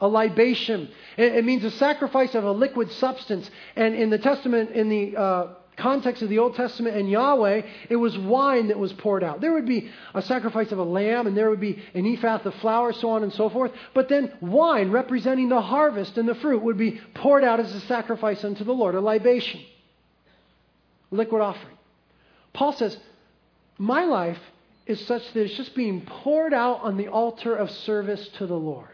A 0.04 0.06
libation. 0.06 0.90
It, 1.16 1.46
means 1.46 1.64
a 1.64 1.70
sacrifice 1.70 2.34
of 2.34 2.44
a 2.44 2.52
liquid 2.52 2.92
substance. 2.92 3.50
And 3.74 3.94
in 3.94 4.10
the 4.10 4.18
Testament, 4.18 4.72
in 4.72 4.90
the 4.90 5.16
uh, 5.16 5.46
context 5.78 6.22
of 6.22 6.28
the 6.28 6.38
Old 6.40 6.56
Testament 6.56 6.94
and 6.94 7.08
Yahweh, 7.08 7.62
it 7.88 7.96
was 7.96 8.18
wine 8.18 8.68
that 8.68 8.78
was 8.78 8.92
poured 8.92 9.24
out. 9.24 9.40
There 9.40 9.54
would 9.54 9.64
be 9.64 9.90
a 10.12 10.20
sacrifice 10.20 10.72
of 10.72 10.78
a 10.78 10.84
lamb, 10.84 11.26
and 11.26 11.34
there 11.34 11.48
would 11.48 11.60
be 11.60 11.82
an 11.94 12.04
ephah 12.04 12.40
of 12.44 12.54
flour, 12.56 12.92
so 12.92 13.08
on 13.08 13.22
and 13.22 13.32
so 13.32 13.48
forth. 13.48 13.72
But 13.94 14.10
then 14.10 14.30
wine, 14.42 14.90
representing 14.90 15.48
the 15.48 15.62
harvest 15.62 16.18
and 16.18 16.28
the 16.28 16.34
fruit, 16.34 16.62
would 16.62 16.76
be 16.76 17.00
poured 17.14 17.42
out 17.42 17.58
as 17.58 17.74
a 17.74 17.80
sacrifice 17.80 18.44
unto 18.44 18.62
the 18.62 18.74
Lord, 18.74 18.94
a 18.94 19.00
libation, 19.00 19.62
liquid 21.10 21.40
offering. 21.40 21.78
Paul 22.52 22.74
says, 22.74 22.98
My 23.78 24.04
life 24.04 24.38
is 24.86 25.04
such 25.06 25.32
that 25.32 25.44
it's 25.44 25.56
just 25.56 25.74
being 25.74 26.02
poured 26.02 26.52
out 26.52 26.82
on 26.82 26.98
the 26.98 27.08
altar 27.08 27.56
of 27.56 27.70
service 27.70 28.28
to 28.36 28.46
the 28.46 28.54
Lord. 28.54 28.93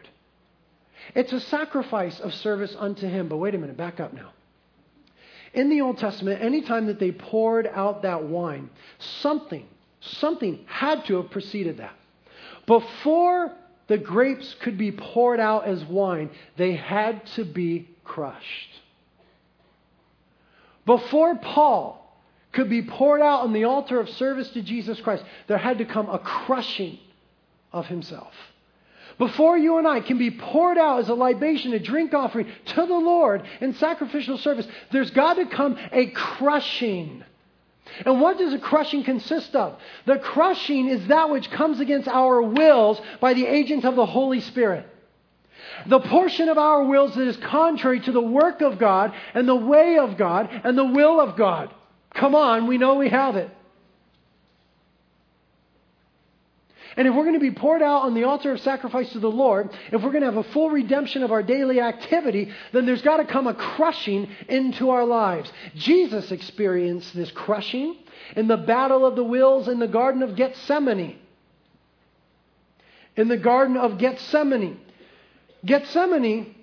It's 1.15 1.33
a 1.33 1.41
sacrifice 1.41 2.21
of 2.21 2.35
service 2.35 2.75
unto 2.79 3.09
Him. 3.09 3.29
But 3.29 3.39
wait 3.39 3.55
a 3.55 3.59
minute, 3.59 3.77
back 3.77 4.01
up 4.01 4.13
now. 4.13 4.31
In 5.53 5.69
the 5.69 5.81
Old 5.81 5.99
Testament, 5.99 6.43
anytime 6.43 6.87
that 6.87 7.01
they 7.01 7.11
poured 7.11 7.67
out 7.67 8.03
that 8.03 8.25
wine, 8.25 8.71
something, 8.99 9.67
something 10.01 10.65
had 10.67 11.05
to 11.07 11.17
have 11.17 11.31
preceded 11.31 11.79
that. 11.79 11.95
Before 12.67 13.53
the 13.89 13.99
grapes 13.99 14.55
could 14.61 14.79
be 14.79 14.93
poured 14.93 15.41
out 15.41 15.67
as 15.67 15.85
wine, 15.85 16.31
they 16.57 16.75
had 16.75 17.27
to 17.35 17.45
be 17.45 17.89
crushed. 18.05 18.71
Before 20.87 21.35
Paul 21.37 21.97
could 22.53 22.71
be 22.71 22.83
poured 22.83 23.21
out 23.21 23.41
on 23.41 23.53
the 23.53 23.65
altar 23.65 23.99
of 23.99 24.09
service 24.11 24.51
to 24.51 24.63
Jesus 24.63 25.01
Christ, 25.01 25.25
there 25.49 25.59
had 25.59 25.79
to 25.79 25.85
come 25.85 26.09
a 26.09 26.19
crushing 26.19 26.99
of 27.73 27.87
himself 27.87 28.33
before 29.21 29.59
you 29.59 29.77
and 29.77 29.87
I 29.87 30.01
can 30.01 30.17
be 30.17 30.31
poured 30.31 30.79
out 30.79 31.01
as 31.01 31.11
a 31.11 31.15
libation, 31.15 31.75
a 31.75 31.79
drink 31.79 32.15
offering 32.15 32.51
to 32.65 32.87
the 32.87 32.95
Lord 32.95 33.43
in 33.61 33.75
sacrificial 33.75 34.39
service, 34.39 34.67
there's 34.93 35.11
got 35.11 35.35
to 35.35 35.45
come 35.45 35.77
a 35.93 36.07
crushing. 36.07 37.23
And 38.07 38.19
what 38.19 38.39
does 38.39 38.55
a 38.55 38.59
crushing 38.59 39.05
consist 39.05 39.55
of? 39.55 39.79
The 40.07 40.17
crushing 40.17 40.89
is 40.89 41.07
that 41.09 41.29
which 41.29 41.51
comes 41.51 41.81
against 41.81 42.09
our 42.09 42.41
wills 42.41 42.99
by 43.21 43.35
the 43.35 43.45
agent 43.45 43.85
of 43.85 43.95
the 43.95 44.07
Holy 44.07 44.41
Spirit. 44.41 44.87
The 45.87 46.01
portion 46.01 46.49
of 46.49 46.57
our 46.57 46.85
wills 46.85 47.15
that 47.15 47.29
is 47.29 47.37
contrary 47.37 48.01
to 48.01 48.13
the 48.13 48.23
work 48.23 48.63
of 48.63 48.79
God 48.79 49.13
and 49.35 49.47
the 49.47 49.55
way 49.55 49.99
of 49.99 50.17
God 50.17 50.49
and 50.65 50.79
the 50.79 50.85
will 50.85 51.21
of 51.21 51.37
God. 51.37 51.75
Come 52.15 52.35
on, 52.35 52.67
we 52.67 52.79
know 52.79 52.95
we 52.95 53.11
have 53.11 53.37
it. 53.37 53.51
And 56.97 57.07
if 57.07 57.15
we're 57.15 57.23
going 57.23 57.35
to 57.35 57.41
be 57.41 57.53
poured 57.53 57.83
out 57.83 58.03
on 58.03 58.15
the 58.15 58.25
altar 58.25 58.53
of 58.53 58.61
sacrifice 58.61 59.13
to 59.13 59.21
the 59.21 59.31
Lord, 59.31 59.71
if 59.93 60.03
we're 60.03 60.11
going 60.11 60.23
to 60.23 60.33
have 60.33 60.37
a 60.37 60.53
full 60.53 60.71
redemption 60.71 61.23
of 61.23 61.31
our 61.31 61.43
daily 61.43 61.81
activity, 61.81 62.53
then 62.73 62.85
there's 62.85 63.03
got 63.03 63.19
to 63.19 63.25
come 63.25 63.47
a 63.47 63.55
crushing 63.55 64.29
into 64.49 64.91
our 64.91 65.05
lives. 65.05 65.53
Jesus 65.77 66.33
experienced 66.33 67.15
this 67.15 67.31
crushing 67.31 67.97
in 68.35 68.49
the 68.49 68.57
battle 68.57 69.07
of 69.07 69.15
the 69.15 69.25
wills 69.25 69.69
in 69.69 69.79
the 69.79 69.89
Garden 69.89 70.23
of 70.23 70.35
Gethsemane. 70.35 71.19
In 73.17 73.29
the 73.29 73.39
Garden 73.39 73.77
of 73.77 73.99
Gethsemane. 73.99 74.81
Gethsemane 75.65 76.55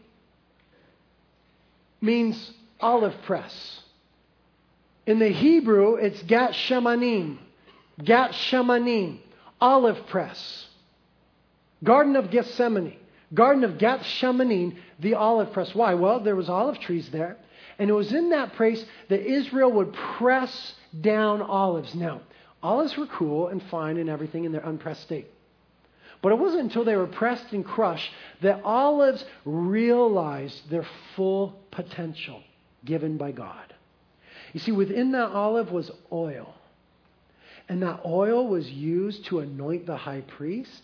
means 2.01 2.51
olive 2.79 3.15
press. 3.23 3.81
In 5.05 5.19
the 5.19 5.29
Hebrew, 5.29 5.95
it's 5.95 6.21
Gat 6.23 6.51
Shemanim. 6.51 7.37
Gat 8.03 8.31
Shemanim 8.31 9.19
olive 9.59 10.07
press. 10.07 10.67
Garden 11.83 12.15
of 12.15 12.31
Gethsemane. 12.31 12.97
Garden 13.33 13.63
of 13.63 13.77
Gethsemane, 13.77 14.79
the 14.99 15.15
olive 15.15 15.51
press. 15.51 15.75
Why? 15.75 15.93
Well, 15.93 16.19
there 16.21 16.35
was 16.35 16.49
olive 16.49 16.79
trees 16.79 17.09
there. 17.09 17.37
And 17.79 17.89
it 17.89 17.93
was 17.93 18.11
in 18.11 18.29
that 18.31 18.53
place 18.53 18.83
that 19.09 19.21
Israel 19.21 19.71
would 19.73 19.93
press 19.93 20.73
down 20.99 21.41
olives. 21.41 21.93
Now, 21.93 22.21
olives 22.63 22.97
were 22.97 23.05
cool 23.07 23.49
and 23.49 23.61
fine 23.63 23.97
and 23.97 24.09
everything 24.09 24.45
in 24.45 24.51
their 24.51 24.61
unpressed 24.61 25.03
state. 25.03 25.27
But 26.21 26.31
it 26.31 26.39
wasn't 26.39 26.63
until 26.63 26.83
they 26.83 26.95
were 26.95 27.07
pressed 27.07 27.53
and 27.53 27.63
crushed 27.63 28.11
that 28.41 28.61
olives 28.63 29.23
realized 29.45 30.69
their 30.69 30.85
full 31.15 31.59
potential 31.69 32.41
given 32.83 33.17
by 33.17 33.31
God. 33.31 33.73
You 34.53 34.59
see, 34.59 34.71
within 34.71 35.11
that 35.11 35.29
olive 35.29 35.71
was 35.71 35.91
oil. 36.11 36.55
And 37.69 37.81
that 37.83 38.01
oil 38.05 38.47
was 38.47 38.69
used 38.69 39.25
to 39.25 39.39
anoint 39.39 39.85
the 39.85 39.97
high 39.97 40.21
priest. 40.21 40.81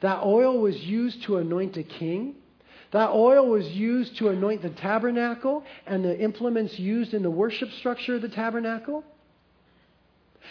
That 0.00 0.22
oil 0.22 0.58
was 0.60 0.76
used 0.76 1.22
to 1.24 1.38
anoint 1.38 1.76
a 1.76 1.82
king. 1.82 2.36
That 2.92 3.10
oil 3.10 3.48
was 3.48 3.66
used 3.68 4.16
to 4.18 4.28
anoint 4.28 4.62
the 4.62 4.70
tabernacle 4.70 5.64
and 5.86 6.04
the 6.04 6.18
implements 6.18 6.78
used 6.78 7.12
in 7.12 7.22
the 7.22 7.30
worship 7.30 7.72
structure 7.72 8.16
of 8.16 8.22
the 8.22 8.28
tabernacle. 8.28 9.02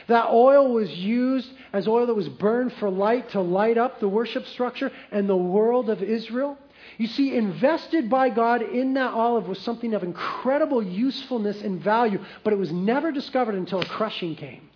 That 0.07 0.29
oil 0.29 0.73
was 0.73 0.89
used 0.89 1.49
as 1.71 1.87
oil 1.87 2.07
that 2.07 2.15
was 2.15 2.27
burned 2.27 2.73
for 2.73 2.89
light 2.89 3.29
to 3.29 3.41
light 3.41 3.77
up 3.77 3.99
the 3.99 4.09
worship 4.09 4.45
structure 4.47 4.91
and 5.11 5.29
the 5.29 5.37
world 5.37 5.89
of 5.89 6.01
Israel. 6.03 6.57
You 6.97 7.07
see, 7.07 7.35
invested 7.35 8.09
by 8.09 8.29
God 8.29 8.61
in 8.61 8.95
that 8.95 9.13
olive 9.13 9.47
was 9.47 9.59
something 9.59 9.93
of 9.93 10.03
incredible 10.03 10.83
usefulness 10.83 11.61
and 11.61 11.81
value, 11.81 12.19
but 12.43 12.53
it 12.53 12.59
was 12.59 12.71
never 12.71 13.11
discovered 13.11 13.55
until 13.55 13.79
a 13.79 13.85
crushing 13.85 14.35
came. 14.35 14.69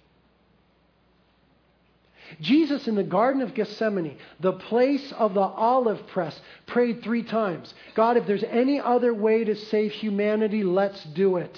Jesus 2.42 2.88
in 2.88 2.96
the 2.96 3.04
Garden 3.04 3.42
of 3.42 3.54
Gethsemane, 3.54 4.18
the 4.40 4.54
place 4.54 5.12
of 5.14 5.34
the 5.34 5.42
olive 5.42 6.08
press, 6.08 6.40
prayed 6.66 7.04
three 7.04 7.24
times 7.24 7.74
God, 7.96 8.18
if 8.18 8.28
there's 8.28 8.44
any 8.44 8.80
other 8.80 9.14
way 9.14 9.44
to 9.44 9.56
save 9.56 9.92
humanity, 9.92 10.64
let's 10.64 11.04
do 11.04 11.38
it. 11.38 11.58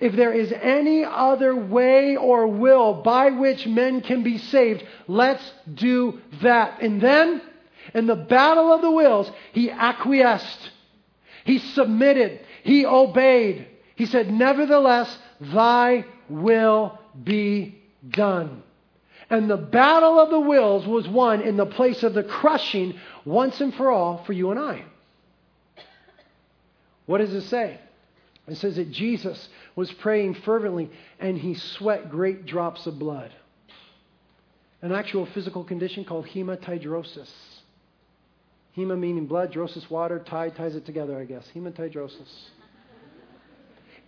If 0.00 0.16
there 0.16 0.32
is 0.32 0.52
any 0.52 1.04
other 1.04 1.54
way 1.54 2.16
or 2.16 2.46
will 2.46 3.02
by 3.02 3.30
which 3.30 3.66
men 3.66 4.00
can 4.00 4.22
be 4.22 4.38
saved, 4.38 4.84
let's 5.06 5.52
do 5.72 6.20
that. 6.40 6.80
And 6.80 7.00
then, 7.00 7.42
in 7.92 8.06
the 8.06 8.16
battle 8.16 8.72
of 8.72 8.80
the 8.80 8.90
wills, 8.90 9.30
he 9.52 9.70
acquiesced. 9.70 10.70
He 11.44 11.58
submitted. 11.58 12.40
He 12.62 12.86
obeyed. 12.86 13.66
He 13.96 14.06
said, 14.06 14.32
Nevertheless, 14.32 15.18
thy 15.40 16.06
will 16.28 16.98
be 17.22 17.82
done. 18.08 18.62
And 19.32 19.48
the 19.48 19.56
battle 19.56 20.20
of 20.20 20.28
the 20.28 20.38
wills 20.38 20.86
was 20.86 21.08
won 21.08 21.40
in 21.40 21.56
the 21.56 21.64
place 21.64 22.02
of 22.02 22.12
the 22.12 22.22
crushing 22.22 23.00
once 23.24 23.62
and 23.62 23.74
for 23.74 23.90
all 23.90 24.22
for 24.24 24.34
you 24.34 24.50
and 24.50 24.60
I. 24.60 24.84
What 27.06 27.18
does 27.18 27.32
it 27.32 27.48
say? 27.48 27.80
It 28.46 28.58
says 28.58 28.76
that 28.76 28.92
Jesus 28.92 29.48
was 29.74 29.90
praying 29.90 30.34
fervently 30.34 30.90
and 31.18 31.38
he 31.38 31.54
sweat 31.54 32.10
great 32.10 32.44
drops 32.44 32.86
of 32.86 32.98
blood. 32.98 33.32
An 34.82 34.92
actual 34.92 35.24
physical 35.24 35.64
condition 35.64 36.04
called 36.04 36.26
hematidrosis. 36.26 37.30
Hema 38.76 38.98
meaning 38.98 39.24
blood, 39.24 39.50
drosis 39.50 39.88
water, 39.88 40.18
tide 40.18 40.56
ties 40.56 40.76
it 40.76 40.84
together, 40.84 41.18
I 41.18 41.24
guess. 41.24 41.48
Hematidrosis. 41.54 42.50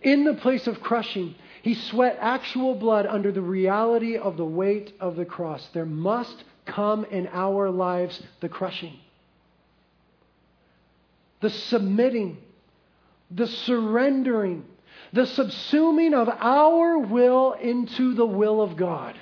In 0.03 0.23
the 0.23 0.35
place 0.35 0.67
of 0.67 0.81
crushing, 0.81 1.33
he 1.65 1.73
sweat 1.73 2.19
actual 2.21 2.75
blood 2.75 3.07
under 3.07 3.31
the 3.31 3.41
reality 3.41 4.17
of 4.17 4.37
the 4.37 4.45
weight 4.45 4.93
of 4.99 5.15
the 5.15 5.25
cross. 5.25 5.67
There 5.73 5.83
must 5.83 6.43
come 6.67 7.05
in 7.05 7.27
our 7.33 7.71
lives 7.71 8.21
the 8.39 8.49
crushing, 8.49 8.93
the 11.41 11.49
submitting, 11.49 12.37
the 13.31 13.47
surrendering, 13.47 14.63
the 15.11 15.23
subsuming 15.23 16.13
of 16.13 16.29
our 16.29 16.99
will 16.99 17.53
into 17.53 18.13
the 18.13 18.27
will 18.27 18.61
of 18.61 18.77
God. 18.77 19.15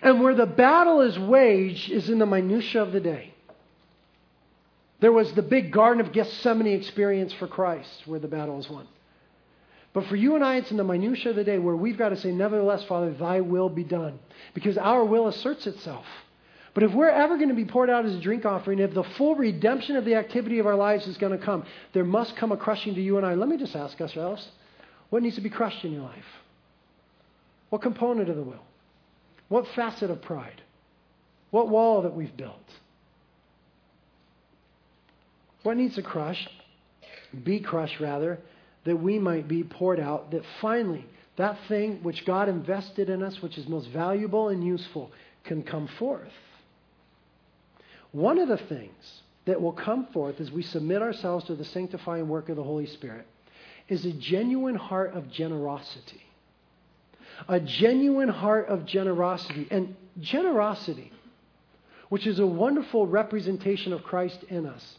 And 0.00 0.22
where 0.22 0.34
the 0.34 0.46
battle 0.46 1.02
is 1.02 1.18
waged 1.18 1.90
is 1.90 2.08
in 2.08 2.20
the 2.20 2.24
minutiae 2.24 2.80
of 2.80 2.92
the 2.92 3.00
day. 3.00 3.34
There 5.00 5.12
was 5.12 5.30
the 5.34 5.42
big 5.42 5.72
Garden 5.72 6.00
of 6.00 6.10
Gethsemane 6.10 6.68
experience 6.68 7.34
for 7.34 7.46
Christ 7.46 8.06
where 8.06 8.18
the 8.18 8.28
battle 8.28 8.58
is 8.58 8.70
won. 8.70 8.88
But 9.94 10.06
for 10.08 10.16
you 10.16 10.34
and 10.34 10.44
I, 10.44 10.56
it's 10.56 10.72
in 10.72 10.76
the 10.76 10.84
minutiae 10.84 11.30
of 11.30 11.36
the 11.36 11.44
day 11.44 11.58
where 11.58 11.76
we've 11.76 11.96
got 11.96 12.10
to 12.10 12.16
say, 12.16 12.32
Nevertheless, 12.32 12.84
Father, 12.84 13.14
thy 13.14 13.40
will 13.40 13.68
be 13.68 13.84
done. 13.84 14.18
Because 14.52 14.76
our 14.76 15.04
will 15.04 15.28
asserts 15.28 15.66
itself. 15.66 16.04
But 16.74 16.82
if 16.82 16.92
we're 16.92 17.08
ever 17.08 17.36
going 17.36 17.50
to 17.50 17.54
be 17.54 17.64
poured 17.64 17.88
out 17.88 18.04
as 18.04 18.16
a 18.16 18.20
drink 18.20 18.44
offering, 18.44 18.80
if 18.80 18.92
the 18.92 19.04
full 19.04 19.36
redemption 19.36 19.94
of 19.94 20.04
the 20.04 20.16
activity 20.16 20.58
of 20.58 20.66
our 20.66 20.74
lives 20.74 21.06
is 21.06 21.16
going 21.16 21.38
to 21.38 21.42
come, 21.42 21.64
there 21.92 22.04
must 22.04 22.34
come 22.34 22.50
a 22.50 22.56
crushing 22.56 22.96
to 22.96 23.00
you 23.00 23.16
and 23.16 23.24
I. 23.24 23.34
Let 23.34 23.48
me 23.48 23.56
just 23.56 23.76
ask 23.76 23.94
us 24.00 24.10
ourselves 24.10 24.48
what 25.10 25.22
needs 25.22 25.36
to 25.36 25.40
be 25.40 25.50
crushed 25.50 25.84
in 25.84 25.92
your 25.92 26.02
life? 26.02 26.24
What 27.70 27.80
component 27.80 28.28
of 28.28 28.34
the 28.34 28.42
will? 28.42 28.64
What 29.48 29.68
facet 29.76 30.10
of 30.10 30.20
pride? 30.22 30.60
What 31.52 31.68
wall 31.68 32.02
that 32.02 32.16
we've 32.16 32.36
built? 32.36 32.56
What 35.62 35.76
needs 35.76 35.94
to 35.94 36.02
crush? 36.02 36.48
Be 37.44 37.60
crushed, 37.60 38.00
rather, 38.00 38.40
that 38.84 38.96
we 38.96 39.18
might 39.18 39.48
be 39.48 39.64
poured 39.64 40.00
out, 40.00 40.30
that 40.30 40.42
finally 40.60 41.06
that 41.36 41.58
thing 41.68 42.02
which 42.02 42.24
God 42.24 42.48
invested 42.48 43.08
in 43.08 43.22
us, 43.22 43.42
which 43.42 43.58
is 43.58 43.66
most 43.66 43.88
valuable 43.88 44.48
and 44.48 44.64
useful, 44.64 45.10
can 45.44 45.62
come 45.62 45.88
forth. 45.98 46.32
One 48.12 48.38
of 48.38 48.48
the 48.48 48.56
things 48.56 49.22
that 49.46 49.60
will 49.60 49.72
come 49.72 50.06
forth 50.12 50.40
as 50.40 50.50
we 50.50 50.62
submit 50.62 51.02
ourselves 51.02 51.46
to 51.46 51.56
the 51.56 51.64
sanctifying 51.64 52.28
work 52.28 52.48
of 52.48 52.56
the 52.56 52.62
Holy 52.62 52.86
Spirit 52.86 53.26
is 53.88 54.04
a 54.04 54.12
genuine 54.12 54.76
heart 54.76 55.12
of 55.14 55.30
generosity. 55.30 56.22
A 57.48 57.58
genuine 57.58 58.28
heart 58.28 58.68
of 58.68 58.86
generosity. 58.86 59.66
And 59.70 59.96
generosity, 60.20 61.10
which 62.08 62.26
is 62.26 62.38
a 62.38 62.46
wonderful 62.46 63.06
representation 63.06 63.92
of 63.92 64.04
Christ 64.04 64.44
in 64.48 64.66
us, 64.66 64.96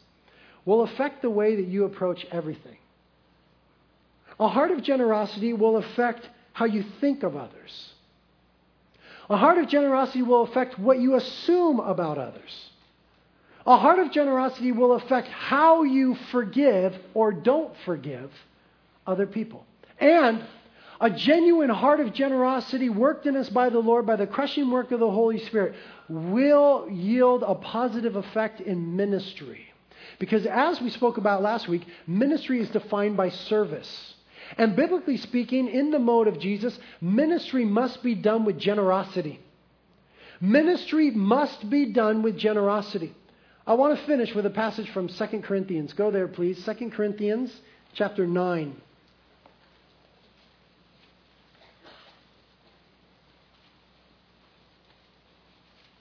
will 0.66 0.82
affect 0.82 1.22
the 1.22 1.30
way 1.30 1.56
that 1.56 1.68
you 1.68 1.86
approach 1.86 2.26
everything. 2.32 2.78
A 4.40 4.48
heart 4.48 4.72
of 4.72 4.82
generosity 4.82 5.54
will 5.54 5.78
affect 5.78 6.28
how 6.54 6.66
you 6.66 6.84
think 7.00 7.24
of 7.24 7.36
others. 7.36 7.94
A 9.30 9.38
heart 9.38 9.58
of 9.58 9.68
generosity 9.68 10.22
will 10.22 10.44
affect 10.44 10.78
what 10.78 11.00
you 11.00 11.16
assume 11.16 11.80
about 11.80 12.18
others. 12.18 12.70
A 13.66 13.78
heart 13.78 14.00
of 14.00 14.12
generosity 14.12 14.72
will 14.72 14.94
affect 14.94 15.28
how 15.28 15.84
you 15.84 16.16
forgive 16.32 16.96
or 17.14 17.32
don't 17.32 17.74
forgive 17.86 18.32
other 19.08 19.26
people. 19.26 19.66
And 20.00 20.44
a 21.02 21.10
genuine 21.10 21.70
heart 21.70 22.00
of 22.00 22.14
generosity 22.14 22.90
worked 22.90 23.26
in 23.26 23.36
us 23.36 23.50
by 23.50 23.70
the 23.70 23.80
Lord, 23.80 24.06
by 24.06 24.16
the 24.16 24.28
crushing 24.28 24.70
work 24.70 24.92
of 24.92 25.00
the 25.00 25.10
Holy 25.10 25.40
Spirit, 25.40 25.76
will 26.08 26.88
yield 26.90 27.44
a 27.44 27.56
positive 27.56 28.16
effect 28.16 28.62
in 28.62 28.96
ministry. 28.96 29.66
Because 30.20 30.46
as 30.46 30.80
we 30.80 30.90
spoke 30.90 31.18
about 31.18 31.42
last 31.42 31.68
week, 31.68 31.86
ministry 32.08 32.60
is 32.60 32.70
defined 32.70 33.18
by 33.18 33.30
service. 33.30 34.15
And 34.58 34.76
biblically 34.76 35.18
speaking, 35.18 35.68
in 35.68 35.92
the 35.92 36.00
mode 36.00 36.28
of 36.28 36.40
Jesus, 36.40 36.78
ministry 37.02 37.66
must 37.66 38.04
be 38.04 38.16
done 38.16 38.46
with 38.46 38.60
generosity. 38.60 39.40
Ministry 40.42 41.12
must 41.12 41.70
be 41.70 41.92
done 41.92 42.22
with 42.22 42.38
generosity. 42.38 43.14
I 43.68 43.74
want 43.74 43.98
to 44.00 44.06
finish 44.06 44.34
with 44.36 44.46
a 44.46 44.52
passage 44.52 44.90
from 44.94 45.08
2 45.08 45.42
Corinthians. 45.42 45.94
Go 45.94 46.12
there, 46.12 46.28
please. 46.28 46.64
2 46.66 46.92
Corinthians 46.92 47.52
chapter 47.96 48.28
9. 48.28 48.76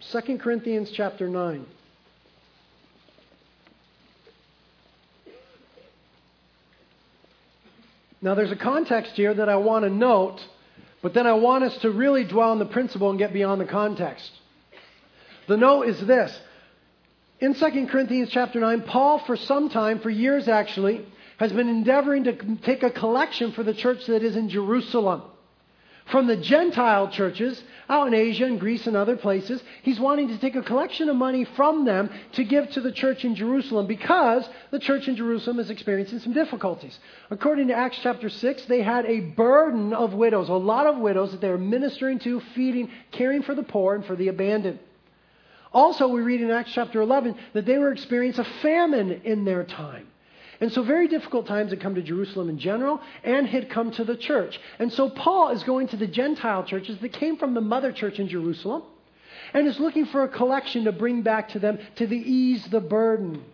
Second 0.00 0.40
Corinthians 0.40 0.92
chapter 0.94 1.28
9. 1.28 1.66
Now, 8.24 8.34
there's 8.34 8.50
a 8.50 8.56
context 8.56 9.12
here 9.16 9.34
that 9.34 9.50
I 9.50 9.56
want 9.56 9.84
to 9.84 9.90
note, 9.90 10.40
but 11.02 11.12
then 11.12 11.26
I 11.26 11.34
want 11.34 11.62
us 11.62 11.76
to 11.82 11.90
really 11.90 12.24
dwell 12.24 12.52
on 12.52 12.58
the 12.58 12.64
principle 12.64 13.10
and 13.10 13.18
get 13.18 13.34
beyond 13.34 13.60
the 13.60 13.66
context. 13.66 14.30
The 15.46 15.58
note 15.58 15.88
is 15.88 16.00
this. 16.06 16.34
In 17.38 17.52
2 17.52 17.86
Corinthians 17.88 18.30
chapter 18.32 18.60
9, 18.60 18.84
Paul, 18.84 19.18
for 19.26 19.36
some 19.36 19.68
time, 19.68 20.00
for 20.00 20.08
years 20.08 20.48
actually, 20.48 21.04
has 21.36 21.52
been 21.52 21.68
endeavoring 21.68 22.24
to 22.24 22.56
take 22.62 22.82
a 22.82 22.88
collection 22.88 23.52
for 23.52 23.62
the 23.62 23.74
church 23.74 24.06
that 24.06 24.22
is 24.22 24.36
in 24.36 24.48
Jerusalem 24.48 25.20
from 26.06 26.26
the 26.26 26.36
Gentile 26.36 27.08
churches 27.08 27.62
out 27.88 28.06
in 28.06 28.14
Asia 28.14 28.44
and 28.44 28.60
Greece 28.60 28.86
and 28.86 28.96
other 28.96 29.16
places. 29.16 29.62
He's 29.82 29.98
wanting 29.98 30.28
to 30.28 30.38
take 30.38 30.54
a 30.54 30.62
collection 30.62 31.08
of 31.08 31.16
money 31.16 31.44
from 31.44 31.84
them 31.84 32.10
to 32.32 32.44
give 32.44 32.70
to 32.72 32.80
the 32.80 32.92
church 32.92 33.24
in 33.24 33.34
Jerusalem 33.34 33.86
because 33.86 34.48
the 34.70 34.78
church 34.78 35.08
in 35.08 35.16
Jerusalem 35.16 35.58
is 35.58 35.70
experiencing 35.70 36.20
some 36.20 36.32
difficulties. 36.32 36.98
According 37.30 37.68
to 37.68 37.74
Acts 37.74 37.98
chapter 38.02 38.28
6, 38.28 38.64
they 38.66 38.82
had 38.82 39.06
a 39.06 39.20
burden 39.20 39.92
of 39.92 40.14
widows, 40.14 40.48
a 40.48 40.54
lot 40.54 40.86
of 40.86 40.98
widows 40.98 41.32
that 41.32 41.40
they 41.40 41.48
were 41.48 41.58
ministering 41.58 42.18
to, 42.20 42.40
feeding, 42.54 42.90
caring 43.10 43.42
for 43.42 43.54
the 43.54 43.62
poor 43.62 43.94
and 43.94 44.04
for 44.04 44.16
the 44.16 44.28
abandoned. 44.28 44.78
Also, 45.72 46.06
we 46.06 46.20
read 46.20 46.40
in 46.40 46.50
Acts 46.50 46.72
chapter 46.72 47.00
11 47.00 47.34
that 47.52 47.66
they 47.66 47.78
were 47.78 47.90
experiencing 47.90 48.44
a 48.44 48.62
famine 48.62 49.22
in 49.24 49.44
their 49.44 49.64
time. 49.64 50.06
And 50.60 50.72
so, 50.72 50.82
very 50.82 51.08
difficult 51.08 51.46
times 51.46 51.70
had 51.70 51.80
come 51.80 51.94
to 51.96 52.02
Jerusalem 52.02 52.48
in 52.48 52.58
general 52.58 53.00
and 53.22 53.46
had 53.46 53.68
come 53.68 53.90
to 53.92 54.04
the 54.04 54.16
church. 54.16 54.60
And 54.78 54.92
so, 54.92 55.10
Paul 55.10 55.50
is 55.50 55.62
going 55.64 55.88
to 55.88 55.96
the 55.96 56.06
Gentile 56.06 56.64
churches 56.64 56.98
that 56.98 57.12
came 57.12 57.36
from 57.36 57.54
the 57.54 57.60
mother 57.60 57.92
church 57.92 58.18
in 58.18 58.28
Jerusalem 58.28 58.82
and 59.52 59.66
is 59.66 59.78
looking 59.80 60.06
for 60.06 60.22
a 60.22 60.28
collection 60.28 60.84
to 60.84 60.92
bring 60.92 61.22
back 61.22 61.50
to 61.50 61.58
them 61.58 61.78
to 61.96 62.06
the 62.06 62.16
ease 62.16 62.66
the 62.68 62.80
burden 62.80 63.44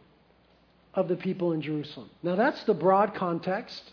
of 0.94 1.08
the 1.08 1.16
people 1.16 1.52
in 1.52 1.62
Jerusalem. 1.62 2.10
Now, 2.22 2.36
that's 2.36 2.62
the 2.64 2.74
broad 2.74 3.14
context. 3.14 3.92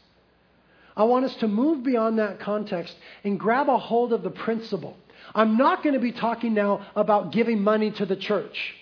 I 0.96 1.04
want 1.04 1.26
us 1.26 1.36
to 1.38 1.48
move 1.48 1.84
beyond 1.84 2.18
that 2.18 2.40
context 2.40 2.96
and 3.24 3.40
grab 3.40 3.70
a 3.70 3.78
hold 3.78 4.14
of 4.14 4.24
the 4.24 4.32
principle. 4.32 4.98
I'm 5.36 5.58
not 5.58 5.84
going 5.84 5.94
to 5.94 6.00
be 6.00 6.12
talking 6.12 6.54
now 6.54 6.88
about 6.96 7.32
giving 7.32 7.62
money 7.62 7.92
to 7.92 8.06
the 8.06 8.16
church. 8.16 8.76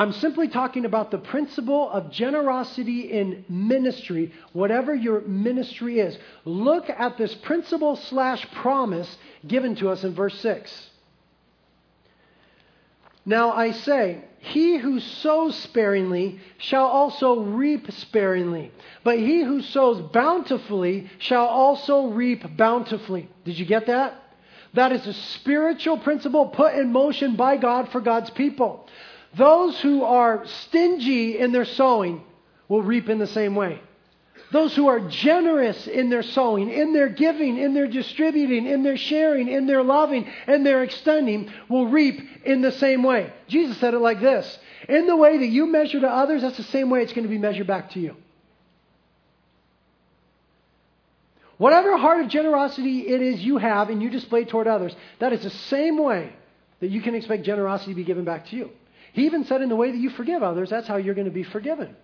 I'm 0.00 0.12
simply 0.12 0.48
talking 0.48 0.86
about 0.86 1.10
the 1.10 1.18
principle 1.18 1.90
of 1.90 2.10
generosity 2.10 3.12
in 3.12 3.44
ministry, 3.50 4.32
whatever 4.54 4.94
your 4.94 5.20
ministry 5.20 6.00
is. 6.00 6.16
Look 6.46 6.88
at 6.88 7.18
this 7.18 7.34
principle 7.34 7.96
slash 7.96 8.50
promise 8.50 9.14
given 9.46 9.76
to 9.76 9.90
us 9.90 10.02
in 10.02 10.14
verse 10.14 10.40
6. 10.40 10.90
Now 13.26 13.52
I 13.52 13.72
say, 13.72 14.24
he 14.38 14.78
who 14.78 15.00
sows 15.00 15.54
sparingly 15.64 16.40
shall 16.56 16.86
also 16.86 17.40
reap 17.40 17.92
sparingly, 17.92 18.72
but 19.04 19.18
he 19.18 19.42
who 19.42 19.60
sows 19.60 20.00
bountifully 20.12 21.10
shall 21.18 21.44
also 21.44 22.06
reap 22.06 22.56
bountifully. 22.56 23.28
Did 23.44 23.58
you 23.58 23.66
get 23.66 23.88
that? 23.88 24.14
That 24.72 24.92
is 24.92 25.06
a 25.06 25.12
spiritual 25.12 25.98
principle 25.98 26.46
put 26.46 26.72
in 26.74 26.90
motion 26.90 27.36
by 27.36 27.58
God 27.58 27.90
for 27.90 28.00
God's 28.00 28.30
people. 28.30 28.88
Those 29.34 29.80
who 29.80 30.02
are 30.02 30.46
stingy 30.46 31.38
in 31.38 31.52
their 31.52 31.64
sowing 31.64 32.22
will 32.68 32.82
reap 32.82 33.08
in 33.08 33.18
the 33.18 33.26
same 33.26 33.54
way. 33.54 33.80
Those 34.52 34.74
who 34.74 34.88
are 34.88 34.98
generous 34.98 35.86
in 35.86 36.10
their 36.10 36.24
sowing, 36.24 36.70
in 36.70 36.92
their 36.92 37.08
giving, 37.08 37.56
in 37.56 37.72
their 37.72 37.86
distributing, 37.86 38.66
in 38.66 38.82
their 38.82 38.96
sharing, 38.96 39.48
in 39.48 39.66
their 39.66 39.84
loving, 39.84 40.28
and 40.48 40.66
their 40.66 40.82
extending 40.82 41.52
will 41.68 41.86
reap 41.86 42.20
in 42.44 42.60
the 42.60 42.72
same 42.72 43.04
way. 43.04 43.32
Jesus 43.46 43.76
said 43.78 43.94
it 43.94 44.00
like 44.00 44.20
this 44.20 44.58
In 44.88 45.06
the 45.06 45.16
way 45.16 45.38
that 45.38 45.46
you 45.46 45.66
measure 45.66 46.00
to 46.00 46.08
others, 46.08 46.42
that's 46.42 46.56
the 46.56 46.64
same 46.64 46.90
way 46.90 47.02
it's 47.02 47.12
going 47.12 47.22
to 47.22 47.28
be 47.28 47.38
measured 47.38 47.68
back 47.68 47.90
to 47.90 48.00
you. 48.00 48.16
Whatever 51.58 51.96
heart 51.96 52.22
of 52.22 52.28
generosity 52.28 53.06
it 53.06 53.20
is 53.20 53.44
you 53.44 53.58
have 53.58 53.90
and 53.90 54.02
you 54.02 54.10
display 54.10 54.46
toward 54.46 54.66
others, 54.66 54.96
that 55.20 55.32
is 55.32 55.42
the 55.42 55.50
same 55.50 55.98
way 55.98 56.32
that 56.80 56.88
you 56.88 57.02
can 57.02 57.14
expect 57.14 57.44
generosity 57.44 57.92
to 57.92 57.96
be 57.96 58.04
given 58.04 58.24
back 58.24 58.46
to 58.46 58.56
you. 58.56 58.70
He 59.12 59.26
even 59.26 59.44
said, 59.44 59.62
in 59.62 59.68
the 59.68 59.76
way 59.76 59.90
that 59.90 59.98
you 59.98 60.10
forgive 60.10 60.42
others, 60.42 60.70
that's 60.70 60.86
how 60.86 60.96
you're 60.96 61.14
going 61.14 61.26
to 61.26 61.32
be 61.32 61.42
forgiven. 61.42 61.96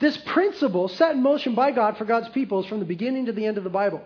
This 0.00 0.16
principle 0.16 0.88
set 0.88 1.14
in 1.14 1.22
motion 1.22 1.54
by 1.54 1.70
God 1.70 1.96
for 1.96 2.04
God's 2.04 2.28
people 2.30 2.60
is 2.60 2.66
from 2.66 2.80
the 2.80 2.84
beginning 2.84 3.26
to 3.26 3.32
the 3.32 3.46
end 3.46 3.58
of 3.58 3.64
the 3.64 3.70
Bible. 3.70 4.02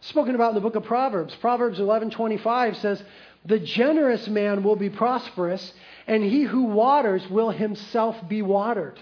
Spoken 0.00 0.34
about 0.34 0.50
in 0.50 0.54
the 0.54 0.60
book 0.60 0.76
of 0.76 0.84
Proverbs. 0.84 1.34
Proverbs 1.36 1.78
11:25 1.78 2.76
says, 2.76 3.02
"The 3.44 3.58
generous 3.58 4.28
man 4.28 4.62
will 4.62 4.76
be 4.76 4.90
prosperous, 4.90 5.74
and 6.06 6.22
he 6.22 6.42
who 6.42 6.64
waters 6.64 7.28
will 7.28 7.50
himself 7.50 8.16
be 8.28 8.42
watered." 8.42 8.98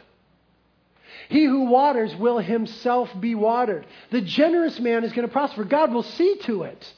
He 1.29 1.45
who 1.45 1.67
waters 1.67 2.15
will 2.17 2.39
himself 2.39 3.11
be 3.21 3.35
watered. 3.35 3.87
The 4.11 4.21
generous 4.21 4.81
man 4.81 5.05
is 5.05 5.13
going 5.13 5.27
to 5.27 5.33
prosper. 5.33 5.65
God 5.65 5.93
will 5.93 6.03
see 6.03 6.37
to 6.43 6.65
it. 6.65 6.93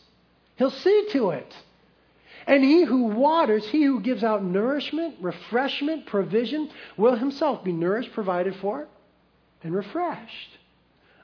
He'll 0.57 0.71
see 0.71 1.09
to 1.11 1.31
it. 1.31 1.55
And 2.47 2.63
he 2.63 2.85
who 2.85 3.07
waters, 3.07 3.67
he 3.67 3.83
who 3.83 4.01
gives 4.01 4.23
out 4.23 4.45
nourishment, 4.45 5.17
refreshment, 5.21 6.07
provision, 6.07 6.71
will 6.97 7.17
himself 7.17 7.65
be 7.65 7.73
nourished, 7.73 8.13
provided 8.13 8.55
for, 8.57 8.87
and 9.63 9.75
refreshed. 9.75 10.51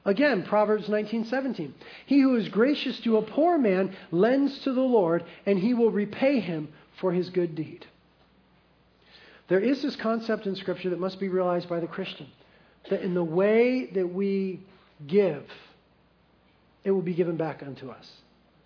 Again, 0.05 0.43
Proverbs 0.43 0.89
19:17. 0.89 1.71
He 2.05 2.19
who 2.19 2.35
is 2.35 2.49
gracious 2.49 2.99
to 3.01 3.17
a 3.17 3.21
poor 3.21 3.57
man 3.57 3.95
lends 4.11 4.59
to 4.59 4.73
the 4.73 4.81
Lord, 4.81 5.23
and 5.45 5.57
he 5.57 5.73
will 5.73 5.91
repay 5.91 6.41
him 6.41 6.67
for 6.97 7.13
his 7.13 7.29
good 7.29 7.55
deed. 7.55 7.85
There 9.47 9.61
is 9.61 9.81
this 9.81 9.95
concept 9.95 10.45
in 10.45 10.55
Scripture 10.55 10.89
that 10.89 10.99
must 10.99 11.19
be 11.19 11.29
realized 11.29 11.69
by 11.69 11.79
the 11.79 11.87
Christian. 11.87 12.27
that 12.89 13.01
in 13.01 13.13
the 13.13 13.23
way 13.23 13.85
that 13.85 14.07
we 14.07 14.59
give, 15.07 15.45
it 16.83 16.91
will 16.91 17.01
be 17.01 17.13
given 17.13 17.37
back 17.37 17.63
unto 17.63 17.89
us. 17.89 18.11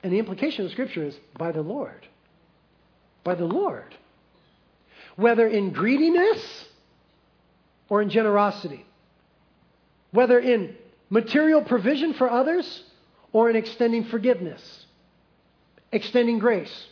And 0.01 0.11
the 0.11 0.19
implication 0.19 0.65
of 0.65 0.71
Scripture 0.71 1.03
is 1.03 1.15
by 1.37 1.51
the 1.51 1.61
Lord. 1.61 2.07
By 3.27 3.35
the 3.35 3.43
Lord. 3.43 3.93
Whether 5.17 5.45
in 5.47 5.73
greediness 5.73 6.65
or 7.89 8.01
in 8.01 8.09
generosity. 8.09 8.85
Whether 10.11 10.39
in 10.39 10.77
material 11.09 11.61
provision 11.61 12.13
for 12.13 12.31
others 12.31 12.83
or 13.33 13.49
in 13.49 13.57
extending 13.57 14.05
forgiveness, 14.05 14.85
extending 15.91 16.39
grace, 16.39 16.87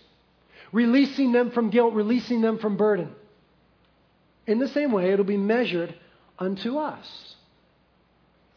releasing 0.73 1.31
them 1.31 1.51
from 1.51 1.69
guilt, 1.69 1.93
releasing 1.93 2.41
them 2.41 2.59
from 2.59 2.75
burden. 2.75 3.15
In 4.45 4.59
the 4.59 4.67
same 4.67 4.91
way, 4.91 5.11
it'll 5.11 5.23
be 5.23 5.37
measured 5.37 5.95
unto 6.37 6.79
us. 6.79 7.35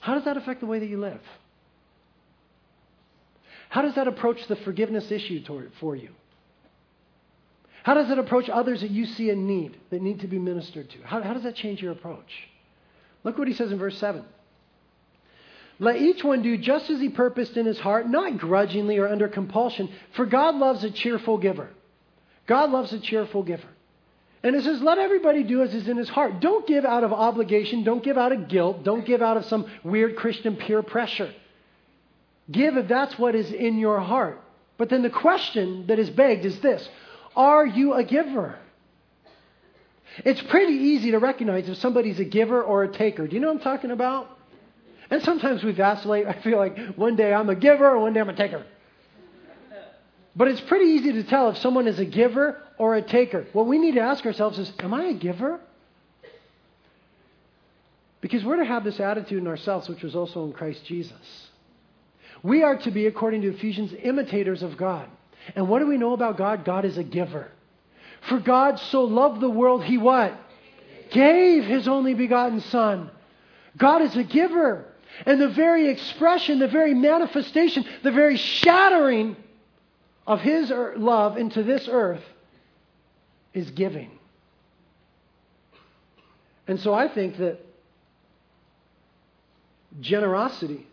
How 0.01 0.17
does 0.17 0.25
that 0.25 0.37
affect 0.37 0.59
the 0.59 0.67
way 0.67 0.81
that 0.81 0.89
you 0.89 0.99
live? 0.99 1.21
How 3.69 3.83
does 3.83 3.95
that 3.95 4.09
approach 4.09 4.49
the 4.49 4.57
forgiveness 4.57 5.13
issue 5.13 5.45
for 5.79 5.95
you? 5.95 6.09
How 7.83 7.95
does 7.95 8.11
it 8.11 8.19
approach 8.19 8.49
others 8.49 8.81
that 8.81 8.91
you 8.91 9.07
see 9.07 9.31
in 9.31 9.47
need, 9.47 9.77
that 9.91 10.03
need 10.03 10.21
to 10.21 10.27
be 10.27 10.39
ministered 10.39 10.91
to? 10.91 10.99
How, 11.05 11.23
how 11.23 11.35
does 11.35 11.45
that 11.45 11.55
change 11.55 11.81
your 11.81 11.93
approach? 11.93 12.49
Look 13.25 13.39
what 13.39 13.49
he 13.49 13.55
says 13.55 13.73
in 13.73 13.79
verse 13.79 13.97
7. 13.99 14.25
Let 15.81 15.97
each 15.97 16.25
one 16.25 16.43
do 16.43 16.57
just 16.57 16.91
as 16.91 17.01
he 17.01 17.09
purposed 17.09 17.57
in 17.57 17.67
his 17.67 17.79
heart, 17.79 18.09
not 18.09 18.39
grudgingly 18.39 18.99
or 18.99 19.09
under 19.09 19.29
compulsion, 19.29 19.89
for 20.13 20.27
God 20.27 20.57
loves 20.57 20.83
a 20.83 20.91
cheerful 20.91 21.39
giver. 21.39 21.71
God 22.47 22.71
loves 22.71 22.93
a 22.93 22.99
cheerful 22.99 23.43
giver. 23.43 23.69
And 24.43 24.55
it 24.55 24.65
says, 24.65 24.81
let 24.81 24.99
everybody 24.99 25.43
do 25.43 25.63
as 25.63 25.75
is 25.75 25.89
in 25.89 25.97
his 25.97 26.09
heart. 26.09 26.41
Don't 26.41 26.67
give 26.67 26.85
out 26.85 27.05
of 27.05 27.13
obligation. 27.13 27.83
Don't 27.83 28.03
give 28.03 28.17
out 28.17 28.33
of 28.33 28.49
guilt. 28.49 28.85
Don't 28.85 29.05
give 29.05 29.21
out 29.21 29.37
of 29.37 29.45
some 29.47 29.67
weird 29.83 30.17
Christian 30.17 30.57
peer 30.57 30.83
pressure. 30.83 31.33
Give 32.51 32.77
if 32.77 32.89
that's 32.89 33.19
what 33.19 33.35
is 33.35 33.51
in 33.51 33.79
your 33.79 34.01
heart. 34.01 34.41
But 34.79 34.91
then 34.91 35.03
the 35.03 35.11
question 35.11 35.89
that 35.89 35.99
is 35.99 36.09
begged 36.09 36.45
is 36.45 36.59
this 36.61 36.89
Are 37.37 37.67
you 37.67 37.95
a 37.95 38.05
giver? 38.05 38.59
It's 40.25 40.43
pretty 40.43 40.73
easy 40.73 41.13
to 41.13 41.19
recognize 41.19 41.69
if 41.69 41.77
somebody's 41.79 42.19
a 42.19 42.25
giver 42.25 42.63
or 42.63 42.85
a 42.85 42.89
taker. 42.93 43.27
Do 43.27 43.35
you 43.35 43.41
know 43.41 43.49
what 43.49 43.57
I'm 43.57 43.63
talking 43.63 43.91
about? 43.91 44.29
And 45.11 45.23
sometimes 45.23 45.63
we 45.63 45.73
vacillate. 45.73 46.27
I 46.29 46.41
feel 46.43 46.59
like 46.59 46.95
one 46.95 47.17
day 47.17 47.33
I'm 47.33 47.49
a 47.49 47.55
giver 47.55 47.93
and 47.93 48.03
one 48.03 48.13
day 48.13 48.21
I'm 48.21 48.29
a 48.29 48.37
taker. 48.37 48.65
But 50.35 50.49
it's 50.49 50.61
pretty 50.61 50.87
easy 50.93 51.13
to 51.15 51.25
tell 51.25 51.51
if 51.51 51.59
someone 51.59 51.89
is 51.89 51.99
a 51.99 52.05
giver 52.05 52.63
or 52.79 52.95
a 52.95 53.03
taker. 53.03 53.47
What 53.53 53.67
we 53.67 53.79
need 53.79 53.95
to 53.95 54.01
ask 54.01 54.25
ourselves 54.25 54.59
is 54.59 54.73
Am 54.79 54.95
I 54.95 55.07
a 55.07 55.15
giver? 55.15 55.61
Because 58.21 58.45
we're 58.45 58.57
to 58.57 58.65
have 58.65 58.85
this 58.85 59.01
attitude 59.01 59.39
in 59.39 59.47
ourselves, 59.47 59.89
which 59.89 60.03
was 60.03 60.17
also 60.17 60.45
in 60.45 60.53
Christ 60.53 60.85
Jesus. 60.85 61.49
We 62.43 62.63
are 62.63 62.77
to 62.79 62.91
be, 62.91 63.07
according 63.07 63.43
to 63.43 63.49
Ephesians, 63.49 63.93
imitators 64.03 64.63
of 64.63 64.77
God. 64.77 65.09
And 65.55 65.69
what 65.69 65.81
do 65.81 65.87
we 65.87 65.97
know 65.97 66.13
about 66.13 66.37
God? 66.37 66.65
God 66.65 66.85
is 66.85 66.99
a 66.99 67.05
giver. 67.05 67.49
For 68.29 68.39
God 68.39 68.79
so 68.79 69.05
loved 69.05 69.41
the 69.41 69.51
world, 69.51 69.85
he 69.85 69.99
what? 69.99 70.39
Gave 71.11 71.65
his 71.65 71.89
only 71.89 72.15
begotten 72.15 72.61
Son. 72.61 73.11
God 73.77 74.03
is 74.03 74.17
a 74.17 74.25
giver. 74.25 74.85
And 75.25 75.41
the 75.41 75.49
very 75.49 75.89
expression, 75.89 76.59
the 76.59 76.69
very 76.69 76.95
manifestation, 76.95 77.85
the 78.03 78.13
very 78.13 78.37
shattering 78.37 79.37
of 80.27 80.41
his 80.41 80.71
er, 80.71 80.95
love 80.97 81.39
into 81.39 81.63
this 81.63 81.89
earth 81.91 82.23
is 83.55 83.71
giving. 83.71 84.11
And 86.67 86.79
so 86.79 86.93
I 86.93 87.09
think 87.09 87.39
that 87.39 87.65
generosity 90.01 90.87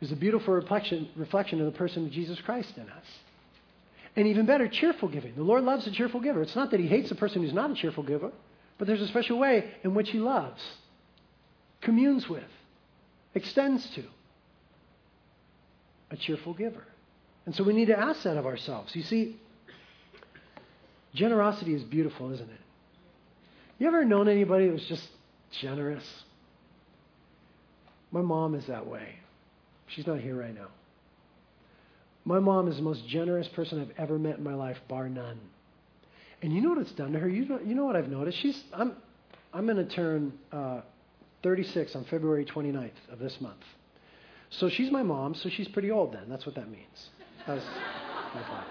is 0.00 0.10
a 0.10 0.16
beautiful 0.16 0.52
reflection, 0.52 1.08
reflection 1.14 1.60
of 1.60 1.66
the 1.66 1.78
person 1.78 2.06
of 2.06 2.10
Jesus 2.10 2.40
Christ 2.40 2.76
in 2.76 2.90
us. 2.90 3.06
And 4.14 4.26
even 4.26 4.44
better, 4.44 4.68
cheerful 4.68 5.08
giving. 5.08 5.34
The 5.34 5.42
Lord 5.42 5.64
loves 5.64 5.86
a 5.86 5.90
cheerful 5.90 6.20
giver. 6.20 6.42
It's 6.42 6.56
not 6.56 6.70
that 6.72 6.80
He 6.80 6.86
hates 6.86 7.10
a 7.10 7.14
person 7.14 7.42
who's 7.42 7.54
not 7.54 7.70
a 7.70 7.74
cheerful 7.74 8.02
giver, 8.02 8.30
but 8.78 8.86
there's 8.86 9.00
a 9.00 9.08
special 9.08 9.38
way 9.38 9.70
in 9.84 9.94
which 9.94 10.10
He 10.10 10.18
loves, 10.18 10.62
communes 11.80 12.28
with, 12.28 12.42
extends 13.34 13.88
to 13.94 14.04
a 16.10 16.16
cheerful 16.16 16.52
giver. 16.52 16.84
And 17.46 17.54
so 17.54 17.64
we 17.64 17.72
need 17.72 17.86
to 17.86 17.98
ask 17.98 18.22
that 18.24 18.36
of 18.36 18.46
ourselves. 18.46 18.94
You 18.94 19.02
see, 19.02 19.36
generosity 21.14 21.74
is 21.74 21.82
beautiful, 21.82 22.32
isn't 22.32 22.50
it? 22.50 22.60
You 23.78 23.88
ever 23.88 24.04
known 24.04 24.28
anybody 24.28 24.66
that 24.66 24.72
was 24.74 24.86
just 24.86 25.08
generous? 25.60 26.04
My 28.12 28.20
mom 28.20 28.54
is 28.54 28.66
that 28.66 28.86
way. 28.86 29.16
She's 29.88 30.06
not 30.06 30.20
here 30.20 30.38
right 30.38 30.54
now. 30.54 30.68
My 32.24 32.38
mom 32.38 32.68
is 32.68 32.76
the 32.76 32.82
most 32.82 33.06
generous 33.08 33.48
person 33.48 33.80
I've 33.80 33.98
ever 33.98 34.18
met 34.18 34.38
in 34.38 34.44
my 34.44 34.54
life, 34.54 34.78
bar 34.88 35.08
none. 35.08 35.40
And 36.40 36.52
you 36.52 36.60
know 36.60 36.70
what 36.70 36.78
it's 36.78 36.92
done 36.92 37.12
to 37.12 37.18
her? 37.18 37.28
You 37.28 37.46
know, 37.46 37.60
you 37.64 37.74
know 37.74 37.84
what 37.84 37.96
I've 37.96 38.08
noticed? 38.08 38.38
She's, 38.38 38.62
I'm, 38.72 38.94
I'm 39.52 39.66
going 39.66 39.76
to 39.76 39.84
turn 39.84 40.32
uh, 40.52 40.80
36 41.42 41.94
on 41.96 42.04
February 42.04 42.44
29th 42.44 42.90
of 43.10 43.18
this 43.18 43.40
month. 43.40 43.62
So 44.50 44.68
she's 44.68 44.90
my 44.90 45.02
mom, 45.02 45.34
so 45.34 45.48
she's 45.48 45.68
pretty 45.68 45.90
old 45.90 46.12
then. 46.12 46.28
That's 46.28 46.44
what 46.46 46.54
that 46.56 46.70
means. 46.70 47.10
That's 47.46 47.64
my. 48.34 48.64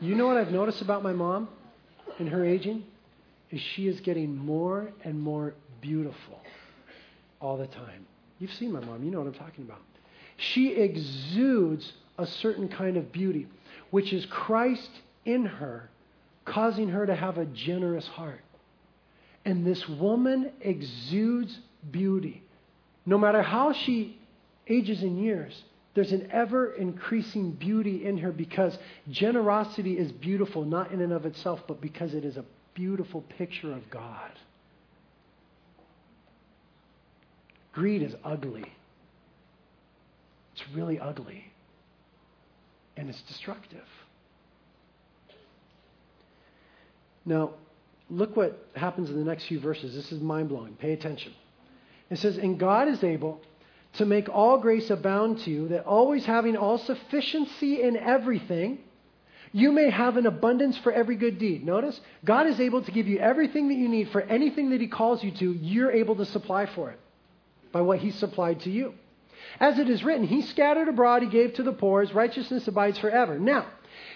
You 0.00 0.14
know 0.14 0.26
what 0.26 0.36
I've 0.36 0.50
noticed 0.50 0.82
about 0.82 1.02
my 1.02 1.12
mom 1.12 1.48
in 2.18 2.26
her 2.26 2.44
aging? 2.44 2.84
Is 3.50 3.60
she 3.60 3.86
is 3.86 4.00
getting 4.00 4.36
more 4.36 4.90
and 5.04 5.20
more 5.20 5.54
beautiful 5.80 6.40
all 7.40 7.56
the 7.56 7.66
time. 7.66 8.06
You've 8.38 8.52
seen 8.54 8.72
my 8.72 8.80
mom. 8.80 9.04
You 9.04 9.10
know 9.10 9.18
what 9.18 9.28
I'm 9.28 9.34
talking 9.34 9.64
about. 9.64 9.80
She 10.36 10.74
exudes 10.74 11.92
a 12.18 12.26
certain 12.26 12.68
kind 12.68 12.96
of 12.96 13.12
beauty, 13.12 13.46
which 13.90 14.12
is 14.12 14.26
Christ 14.26 14.90
in 15.24 15.46
her, 15.46 15.90
causing 16.44 16.88
her 16.88 17.06
to 17.06 17.14
have 17.14 17.38
a 17.38 17.46
generous 17.46 18.06
heart. 18.06 18.42
And 19.44 19.66
this 19.66 19.88
woman 19.88 20.52
exudes 20.60 21.58
beauty. 21.90 22.42
No 23.06 23.18
matter 23.18 23.42
how 23.42 23.72
she 23.72 24.18
ages 24.68 25.02
in 25.02 25.22
years, 25.22 25.62
there's 25.94 26.12
an 26.12 26.28
ever 26.30 26.72
increasing 26.72 27.52
beauty 27.52 28.06
in 28.06 28.18
her 28.18 28.32
because 28.32 28.78
generosity 29.10 29.98
is 29.98 30.10
beautiful, 30.10 30.64
not 30.64 30.92
in 30.92 31.00
and 31.00 31.12
of 31.12 31.26
itself, 31.26 31.60
but 31.66 31.80
because 31.80 32.14
it 32.14 32.24
is 32.24 32.36
a 32.36 32.44
beautiful 32.74 33.22
picture 33.22 33.72
of 33.72 33.90
God. 33.90 34.30
Greed 37.72 38.02
is 38.02 38.14
ugly. 38.24 38.64
It's 40.54 40.64
really 40.74 40.98
ugly. 40.98 41.51
And 43.02 43.10
it's 43.10 43.22
destructive. 43.22 43.82
Now, 47.24 47.54
look 48.08 48.36
what 48.36 48.64
happens 48.76 49.10
in 49.10 49.16
the 49.16 49.24
next 49.24 49.46
few 49.46 49.58
verses. 49.58 49.92
This 49.92 50.12
is 50.12 50.20
mind 50.20 50.50
blowing. 50.50 50.74
Pay 50.74 50.92
attention. 50.92 51.32
It 52.10 52.20
says, 52.20 52.38
And 52.38 52.60
God 52.60 52.86
is 52.86 53.02
able 53.02 53.40
to 53.94 54.06
make 54.06 54.28
all 54.28 54.58
grace 54.58 54.88
abound 54.88 55.40
to 55.40 55.50
you, 55.50 55.66
that 55.70 55.84
always 55.84 56.24
having 56.24 56.56
all 56.56 56.78
sufficiency 56.78 57.82
in 57.82 57.96
everything, 57.96 58.78
you 59.50 59.72
may 59.72 59.90
have 59.90 60.16
an 60.16 60.26
abundance 60.26 60.78
for 60.78 60.92
every 60.92 61.16
good 61.16 61.40
deed. 61.40 61.66
Notice, 61.66 62.00
God 62.24 62.46
is 62.46 62.60
able 62.60 62.84
to 62.84 62.92
give 62.92 63.08
you 63.08 63.18
everything 63.18 63.66
that 63.66 63.78
you 63.78 63.88
need 63.88 64.10
for 64.10 64.20
anything 64.20 64.70
that 64.70 64.80
He 64.80 64.86
calls 64.86 65.24
you 65.24 65.32
to, 65.32 65.52
you're 65.54 65.90
able 65.90 66.14
to 66.14 66.24
supply 66.24 66.66
for 66.66 66.92
it 66.92 67.00
by 67.72 67.80
what 67.80 67.98
he 67.98 68.12
supplied 68.12 68.60
to 68.60 68.70
you. 68.70 68.94
As 69.60 69.78
it 69.78 69.88
is 69.88 70.04
written, 70.04 70.26
He 70.26 70.42
scattered 70.42 70.88
abroad, 70.88 71.22
He 71.22 71.28
gave 71.28 71.54
to 71.54 71.62
the 71.62 71.72
poor, 71.72 72.00
His 72.00 72.14
righteousness 72.14 72.68
abides 72.68 72.98
forever. 72.98 73.38
Now, 73.38 73.66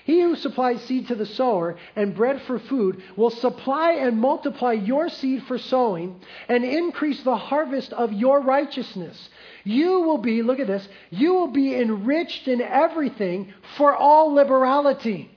he 0.05 0.21
who 0.23 0.37
supplies 0.37 0.83
seed 0.83 1.09
to 1.09 1.17
the 1.17 1.27
sower 1.27 1.77
and 1.97 2.15
bread 2.15 2.41
for 2.43 2.61
food 2.61 3.03
will 3.17 3.31
supply 3.31 3.93
and 3.93 4.19
multiply 4.19 4.73
your 4.73 5.09
seed 5.09 5.43
for 5.43 5.59
sowing 5.59 6.21
and 6.49 6.65
increase 6.65 7.23
the 7.25 7.37
harvest 7.37 7.93
of 7.93 8.13
your 8.13 8.41
righteousness. 8.41 9.29
You 9.65 10.03
will 10.03 10.19
be, 10.19 10.43
look 10.43 10.61
at 10.61 10.69
this, 10.69 10.89
you 11.11 11.35
will 11.35 11.49
be 11.49 11.75
enriched 11.75 12.47
in 12.47 12.61
everything 12.61 13.53
for 13.77 13.97
all 13.97 14.33
liberality 14.33 15.36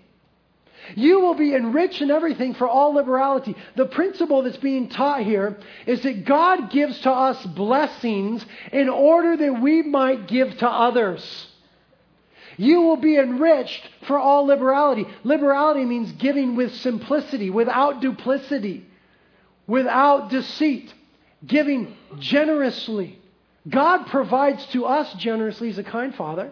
you 0.96 1.20
will 1.20 1.36
be 1.36 1.54
enriched 1.54 2.02
in 2.02 2.12
everything 2.12 2.54
for 2.54 2.68
all 2.68 2.94
liberality. 2.94 3.56
The 3.76 3.86
principle 3.86 4.44
that's 4.44 4.58
being 4.58 4.90
taught 4.90 5.24
here 5.24 5.58
is 5.86 6.02
that 6.02 6.26
God 6.26 6.72
gives 6.72 7.00
to 7.02 7.12
us 7.12 7.44
blessings 7.46 8.46
in 8.72 8.90
order 8.90 9.38
that 9.38 9.62
we 9.62 9.82
might 9.82 10.28
give 10.28 10.58
to 10.60 10.70
others. 10.70 11.48
You 12.58 12.82
will 12.82 12.98
be 12.98 13.18
enriched 13.18 13.88
for 14.06 14.18
all 14.20 14.46
liberality. 14.46 15.06
Liberality 15.24 15.86
means 15.86 16.12
giving 16.14 16.56
with 16.56 16.76
simplicity, 16.76 17.50
without 17.50 18.02
duplicity, 18.02 18.86
without 19.66 20.30
deceit, 20.30 20.94
giving 21.46 21.96
generously. 22.20 23.18
God 23.68 24.08
provides 24.08 24.66
to 24.68 24.86
us 24.86 25.14
generously 25.14 25.70
as 25.70 25.78
a 25.78 25.84
kind 25.84 26.14
father 26.16 26.52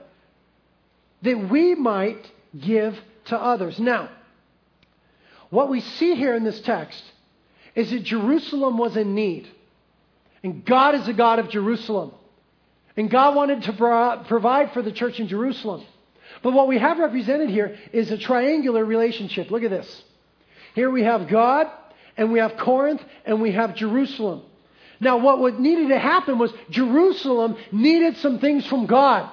that 1.23 1.49
we 1.49 1.75
might 1.75 2.31
give 2.57 2.97
to 3.25 3.37
others. 3.37 3.79
Now, 3.79 4.09
what 5.49 5.69
we 5.69 5.81
see 5.81 6.15
here 6.15 6.35
in 6.35 6.43
this 6.43 6.59
text 6.61 7.03
is 7.75 7.91
that 7.91 8.03
Jerusalem 8.03 8.77
was 8.77 8.97
in 8.97 9.15
need. 9.15 9.47
And 10.43 10.65
God 10.65 10.95
is 10.95 11.05
the 11.05 11.13
God 11.13 11.39
of 11.39 11.49
Jerusalem. 11.49 12.11
And 12.95 13.09
God 13.09 13.35
wanted 13.35 13.63
to 13.63 13.73
pro- 13.73 14.23
provide 14.27 14.73
for 14.73 14.81
the 14.81 14.91
church 14.91 15.19
in 15.19 15.27
Jerusalem. 15.27 15.85
But 16.43 16.53
what 16.53 16.67
we 16.67 16.77
have 16.77 16.99
represented 16.99 17.49
here 17.49 17.77
is 17.93 18.11
a 18.11 18.17
triangular 18.17 18.83
relationship. 18.83 19.49
Look 19.49 19.63
at 19.63 19.69
this. 19.69 20.03
Here 20.75 20.89
we 20.89 21.03
have 21.03 21.27
God, 21.27 21.67
and 22.15 22.31
we 22.31 22.39
have 22.39 22.57
Corinth, 22.57 23.01
and 23.25 23.41
we 23.41 23.51
have 23.51 23.75
Jerusalem. 23.75 24.43
Now, 24.99 25.17
what 25.17 25.59
needed 25.59 25.89
to 25.89 25.99
happen 25.99 26.39
was 26.39 26.51
Jerusalem 26.69 27.57
needed 27.71 28.17
some 28.17 28.39
things 28.39 28.65
from 28.65 28.87
God. 28.87 29.31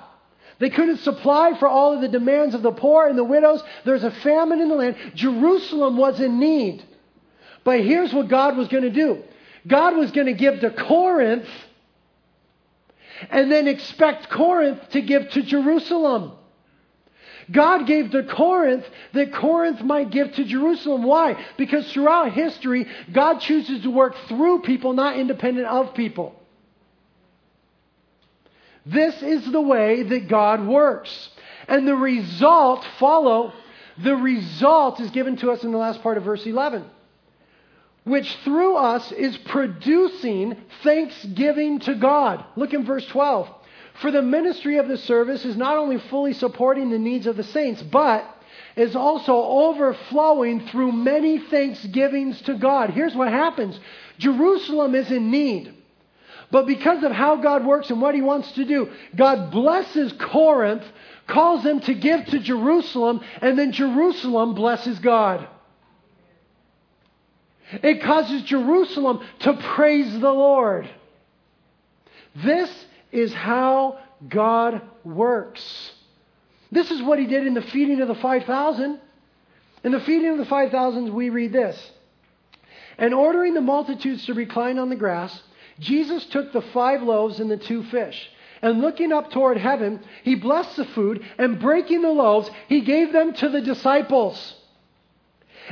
They 0.59 0.71
couldn't 0.71 0.99
supply 0.99 1.57
for 1.59 1.69
all 1.69 1.95
of 1.95 2.01
the 2.01 2.09
demands 2.09 2.55
of 2.55 2.63
the 2.63 2.73
poor 2.73 3.07
and 3.07 3.19
the 3.19 3.25
widows. 3.25 3.63
There's 3.85 4.05
a 4.05 4.11
famine 4.11 4.61
in 4.61 4.69
the 4.69 4.77
land. 4.77 4.97
Jerusalem 5.15 5.97
was 5.97 6.21
in 6.21 6.39
need. 6.39 6.85
But 7.65 7.81
here's 7.81 8.13
what 8.13 8.29
God 8.29 8.57
was 8.57 8.69
going 8.69 8.85
to 8.85 8.91
do 8.91 9.23
God 9.67 9.97
was 9.97 10.11
going 10.13 10.27
to 10.27 10.35
give 10.35 10.61
to 10.61 10.71
Corinth 10.71 11.49
and 13.31 13.51
then 13.51 13.69
expect 13.69 14.29
Corinth 14.29 14.91
to 14.91 15.01
give 15.01 15.31
to 15.31 15.43
Jerusalem. 15.43 16.33
God 17.51 17.87
gave 17.87 18.11
to 18.13 18.23
Corinth 18.23 18.85
that 19.13 19.33
Corinth 19.33 19.83
might 19.83 20.11
give 20.11 20.33
to 20.35 20.45
Jerusalem. 20.45 21.03
Why? 21.03 21.43
Because 21.57 21.91
throughout 21.93 22.33
history, 22.33 22.87
God 23.13 23.41
chooses 23.41 23.83
to 23.83 23.91
work 23.91 24.15
through 24.29 24.61
people, 24.63 24.95
not 24.95 25.19
independent 25.19 25.67
of 25.67 25.95
people. 25.95 26.35
This 28.87 29.23
is 29.23 29.51
the 29.51 29.61
way 29.61 30.03
that 30.03 30.29
God 30.29 30.67
works. 30.67 31.31
And 31.69 31.89
the 31.89 31.97
result, 31.97 32.87
follow, 32.99 33.53
the 33.99 34.17
result 34.17 35.01
is 35.01 35.11
given 35.11 35.37
to 35.39 35.51
us 35.51 35.65
in 35.65 35.73
the 35.73 35.79
last 35.79 36.03
part 36.03 36.19
of 36.19 36.25
verse 36.25 36.45
11, 36.45 36.85
which 38.05 38.31
through 38.45 38.77
us 38.77 39.11
is 39.13 39.37
producing 39.39 40.57
thanksgiving 40.83 41.79
to 41.81 41.95
God. 41.95 42.45
Look 42.57 42.75
in 42.75 42.85
verse 42.85 43.07
12. 43.07 43.49
For 44.01 44.11
the 44.11 44.23
ministry 44.23 44.79
of 44.79 44.89
the 44.89 44.99
service 44.99 45.45
is 45.45 45.57
not 45.57 45.79
only 45.79 45.99
fully 45.99 46.33
supporting 46.33 46.91
the 46.91 46.99
needs 46.99 47.27
of 47.27 47.37
the 47.37 47.45
saints, 47.45 47.83
but 47.83 48.29
is 48.77 48.97
also 48.97 49.35
overflowing 49.35 50.67
through 50.69 50.93
many 50.93 51.39
thanksgivings 51.39 52.43
to 52.43 52.55
God. 52.55 52.91
Here's 52.91 53.15
what 53.15 53.29
happens 53.29 53.79
Jerusalem 54.19 54.95
is 54.95 55.11
in 55.11 55.31
need. 55.31 55.75
But 56.55 56.69
because 56.69 57.03
of 57.03 57.11
how 57.11 57.35
God 57.35 57.67
works 57.67 57.91
and 57.91 58.01
what 58.01 58.15
He 58.15 58.23
wants 58.23 58.53
to 58.53 58.65
do, 58.65 58.89
God 59.17 59.51
blesses 59.51 60.13
Corinth, 60.13 60.85
calls 61.27 61.65
them 61.65 61.81
to 61.81 61.95
give 61.95 62.27
to 62.27 62.39
Jerusalem, 62.39 63.23
and 63.43 63.59
then 63.59 63.73
Jerusalem 63.73 64.55
blesses 64.55 65.01
God. 65.01 65.49
It 67.73 68.05
causes 68.05 68.43
Jerusalem 68.43 69.27
to 69.41 69.55
praise 69.55 70.13
the 70.13 70.31
Lord. 70.31 70.89
This 72.37 72.71
is 73.11 73.35
how 73.35 73.99
God 74.29 74.81
works. 75.03 75.91
This 76.71 76.93
is 76.93 77.03
what 77.03 77.19
He 77.19 77.27
did 77.27 77.49
in 77.49 77.55
the 77.55 77.63
feeding 77.63 78.01
of 78.01 78.07
the 78.07 78.15
5,000. 78.15 79.01
In 79.83 79.91
the 79.91 79.99
feeding 79.99 80.31
of 80.31 80.39
the 80.39 80.45
5,000, 80.45 81.13
we 81.13 81.31
read 81.31 81.53
this. 81.53 81.91
And 82.97 83.13
ordering 83.13 83.55
the 83.55 83.61
multitudes 83.61 84.27
to 84.27 84.35
recline 84.35 84.79
on 84.79 84.89
the 84.89 84.95
grass, 84.95 85.37
Jesus 85.79 86.25
took 86.27 86.53
the 86.53 86.63
five 86.63 87.03
loaves 87.03 87.41
and 87.41 87.51
the 87.51 87.57
two 87.57 87.83
fish. 87.85 88.31
And 88.63 88.81
looking 88.81 89.13
up 89.13 89.31
toward 89.31 89.59
heaven, 89.59 90.01
he 90.23 90.37
blessed 90.37 90.77
the 90.77 90.85
food, 90.87 91.23
and 91.37 91.61
breaking 91.61 92.03
the 92.03 92.11
loaves, 92.11 92.51
he 92.69 92.81
gave 92.81 93.13
them 93.13 93.35
to 93.35 93.51
the 93.51 93.61
disciples. 93.61 94.55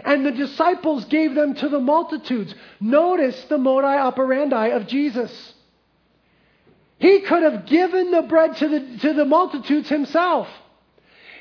And 0.05 0.27
the 0.27 0.33
disciples 0.33 1.05
gave 1.07 1.35
them 1.35 1.55
to 1.55 1.69
the 1.69 1.81
multitudes. 1.81 2.55
Notice 2.81 3.45
the 3.45 3.59
modi 3.59 3.87
operandi 3.87 4.69
of 4.69 4.87
Jesus. 4.87 5.55
He 6.99 7.21
could 7.21 7.43
have 7.43 7.67
given 7.67 8.11
the 8.11 8.23
bread 8.23 8.57
to 8.59 8.69
the, 8.69 8.99
to 8.99 9.13
the 9.13 9.25
multitudes 9.25 9.89
himself. 9.89 10.49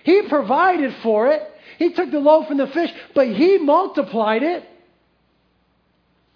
He 0.03 0.23
provided 0.23 0.95
for 1.03 1.27
it. 1.27 1.43
He 1.77 1.93
took 1.93 2.11
the 2.11 2.19
loaf 2.19 2.49
and 2.49 2.59
the 2.59 2.67
fish, 2.67 2.91
but 3.13 3.27
he 3.27 3.57
multiplied 3.57 4.43
it. 4.43 4.63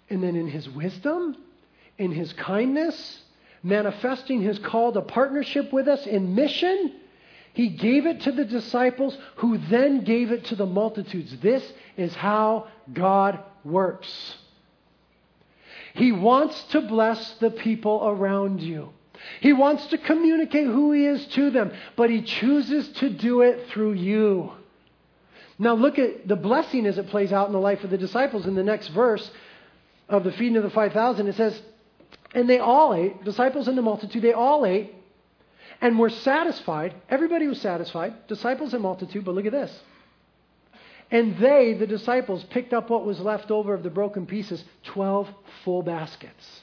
And 0.08 0.22
then 0.22 0.36
in 0.36 0.46
his 0.46 0.68
wisdom, 0.68 1.36
in 1.98 2.12
his 2.12 2.32
kindness, 2.34 3.22
manifesting 3.62 4.40
his 4.40 4.58
call 4.58 4.92
to 4.92 5.00
partnership 5.00 5.72
with 5.72 5.88
us 5.88 6.06
in 6.06 6.34
mission, 6.34 6.92
he 7.52 7.70
gave 7.70 8.04
it 8.06 8.20
to 8.22 8.32
the 8.32 8.44
disciples 8.44 9.16
who 9.36 9.56
then 9.56 10.04
gave 10.04 10.30
it 10.30 10.44
to 10.46 10.56
the 10.56 10.66
multitudes. 10.66 11.34
This 11.40 11.64
is 11.96 12.14
how 12.14 12.68
God 12.92 13.38
works. 13.64 14.36
He 15.94 16.12
wants 16.12 16.62
to 16.64 16.82
bless 16.82 17.32
the 17.38 17.50
people 17.50 18.02
around 18.04 18.60
you. 18.60 18.90
He 19.40 19.54
wants 19.54 19.86
to 19.86 19.96
communicate 19.96 20.66
who 20.66 20.92
He 20.92 21.06
is 21.06 21.26
to 21.28 21.50
them, 21.50 21.72
but 21.96 22.10
He 22.10 22.20
chooses 22.22 22.88
to 22.98 23.08
do 23.08 23.40
it 23.40 23.68
through 23.70 23.94
you. 23.94 24.52
Now, 25.58 25.74
look 25.74 25.98
at 25.98 26.28
the 26.28 26.36
blessing 26.36 26.84
as 26.84 26.98
it 26.98 27.08
plays 27.08 27.32
out 27.32 27.46
in 27.46 27.54
the 27.54 27.58
life 27.58 27.82
of 27.82 27.88
the 27.88 27.96
disciples 27.96 28.46
in 28.46 28.54
the 28.54 28.62
next 28.62 28.88
verse 28.88 29.30
of 30.10 30.24
the 30.24 30.32
feeding 30.32 30.58
of 30.58 30.62
the 30.62 30.70
5,000. 30.70 31.26
It 31.26 31.36
says, 31.36 31.58
and 32.36 32.50
they 32.50 32.58
all 32.58 32.92
ate, 32.92 33.24
disciples 33.24 33.66
and 33.66 33.78
the 33.78 33.82
multitude, 33.82 34.20
they 34.20 34.34
all 34.34 34.66
ate 34.66 34.94
and 35.80 35.98
were 35.98 36.10
satisfied. 36.10 36.94
Everybody 37.08 37.46
was 37.46 37.58
satisfied, 37.62 38.28
disciples 38.28 38.74
and 38.74 38.82
multitude, 38.82 39.24
but 39.24 39.34
look 39.34 39.46
at 39.46 39.52
this. 39.52 39.74
And 41.10 41.38
they, 41.38 41.72
the 41.72 41.86
disciples, 41.86 42.44
picked 42.44 42.74
up 42.74 42.90
what 42.90 43.06
was 43.06 43.18
left 43.20 43.50
over 43.50 43.72
of 43.72 43.82
the 43.82 43.88
broken 43.88 44.26
pieces 44.26 44.62
12 44.84 45.28
full 45.64 45.82
baskets. 45.82 46.60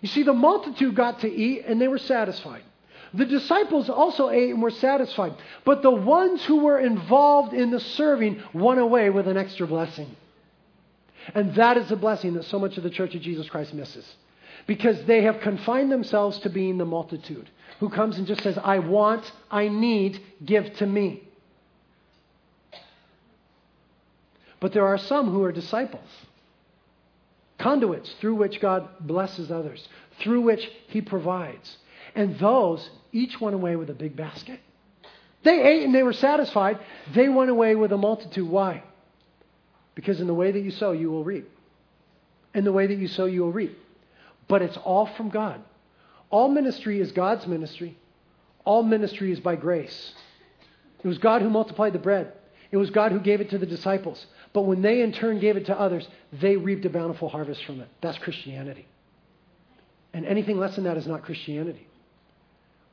You 0.00 0.08
see, 0.08 0.24
the 0.24 0.32
multitude 0.32 0.96
got 0.96 1.20
to 1.20 1.30
eat 1.30 1.64
and 1.64 1.80
they 1.80 1.88
were 1.88 1.98
satisfied. 1.98 2.64
The 3.14 3.26
disciples 3.26 3.88
also 3.88 4.30
ate 4.30 4.50
and 4.50 4.62
were 4.62 4.70
satisfied. 4.70 5.34
But 5.64 5.82
the 5.82 5.90
ones 5.92 6.44
who 6.44 6.64
were 6.64 6.80
involved 6.80 7.52
in 7.52 7.70
the 7.70 7.80
serving 7.80 8.42
went 8.52 8.80
away 8.80 9.10
with 9.10 9.28
an 9.28 9.36
extra 9.36 9.68
blessing. 9.68 10.16
And 11.34 11.54
that 11.54 11.76
is 11.76 11.88
the 11.88 11.96
blessing 11.96 12.34
that 12.34 12.44
so 12.44 12.58
much 12.58 12.76
of 12.76 12.82
the 12.82 12.90
Church 12.90 13.14
of 13.14 13.22
Jesus 13.22 13.48
Christ 13.48 13.74
misses. 13.74 14.06
Because 14.66 15.02
they 15.04 15.22
have 15.22 15.40
confined 15.40 15.90
themselves 15.90 16.38
to 16.40 16.50
being 16.50 16.78
the 16.78 16.84
multitude 16.84 17.48
who 17.78 17.88
comes 17.88 18.18
and 18.18 18.26
just 18.26 18.42
says, 18.42 18.58
I 18.62 18.78
want, 18.78 19.30
I 19.50 19.68
need, 19.68 20.20
give 20.44 20.72
to 20.76 20.86
me. 20.86 21.22
But 24.60 24.72
there 24.72 24.86
are 24.86 24.98
some 24.98 25.30
who 25.30 25.42
are 25.44 25.52
disciples, 25.52 26.08
conduits 27.58 28.12
through 28.20 28.34
which 28.34 28.60
God 28.60 28.88
blesses 29.00 29.50
others, 29.50 29.88
through 30.20 30.42
which 30.42 30.68
He 30.88 31.00
provides. 31.00 31.78
And 32.14 32.38
those 32.38 32.88
each 33.12 33.40
went 33.40 33.54
away 33.54 33.76
with 33.76 33.88
a 33.88 33.94
big 33.94 34.16
basket. 34.16 34.60
They 35.42 35.62
ate 35.62 35.84
and 35.84 35.94
they 35.94 36.02
were 36.02 36.12
satisfied. 36.12 36.78
They 37.14 37.30
went 37.30 37.50
away 37.50 37.74
with 37.74 37.92
a 37.92 37.96
multitude. 37.96 38.46
Why? 38.46 38.82
Because 40.00 40.18
in 40.18 40.26
the 40.26 40.32
way 40.32 40.50
that 40.50 40.60
you 40.60 40.70
sow, 40.70 40.92
you 40.92 41.10
will 41.10 41.24
reap. 41.24 41.46
In 42.54 42.64
the 42.64 42.72
way 42.72 42.86
that 42.86 42.96
you 42.96 43.06
sow, 43.06 43.26
you 43.26 43.42
will 43.42 43.52
reap. 43.52 43.78
But 44.48 44.62
it's 44.62 44.78
all 44.78 45.04
from 45.04 45.28
God. 45.28 45.60
All 46.30 46.48
ministry 46.48 47.02
is 47.02 47.12
God's 47.12 47.46
ministry. 47.46 47.98
All 48.64 48.82
ministry 48.82 49.30
is 49.30 49.40
by 49.40 49.56
grace. 49.56 50.14
It 51.04 51.06
was 51.06 51.18
God 51.18 51.42
who 51.42 51.50
multiplied 51.50 51.92
the 51.92 51.98
bread. 51.98 52.32
It 52.70 52.78
was 52.78 52.88
God 52.88 53.12
who 53.12 53.20
gave 53.20 53.42
it 53.42 53.50
to 53.50 53.58
the 53.58 53.66
disciples. 53.66 54.24
But 54.54 54.62
when 54.62 54.80
they 54.80 55.02
in 55.02 55.12
turn 55.12 55.38
gave 55.38 55.58
it 55.58 55.66
to 55.66 55.78
others, 55.78 56.08
they 56.32 56.56
reaped 56.56 56.86
a 56.86 56.90
bountiful 56.90 57.28
harvest 57.28 57.62
from 57.66 57.82
it. 57.82 57.88
That's 58.00 58.16
Christianity. 58.16 58.86
And 60.14 60.24
anything 60.24 60.58
less 60.58 60.76
than 60.76 60.84
that 60.84 60.96
is 60.96 61.06
not 61.06 61.24
Christianity. 61.24 61.86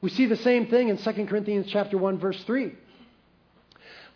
We 0.01 0.09
see 0.09 0.25
the 0.25 0.35
same 0.35 0.67
thing 0.67 0.89
in 0.89 0.97
2 0.97 1.25
Corinthians 1.27 1.67
chapter 1.69 1.97
1 1.97 2.19
verse 2.19 2.43
3. 2.43 2.73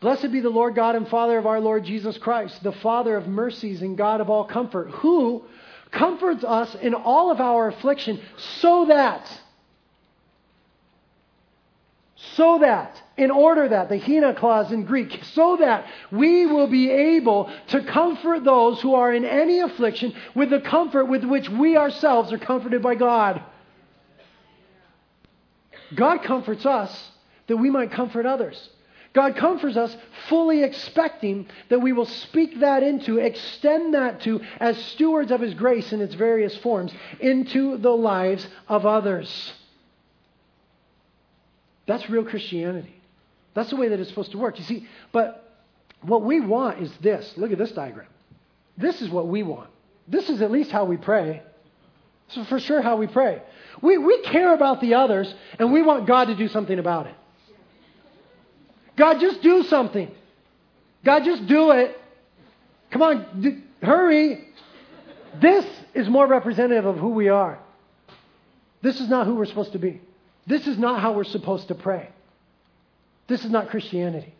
Blessed 0.01 0.31
be 0.31 0.39
the 0.39 0.49
Lord 0.49 0.73
God 0.73 0.95
and 0.95 1.07
Father 1.07 1.37
of 1.37 1.45
our 1.45 1.61
Lord 1.61 1.85
Jesus 1.85 2.17
Christ, 2.17 2.63
the 2.63 2.71
Father 2.71 3.15
of 3.15 3.27
mercies 3.27 3.83
and 3.83 3.95
God 3.95 4.19
of 4.19 4.31
all 4.31 4.43
comfort, 4.43 4.89
who 4.89 5.43
comforts 5.91 6.43
us 6.43 6.73
in 6.75 6.95
all 6.95 7.31
of 7.31 7.39
our 7.39 7.67
affliction, 7.67 8.19
so 8.61 8.85
that, 8.85 9.29
so 12.15 12.59
that, 12.59 12.99
in 13.15 13.29
order 13.29 13.69
that, 13.69 13.89
the 13.89 13.99
hina 13.99 14.33
clause 14.33 14.71
in 14.71 14.85
Greek, 14.85 15.23
so 15.33 15.57
that 15.57 15.85
we 16.11 16.47
will 16.47 16.67
be 16.67 16.89
able 16.89 17.51
to 17.67 17.83
comfort 17.83 18.43
those 18.43 18.81
who 18.81 18.95
are 18.95 19.13
in 19.13 19.23
any 19.23 19.59
affliction 19.59 20.15
with 20.33 20.49
the 20.49 20.61
comfort 20.61 21.05
with 21.05 21.23
which 21.23 21.47
we 21.47 21.77
ourselves 21.77 22.33
are 22.33 22.39
comforted 22.39 22.81
by 22.81 22.95
God. 22.95 23.43
God 25.93 26.23
comforts 26.23 26.65
us 26.65 27.11
that 27.45 27.57
we 27.57 27.69
might 27.69 27.91
comfort 27.91 28.25
others. 28.25 28.69
God 29.13 29.35
comforts 29.35 29.75
us 29.75 29.95
fully 30.29 30.63
expecting 30.63 31.47
that 31.69 31.79
we 31.79 31.91
will 31.91 32.05
speak 32.05 32.61
that 32.61 32.81
into, 32.81 33.17
extend 33.17 33.93
that 33.93 34.21
to, 34.21 34.41
as 34.59 34.77
stewards 34.85 35.31
of 35.31 35.41
His 35.41 35.53
grace 35.53 35.91
in 35.91 36.01
its 36.01 36.15
various 36.15 36.55
forms, 36.57 36.93
into 37.19 37.77
the 37.77 37.91
lives 37.91 38.47
of 38.69 38.85
others. 38.85 39.53
That's 41.87 42.09
real 42.09 42.23
Christianity. 42.23 42.95
That's 43.53 43.69
the 43.69 43.75
way 43.75 43.89
that 43.89 43.99
it's 43.99 44.09
supposed 44.09 44.31
to 44.31 44.37
work. 44.37 44.57
You 44.59 44.65
see, 44.65 44.87
but 45.11 45.59
what 46.01 46.23
we 46.23 46.39
want 46.39 46.81
is 46.81 46.91
this. 47.01 47.33
Look 47.35 47.51
at 47.51 47.57
this 47.57 47.71
diagram. 47.73 48.07
This 48.77 49.01
is 49.01 49.09
what 49.09 49.27
we 49.27 49.43
want. 49.43 49.69
This 50.07 50.29
is 50.29 50.41
at 50.41 50.51
least 50.51 50.71
how 50.71 50.85
we 50.85 50.95
pray. 50.95 51.43
So 52.29 52.45
for 52.45 52.59
sure 52.59 52.81
how 52.81 52.95
we 52.95 53.07
pray. 53.07 53.41
We, 53.81 53.97
we 53.97 54.21
care 54.21 54.53
about 54.53 54.79
the 54.79 54.93
others 54.93 55.33
and 55.59 55.73
we 55.73 55.81
want 55.81 56.07
God 56.07 56.25
to 56.25 56.35
do 56.35 56.47
something 56.47 56.79
about 56.79 57.07
it. 57.07 57.15
God, 58.95 59.19
just 59.19 59.41
do 59.41 59.63
something. 59.63 60.11
God, 61.03 61.23
just 61.23 61.47
do 61.47 61.71
it. 61.71 61.99
Come 62.91 63.01
on, 63.01 63.41
d- 63.41 63.63
hurry. 63.81 64.47
This 65.39 65.65
is 65.93 66.09
more 66.09 66.27
representative 66.27 66.85
of 66.85 66.97
who 66.97 67.09
we 67.09 67.29
are. 67.29 67.59
This 68.81 68.99
is 68.99 69.09
not 69.09 69.27
who 69.27 69.35
we're 69.35 69.45
supposed 69.45 69.71
to 69.73 69.79
be. 69.79 70.01
This 70.47 70.67
is 70.67 70.77
not 70.77 71.01
how 71.01 71.13
we're 71.13 71.23
supposed 71.23 71.67
to 71.69 71.75
pray. 71.75 72.09
This 73.27 73.45
is 73.45 73.51
not 73.51 73.69
Christianity. 73.69 74.33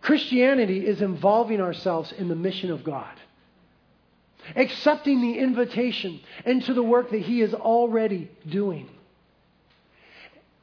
Christianity 0.00 0.86
is 0.86 1.02
involving 1.02 1.60
ourselves 1.60 2.12
in 2.12 2.28
the 2.28 2.34
mission 2.34 2.70
of 2.70 2.82
God, 2.84 3.14
accepting 4.56 5.20
the 5.20 5.38
invitation 5.38 6.20
into 6.44 6.72
the 6.72 6.82
work 6.82 7.10
that 7.10 7.20
He 7.20 7.42
is 7.42 7.52
already 7.54 8.30
doing. 8.48 8.88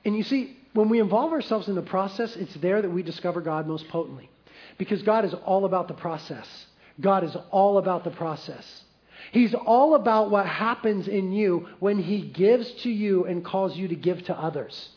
And 0.03 0.15
you 0.15 0.23
see, 0.23 0.57
when 0.75 0.89
we 0.89 0.99
involve 0.99 1.31
ourselves 1.31 1.69
in 1.69 1.75
the 1.75 1.81
process, 1.81 2.35
it's 2.35 2.53
there 2.55 2.81
that 2.81 2.89
we 2.89 3.01
discover 3.01 3.39
God 3.39 3.65
most 3.65 3.87
potently. 3.87 4.29
Because 4.77 5.01
God 5.03 5.23
is 5.23 5.33
all 5.33 5.63
about 5.63 5.87
the 5.87 5.93
process. 5.93 6.47
God 6.99 7.23
is 7.23 7.35
all 7.49 7.77
about 7.77 8.03
the 8.03 8.11
process. 8.11 8.83
He's 9.31 9.53
all 9.53 9.95
about 9.95 10.29
what 10.29 10.45
happens 10.45 11.07
in 11.07 11.31
you 11.31 11.69
when 11.79 11.97
He 11.97 12.21
gives 12.21 12.69
to 12.83 12.89
you 12.89 13.25
and 13.25 13.43
calls 13.43 13.77
you 13.77 13.87
to 13.87 13.95
give 13.95 14.23
to 14.25 14.37
others. 14.37 14.89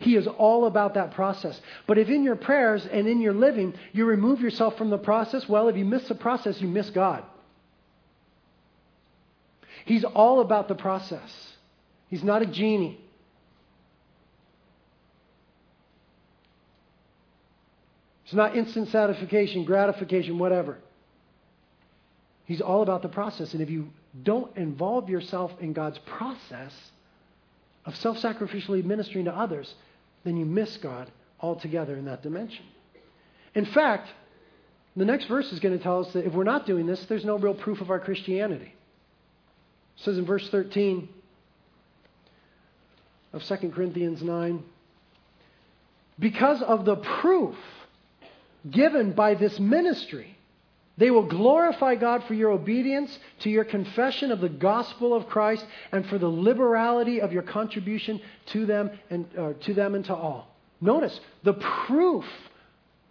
He 0.00 0.16
is 0.16 0.26
all 0.26 0.64
about 0.64 0.94
that 0.94 1.12
process. 1.12 1.60
But 1.86 1.98
if 1.98 2.08
in 2.08 2.24
your 2.24 2.36
prayers 2.36 2.86
and 2.86 3.06
in 3.06 3.20
your 3.20 3.34
living 3.34 3.74
you 3.92 4.06
remove 4.06 4.40
yourself 4.40 4.78
from 4.78 4.88
the 4.88 4.98
process, 4.98 5.46
well, 5.46 5.68
if 5.68 5.76
you 5.76 5.84
miss 5.84 6.08
the 6.08 6.14
process, 6.14 6.60
you 6.60 6.68
miss 6.68 6.88
God. 6.88 7.22
He's 9.84 10.04
all 10.04 10.40
about 10.40 10.68
the 10.68 10.74
process. 10.74 11.52
He's 12.08 12.24
not 12.24 12.40
a 12.40 12.46
genie. 12.46 12.98
It's 18.28 18.34
not 18.34 18.54
instant 18.54 18.88
satisfaction, 18.90 19.64
gratification, 19.64 20.38
whatever. 20.38 20.76
He's 22.44 22.60
all 22.60 22.82
about 22.82 23.00
the 23.00 23.08
process. 23.08 23.54
And 23.54 23.62
if 23.62 23.70
you 23.70 23.88
don't 24.22 24.54
involve 24.54 25.08
yourself 25.08 25.50
in 25.60 25.72
God's 25.72 25.96
process 26.04 26.74
of 27.86 27.96
self 27.96 28.18
sacrificially 28.18 28.84
ministering 28.84 29.24
to 29.24 29.34
others, 29.34 29.72
then 30.24 30.36
you 30.36 30.44
miss 30.44 30.76
God 30.76 31.10
altogether 31.40 31.96
in 31.96 32.04
that 32.04 32.22
dimension. 32.22 32.66
In 33.54 33.64
fact, 33.64 34.10
the 34.94 35.06
next 35.06 35.24
verse 35.24 35.50
is 35.50 35.58
going 35.58 35.78
to 35.78 35.82
tell 35.82 36.04
us 36.04 36.12
that 36.12 36.26
if 36.26 36.34
we're 36.34 36.44
not 36.44 36.66
doing 36.66 36.84
this, 36.84 37.02
there's 37.06 37.24
no 37.24 37.38
real 37.38 37.54
proof 37.54 37.80
of 37.80 37.88
our 37.88 37.98
Christianity. 37.98 38.74
It 39.96 40.02
says 40.04 40.18
in 40.18 40.26
verse 40.26 40.46
13 40.50 41.08
of 43.32 43.42
2 43.42 43.56
Corinthians 43.70 44.22
9 44.22 44.62
because 46.18 46.60
of 46.60 46.84
the 46.84 46.96
proof 46.96 47.56
given 48.70 49.12
by 49.12 49.34
this 49.34 49.58
ministry 49.58 50.38
they 50.98 51.12
will 51.12 51.26
glorify 51.26 51.94
God 51.94 52.24
for 52.24 52.34
your 52.34 52.50
obedience 52.50 53.16
to 53.40 53.50
your 53.50 53.64
confession 53.64 54.32
of 54.32 54.40
the 54.40 54.48
gospel 54.48 55.14
of 55.14 55.28
Christ 55.28 55.64
and 55.92 56.04
for 56.06 56.18
the 56.18 56.28
liberality 56.28 57.20
of 57.20 57.32
your 57.32 57.44
contribution 57.44 58.20
to 58.46 58.66
them 58.66 58.90
and 59.08 59.24
uh, 59.38 59.52
to 59.62 59.74
them 59.74 59.94
and 59.94 60.04
to 60.06 60.14
all. 60.14 60.52
Notice 60.80 61.18
the 61.44 61.52
proof 61.54 62.24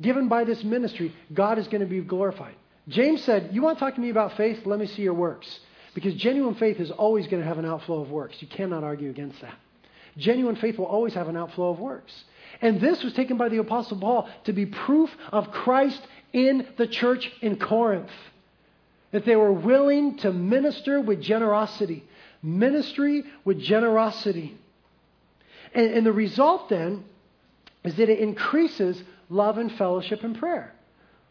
given 0.01 0.27
by 0.27 0.43
this 0.43 0.63
ministry, 0.65 1.15
God 1.33 1.57
is 1.57 1.67
going 1.69 1.79
to 1.79 1.87
be 1.87 2.01
glorified. 2.01 2.55
James 2.89 3.23
said, 3.23 3.51
"You 3.53 3.61
want 3.61 3.77
to 3.77 3.85
talk 3.85 3.95
to 3.95 4.01
me 4.01 4.09
about 4.09 4.35
faith? 4.35 4.65
Let 4.65 4.79
me 4.79 4.85
see 4.85 5.03
your 5.03 5.13
works." 5.13 5.59
Because 5.93 6.13
genuine 6.15 6.55
faith 6.55 6.79
is 6.79 6.91
always 6.91 7.25
going 7.25 7.41
to 7.41 7.47
have 7.47 7.57
an 7.57 7.65
outflow 7.65 8.01
of 8.01 8.11
works. 8.11 8.39
You 8.41 8.47
cannot 8.47 8.83
argue 8.83 9.09
against 9.09 9.41
that. 9.41 9.55
Genuine 10.17 10.57
faith 10.57 10.77
will 10.77 10.85
always 10.85 11.13
have 11.13 11.27
an 11.27 11.37
outflow 11.37 11.69
of 11.69 11.79
works. 11.79 12.13
And 12.61 12.81
this 12.81 13.03
was 13.03 13.13
taken 13.13 13.37
by 13.37 13.49
the 13.49 13.57
Apostle 13.57 13.97
Paul 13.97 14.29
to 14.45 14.53
be 14.53 14.65
proof 14.65 15.09
of 15.31 15.51
Christ 15.51 16.01
in 16.33 16.67
the 16.77 16.87
church 16.87 17.31
in 17.41 17.57
Corinth. 17.57 18.11
That 19.11 19.25
they 19.25 19.35
were 19.35 19.53
willing 19.53 20.17
to 20.17 20.31
minister 20.31 20.99
with 20.99 21.21
generosity. 21.21 22.03
Ministry 22.41 23.23
with 23.45 23.59
generosity. 23.59 24.57
And, 25.73 25.91
and 25.91 26.05
the 26.05 26.11
result 26.11 26.69
then 26.69 27.05
is 27.83 27.95
that 27.95 28.09
it 28.09 28.19
increases 28.19 29.01
love 29.29 29.57
and 29.57 29.71
fellowship 29.73 30.23
and 30.23 30.37
prayer. 30.37 30.73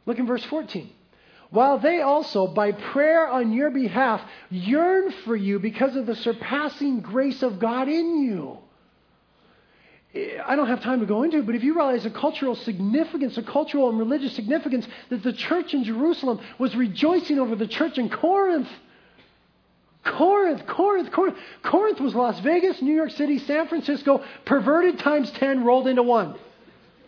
Look 0.06 0.18
in 0.18 0.26
verse 0.26 0.44
14. 0.44 0.90
While 1.50 1.78
they 1.78 2.00
also, 2.00 2.46
by 2.46 2.72
prayer 2.72 3.28
on 3.28 3.52
your 3.52 3.70
behalf, 3.70 4.20
yearn 4.50 5.12
for 5.24 5.36
you 5.36 5.58
because 5.58 5.94
of 5.96 6.06
the 6.06 6.16
surpassing 6.16 7.00
grace 7.00 7.42
of 7.42 7.58
God 7.58 7.88
in 7.88 8.22
you. 8.22 8.58
I 10.46 10.56
don't 10.56 10.68
have 10.68 10.82
time 10.82 11.00
to 11.00 11.06
go 11.06 11.22
into 11.22 11.42
but 11.42 11.54
if 11.54 11.62
you 11.62 11.74
realize 11.74 12.04
the 12.04 12.10
cultural 12.10 12.54
significance, 12.54 13.34
the 13.34 13.42
cultural 13.42 13.88
and 13.88 13.98
religious 13.98 14.34
significance, 14.34 14.86
that 15.10 15.22
the 15.22 15.32
church 15.32 15.74
in 15.74 15.84
Jerusalem 15.84 16.40
was 16.58 16.74
rejoicing 16.74 17.38
over 17.38 17.56
the 17.56 17.66
church 17.66 17.98
in 17.98 18.08
Corinth. 18.08 18.68
Corinth, 20.04 20.66
Corinth, 20.66 21.10
Corinth. 21.10 21.36
Corinth 21.62 22.00
was 22.00 22.14
Las 22.14 22.38
Vegas, 22.40 22.80
New 22.80 22.94
York 22.94 23.10
City, 23.10 23.38
San 23.40 23.66
Francisco, 23.66 24.22
perverted 24.44 25.00
times 25.00 25.30
10 25.32 25.64
rolled 25.64 25.88
into 25.88 26.02
one. 26.02 26.36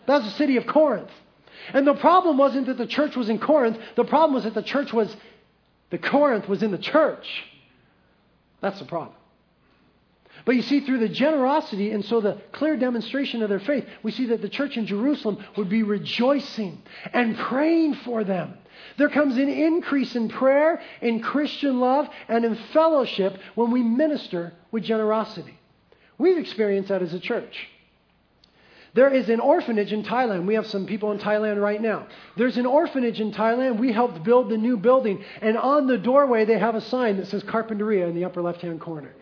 That's 0.05 0.25
the 0.25 0.31
city 0.31 0.57
of 0.57 0.67
Corinth. 0.67 1.09
And 1.73 1.87
the 1.87 1.93
problem 1.93 2.37
wasn't 2.37 2.67
that 2.67 2.77
the 2.77 2.87
church 2.87 3.15
was 3.15 3.29
in 3.29 3.39
Corinth, 3.39 3.77
the 3.95 4.03
problem 4.03 4.33
was 4.33 4.43
that 4.43 4.53
the 4.53 4.63
church 4.63 4.91
was, 4.91 5.15
the 5.89 5.97
Corinth 5.97 6.47
was 6.49 6.61
in 6.61 6.71
the 6.71 6.77
church. 6.77 7.27
That's 8.61 8.79
the 8.79 8.85
problem. 8.85 9.15
But 10.45 10.55
you 10.55 10.61
see, 10.61 10.81
through 10.81 10.99
the 10.99 11.09
generosity 11.09 11.91
and 11.91 12.03
so 12.05 12.21
the 12.21 12.41
clear 12.51 12.77
demonstration 12.77 13.43
of 13.43 13.49
their 13.49 13.59
faith, 13.59 13.85
we 14.03 14.11
see 14.11 14.27
that 14.27 14.41
the 14.41 14.49
church 14.49 14.77
in 14.77 14.85
Jerusalem 14.85 15.43
would 15.57 15.69
be 15.69 15.83
rejoicing 15.83 16.81
and 17.13 17.37
praying 17.37 17.95
for 17.95 18.23
them. 18.23 18.55
There 18.97 19.09
comes 19.09 19.37
an 19.37 19.49
increase 19.49 20.15
in 20.15 20.29
prayer, 20.29 20.81
in 21.01 21.21
Christian 21.21 21.79
love, 21.79 22.07
and 22.27 22.45
in 22.45 22.55
fellowship 22.73 23.37
when 23.55 23.71
we 23.71 23.83
minister 23.83 24.53
with 24.71 24.83
generosity. 24.83 25.57
We've 26.17 26.37
experienced 26.37 26.89
that 26.89 27.01
as 27.01 27.13
a 27.13 27.19
church. 27.19 27.67
There 28.93 29.13
is 29.13 29.29
an 29.29 29.39
orphanage 29.39 29.93
in 29.93 30.03
Thailand. 30.03 30.45
We 30.45 30.55
have 30.55 30.65
some 30.65 30.87
people 30.87 31.11
in 31.11 31.19
Thailand 31.19 31.61
right 31.61 31.81
now. 31.81 32.07
There's 32.35 32.57
an 32.57 32.65
orphanage 32.65 33.21
in 33.21 33.31
Thailand. 33.31 33.77
We 33.77 33.91
helped 33.91 34.23
build 34.23 34.49
the 34.49 34.57
new 34.57 34.77
building. 34.77 35.23
And 35.41 35.57
on 35.57 35.85
the 35.85 35.97
doorway, 35.97 36.45
they 36.45 36.57
have 36.57 36.75
a 36.75 36.81
sign 36.81 37.17
that 37.17 37.27
says 37.27 37.43
Carpinteria 37.43 38.09
in 38.09 38.15
the 38.15 38.25
upper 38.25 38.41
left 38.41 38.61
hand 38.61 38.81
corner. 38.81 39.13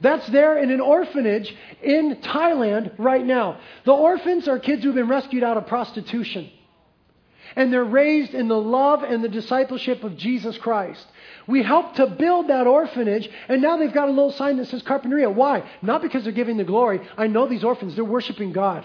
That's 0.00 0.26
there 0.28 0.58
in 0.58 0.70
an 0.70 0.80
orphanage 0.80 1.54
in 1.82 2.16
Thailand 2.16 2.92
right 2.98 3.24
now. 3.24 3.58
The 3.84 3.92
orphans 3.92 4.46
are 4.46 4.58
kids 4.58 4.82
who've 4.82 4.94
been 4.94 5.08
rescued 5.08 5.42
out 5.42 5.56
of 5.56 5.66
prostitution. 5.66 6.50
And 7.54 7.72
they're 7.72 7.84
raised 7.84 8.34
in 8.34 8.48
the 8.48 8.60
love 8.60 9.02
and 9.02 9.24
the 9.24 9.28
discipleship 9.28 10.04
of 10.04 10.16
Jesus 10.16 10.58
Christ. 10.58 11.06
We 11.46 11.62
helped 11.62 11.96
to 11.96 12.06
build 12.06 12.48
that 12.48 12.66
orphanage, 12.66 13.30
and 13.48 13.62
now 13.62 13.78
they've 13.78 13.92
got 13.92 14.08
a 14.08 14.10
little 14.10 14.32
sign 14.32 14.58
that 14.58 14.66
says 14.66 14.82
Carpinteria. 14.82 15.32
Why? 15.32 15.62
Not 15.80 16.02
because 16.02 16.24
they're 16.24 16.32
giving 16.32 16.58
the 16.58 16.64
glory. 16.64 17.00
I 17.16 17.28
know 17.28 17.46
these 17.48 17.64
orphans, 17.64 17.94
they're 17.94 18.04
worshiping 18.04 18.52
God. 18.52 18.84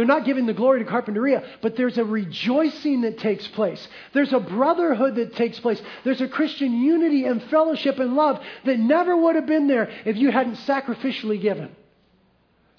They're 0.00 0.06
not 0.06 0.24
giving 0.24 0.46
the 0.46 0.54
glory 0.54 0.82
to 0.82 0.90
Carpinteria, 0.90 1.46
but 1.60 1.76
there's 1.76 1.98
a 1.98 2.04
rejoicing 2.06 3.02
that 3.02 3.18
takes 3.18 3.46
place. 3.48 3.86
There's 4.14 4.32
a 4.32 4.40
brotherhood 4.40 5.16
that 5.16 5.36
takes 5.36 5.60
place. 5.60 5.78
There's 6.04 6.22
a 6.22 6.26
Christian 6.26 6.72
unity 6.72 7.26
and 7.26 7.42
fellowship 7.42 7.98
and 7.98 8.14
love 8.14 8.42
that 8.64 8.78
never 8.78 9.14
would 9.14 9.34
have 9.36 9.44
been 9.44 9.66
there 9.66 9.90
if 10.06 10.16
you 10.16 10.30
hadn't 10.30 10.54
sacrificially 10.54 11.38
given. 11.38 11.76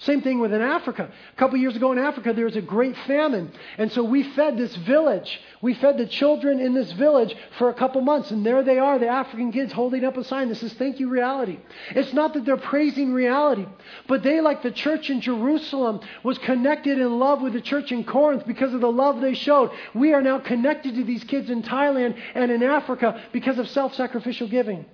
Same 0.04 0.20
thing 0.20 0.40
with 0.40 0.52
in 0.52 0.60
Africa. 0.60 1.08
A 1.32 1.36
couple 1.36 1.56
years 1.58 1.76
ago 1.76 1.92
in 1.92 1.98
Africa, 1.98 2.32
there 2.32 2.46
was 2.46 2.56
a 2.56 2.60
great 2.60 2.96
famine. 3.06 3.52
And 3.78 3.92
so 3.92 4.02
we 4.02 4.24
fed 4.24 4.58
this 4.58 4.74
village. 4.74 5.40
We 5.60 5.74
fed 5.74 5.96
the 5.96 6.06
children 6.06 6.58
in 6.58 6.74
this 6.74 6.90
village 6.92 7.32
for 7.56 7.68
a 7.68 7.74
couple 7.74 8.00
months. 8.00 8.32
And 8.32 8.44
there 8.44 8.64
they 8.64 8.80
are, 8.80 8.98
the 8.98 9.06
African 9.06 9.52
kids 9.52 9.72
holding 9.72 10.04
up 10.04 10.16
a 10.16 10.24
sign 10.24 10.48
that 10.48 10.56
says, 10.56 10.72
Thank 10.72 10.98
you, 10.98 11.08
reality. 11.08 11.60
It's 11.90 12.12
not 12.12 12.34
that 12.34 12.44
they're 12.44 12.56
praising 12.56 13.12
reality, 13.12 13.64
but 14.08 14.24
they, 14.24 14.40
like 14.40 14.64
the 14.64 14.72
church 14.72 15.08
in 15.08 15.20
Jerusalem, 15.20 16.00
was 16.24 16.36
connected 16.38 16.98
in 16.98 17.20
love 17.20 17.40
with 17.40 17.52
the 17.52 17.60
church 17.60 17.92
in 17.92 18.02
Corinth 18.02 18.44
because 18.44 18.74
of 18.74 18.80
the 18.80 18.90
love 18.90 19.20
they 19.20 19.34
showed. 19.34 19.70
We 19.94 20.14
are 20.14 20.22
now 20.22 20.40
connected 20.40 20.96
to 20.96 21.04
these 21.04 21.22
kids 21.22 21.48
in 21.48 21.62
Thailand 21.62 22.18
and 22.34 22.50
in 22.50 22.64
Africa 22.64 23.22
because 23.32 23.58
of 23.60 23.68
self 23.68 23.94
sacrificial 23.94 24.48
giving. 24.48 24.84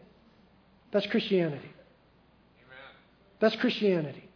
That's 0.90 1.06
Christianity. 1.06 1.70
That's 3.40 3.56
Christianity. 3.56 4.27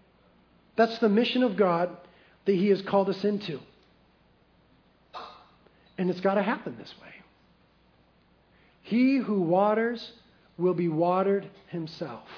That's 0.76 0.98
the 0.98 1.08
mission 1.08 1.42
of 1.42 1.56
God 1.56 1.96
that 2.44 2.54
He 2.54 2.68
has 2.68 2.82
called 2.82 3.08
us 3.08 3.24
into. 3.24 3.60
And 5.98 6.10
it's 6.10 6.20
got 6.20 6.34
to 6.34 6.42
happen 6.42 6.76
this 6.78 6.92
way. 7.00 7.08
He 8.82 9.16
who 9.16 9.40
waters 9.40 10.12
will 10.58 10.74
be 10.74 10.88
watered 10.88 11.48
himself. 11.68 12.28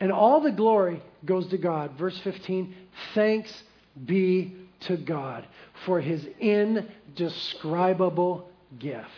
And 0.00 0.10
all 0.10 0.40
the 0.40 0.50
glory 0.50 1.02
goes 1.24 1.46
to 1.48 1.58
God. 1.58 1.92
Verse 1.98 2.18
15 2.20 2.74
Thanks 3.14 3.62
be 4.04 4.56
to 4.80 4.96
God 4.96 5.46
for 5.84 6.00
his 6.00 6.26
indescribable 6.40 8.48
gift. 8.78 9.08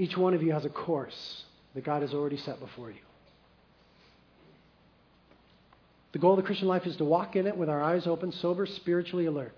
Each 0.00 0.16
one 0.16 0.32
of 0.32 0.42
you 0.42 0.52
has 0.52 0.64
a 0.64 0.70
course 0.70 1.44
that 1.74 1.84
God 1.84 2.00
has 2.00 2.14
already 2.14 2.38
set 2.38 2.58
before 2.58 2.90
you. 2.90 3.02
The 6.12 6.18
goal 6.18 6.30
of 6.30 6.38
the 6.38 6.42
Christian 6.42 6.68
life 6.68 6.86
is 6.86 6.96
to 6.96 7.04
walk 7.04 7.36
in 7.36 7.46
it 7.46 7.54
with 7.54 7.68
our 7.68 7.82
eyes 7.82 8.06
open, 8.06 8.32
sober, 8.32 8.64
spiritually 8.64 9.26
alert, 9.26 9.52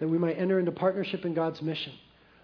that 0.00 0.08
we 0.08 0.18
might 0.18 0.36
enter 0.36 0.58
into 0.58 0.72
partnership 0.72 1.24
in 1.24 1.32
God's 1.32 1.62
mission. 1.62 1.92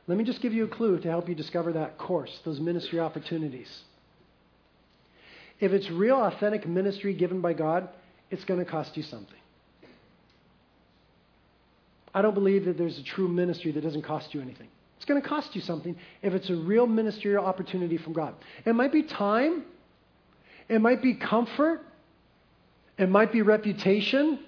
Let 0.07 0.16
me 0.16 0.22
just 0.22 0.41
give 0.41 0.53
you 0.53 0.62
a 0.62 0.68
clue 0.68 1.01
to 1.01 1.09
help 1.09 1.28
you 1.28 1.34
discover 1.34 1.72
that 1.72 1.99
course, 1.99 2.39
those 2.45 2.61
ministry 2.61 3.01
opportunities. 3.01 3.80
If 5.59 5.72
it's 5.72 5.91
real, 5.91 6.22
authentic 6.22 6.68
ministry 6.68 7.14
given 7.14 7.41
by 7.41 7.55
God, 7.55 7.89
it's 8.30 8.45
going 8.45 8.64
to 8.64 8.70
cost 8.70 8.97
you 8.97 9.03
something. 9.03 9.41
I 12.14 12.22
don't 12.22 12.34
believe 12.34 12.66
that 12.66 12.78
there's 12.78 13.01
a 13.01 13.03
true 13.03 13.26
ministry 13.26 13.72
that 13.72 13.80
doesn't 13.80 14.03
cost 14.03 14.32
you 14.32 14.41
anything. 14.41 14.68
It's 14.97 15.05
going 15.05 15.20
to 15.20 15.28
cost 15.28 15.55
you 15.55 15.61
something 15.61 15.97
if 16.22 16.32
it's 16.34 16.49
a 16.51 16.55
real 16.55 16.86
ministerial 16.86 17.44
opportunity 17.44 17.97
from 17.97 18.12
God. 18.12 18.34
It 18.64 18.74
might 18.74 18.92
be 18.92 19.03
time, 19.03 19.64
it 20.68 20.80
might 20.80 21.03
be 21.03 21.14
comfort, 21.14 21.82
it 22.99 23.09
might 23.09 23.30
be 23.30 23.42
reputation, 23.42 24.40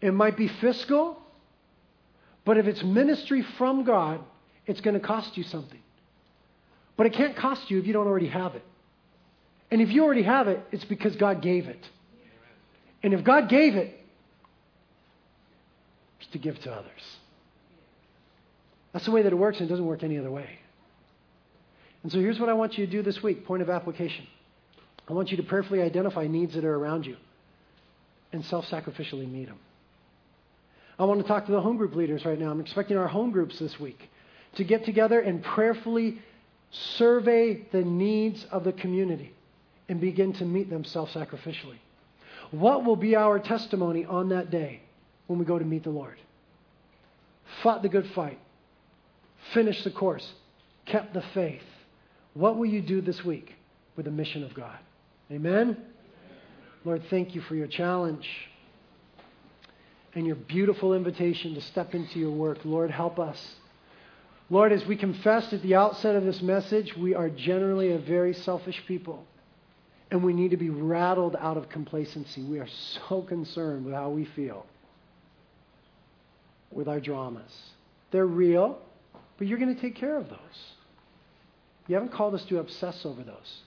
it 0.00 0.12
might 0.12 0.36
be 0.36 0.48
fiscal, 0.48 1.20
but 2.44 2.58
if 2.58 2.66
it's 2.66 2.82
ministry 2.82 3.42
from 3.58 3.84
God, 3.84 4.20
it's 4.66 4.80
going 4.80 4.94
to 4.94 5.04
cost 5.04 5.36
you 5.36 5.42
something. 5.44 5.80
But 6.96 7.06
it 7.06 7.12
can't 7.14 7.34
cost 7.36 7.70
you 7.70 7.78
if 7.78 7.86
you 7.86 7.92
don't 7.92 8.06
already 8.06 8.28
have 8.28 8.54
it. 8.54 8.64
And 9.70 9.80
if 9.80 9.90
you 9.90 10.04
already 10.04 10.22
have 10.22 10.46
it, 10.46 10.60
it's 10.70 10.84
because 10.84 11.16
God 11.16 11.42
gave 11.42 11.66
it. 11.66 11.88
And 13.02 13.12
if 13.12 13.24
God 13.24 13.48
gave 13.48 13.74
it, 13.74 13.98
it's 16.20 16.30
to 16.30 16.38
give 16.38 16.58
to 16.60 16.72
others. 16.72 17.16
That's 18.94 19.04
the 19.04 19.10
way 19.10 19.22
that 19.22 19.32
it 19.32 19.36
works, 19.36 19.58
and 19.58 19.68
it 19.68 19.70
doesn't 19.70 19.84
work 19.84 20.02
any 20.02 20.18
other 20.18 20.30
way. 20.30 20.48
And 22.02 22.12
so 22.12 22.18
here's 22.18 22.38
what 22.38 22.48
I 22.48 22.54
want 22.54 22.78
you 22.78 22.86
to 22.86 22.92
do 22.92 23.02
this 23.02 23.22
week 23.22 23.44
point 23.44 23.60
of 23.60 23.68
application. 23.68 24.26
I 25.08 25.12
want 25.12 25.30
you 25.30 25.36
to 25.36 25.42
prayerfully 25.42 25.82
identify 25.82 26.26
needs 26.26 26.54
that 26.54 26.64
are 26.64 26.74
around 26.74 27.04
you 27.04 27.16
and 28.32 28.44
self 28.44 28.66
sacrificially 28.66 29.30
meet 29.30 29.46
them. 29.46 29.58
I 30.98 31.04
want 31.04 31.20
to 31.20 31.26
talk 31.26 31.46
to 31.46 31.52
the 31.52 31.60
home 31.60 31.76
group 31.76 31.94
leaders 31.94 32.24
right 32.24 32.38
now. 32.38 32.50
I'm 32.50 32.60
expecting 32.60 32.96
our 32.96 33.08
home 33.08 33.32
groups 33.32 33.58
this 33.58 33.78
week 33.80 34.08
to 34.56 34.64
get 34.64 34.84
together 34.84 35.18
and 35.20 35.42
prayerfully 35.42 36.22
survey 36.70 37.66
the 37.72 37.82
needs 37.82 38.46
of 38.50 38.64
the 38.64 38.72
community 38.72 39.32
and 39.88 40.00
begin 40.00 40.32
to 40.34 40.44
meet 40.44 40.70
them 40.70 40.84
self 40.84 41.10
sacrificially. 41.10 41.78
What 42.52 42.84
will 42.84 42.96
be 42.96 43.16
our 43.16 43.40
testimony 43.40 44.04
on 44.04 44.28
that 44.28 44.50
day 44.50 44.82
when 45.26 45.38
we 45.38 45.44
go 45.44 45.58
to 45.58 45.64
meet 45.64 45.82
the 45.82 45.90
Lord? 45.90 46.16
Fought 47.62 47.82
the 47.82 47.88
good 47.88 48.06
fight, 48.14 48.38
finished 49.52 49.84
the 49.84 49.90
course, 49.90 50.32
kept 50.86 51.14
the 51.14 51.22
faith. 51.34 51.62
What 52.34 52.56
will 52.56 52.66
you 52.66 52.80
do 52.80 53.00
this 53.00 53.24
week 53.24 53.54
with 53.96 54.06
the 54.06 54.10
mission 54.10 54.42
of 54.42 54.54
God? 54.54 54.78
Amen? 55.30 55.76
Lord, 56.84 57.02
thank 57.10 57.34
you 57.34 57.40
for 57.42 57.54
your 57.54 57.66
challenge 57.66 58.28
and 60.14 60.26
your 60.26 60.36
beautiful 60.36 60.94
invitation 60.94 61.54
to 61.54 61.60
step 61.60 61.94
into 61.94 62.18
your 62.18 62.30
work. 62.30 62.58
Lord, 62.64 62.90
help 62.90 63.18
us. 63.18 63.56
Lord, 64.50 64.72
as 64.72 64.84
we 64.86 64.96
confessed 64.96 65.52
at 65.52 65.62
the 65.62 65.74
outset 65.74 66.14
of 66.14 66.24
this 66.24 66.42
message, 66.42 66.94
we 66.96 67.14
are 67.14 67.30
generally 67.30 67.92
a 67.92 67.98
very 67.98 68.34
selfish 68.34 68.82
people. 68.86 69.24
And 70.10 70.22
we 70.22 70.34
need 70.34 70.50
to 70.50 70.56
be 70.56 70.70
rattled 70.70 71.34
out 71.40 71.56
of 71.56 71.68
complacency. 71.68 72.42
We 72.42 72.60
are 72.60 72.68
so 73.08 73.22
concerned 73.22 73.84
with 73.84 73.94
how 73.94 74.10
we 74.10 74.26
feel 74.26 74.66
with 76.70 76.88
our 76.88 77.00
dramas. 77.00 77.52
They're 78.10 78.26
real, 78.26 78.78
but 79.38 79.46
you're 79.46 79.58
going 79.58 79.74
to 79.74 79.80
take 79.80 79.96
care 79.96 80.16
of 80.16 80.28
those. 80.28 80.72
You 81.86 81.94
haven't 81.94 82.12
called 82.12 82.34
us 82.34 82.44
to 82.46 82.58
obsess 82.58 83.04
over 83.04 83.22
those 83.22 83.62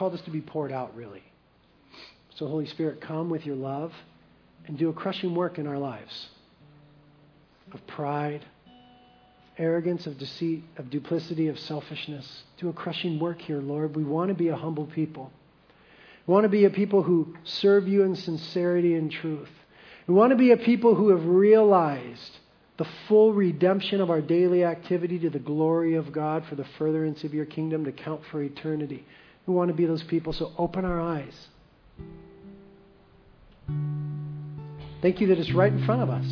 called 0.00 0.14
us 0.14 0.20
to 0.22 0.30
be 0.30 0.40
poured 0.40 0.72
out, 0.72 0.96
really. 0.96 1.22
So, 2.36 2.46
Holy 2.46 2.64
Spirit, 2.64 3.02
come 3.02 3.28
with 3.28 3.44
your 3.44 3.56
love 3.56 3.92
and 4.66 4.78
do 4.78 4.88
a 4.88 4.94
crushing 4.94 5.34
work 5.34 5.58
in 5.58 5.66
our 5.66 5.76
lives 5.76 6.28
of 7.72 7.86
pride, 7.86 8.44
arrogance, 9.58 10.06
of 10.06 10.16
deceit, 10.16 10.64
of 10.78 10.88
duplicity, 10.88 11.48
of 11.48 11.58
selfishness. 11.58 12.44
Do 12.58 12.70
a 12.70 12.72
crushing 12.72 13.18
work 13.18 13.42
here, 13.42 13.60
Lord. 13.60 13.94
We 13.94 14.04
want 14.04 14.28
to 14.28 14.34
be 14.34 14.48
a 14.48 14.56
humble 14.56 14.86
people. 14.86 15.30
We 16.26 16.32
want 16.32 16.44
to 16.44 16.48
be 16.48 16.64
a 16.64 16.70
people 16.70 17.02
who 17.02 17.36
serve 17.44 17.86
you 17.86 18.02
in 18.02 18.16
sincerity 18.16 18.94
and 18.94 19.12
truth. 19.12 19.50
We 20.06 20.14
want 20.14 20.30
to 20.30 20.36
be 20.36 20.52
a 20.52 20.56
people 20.56 20.94
who 20.94 21.10
have 21.10 21.26
realized 21.26 22.38
the 22.80 22.88
full 23.08 23.34
redemption 23.34 24.00
of 24.00 24.08
our 24.08 24.22
daily 24.22 24.64
activity 24.64 25.18
to 25.18 25.28
the 25.28 25.38
glory 25.38 25.96
of 25.96 26.12
God 26.12 26.46
for 26.46 26.54
the 26.54 26.64
furtherance 26.78 27.24
of 27.24 27.34
your 27.34 27.44
kingdom 27.44 27.84
to 27.84 27.92
count 27.92 28.22
for 28.30 28.42
eternity. 28.42 29.04
We 29.44 29.52
want 29.52 29.68
to 29.68 29.74
be 29.74 29.84
those 29.84 30.02
people, 30.02 30.32
so 30.32 30.52
open 30.56 30.86
our 30.86 30.98
eyes. 30.98 31.48
Thank 35.02 35.20
you 35.20 35.26
that 35.26 35.38
it's 35.38 35.52
right 35.52 35.70
in 35.70 35.84
front 35.84 36.00
of 36.00 36.08
us. 36.08 36.24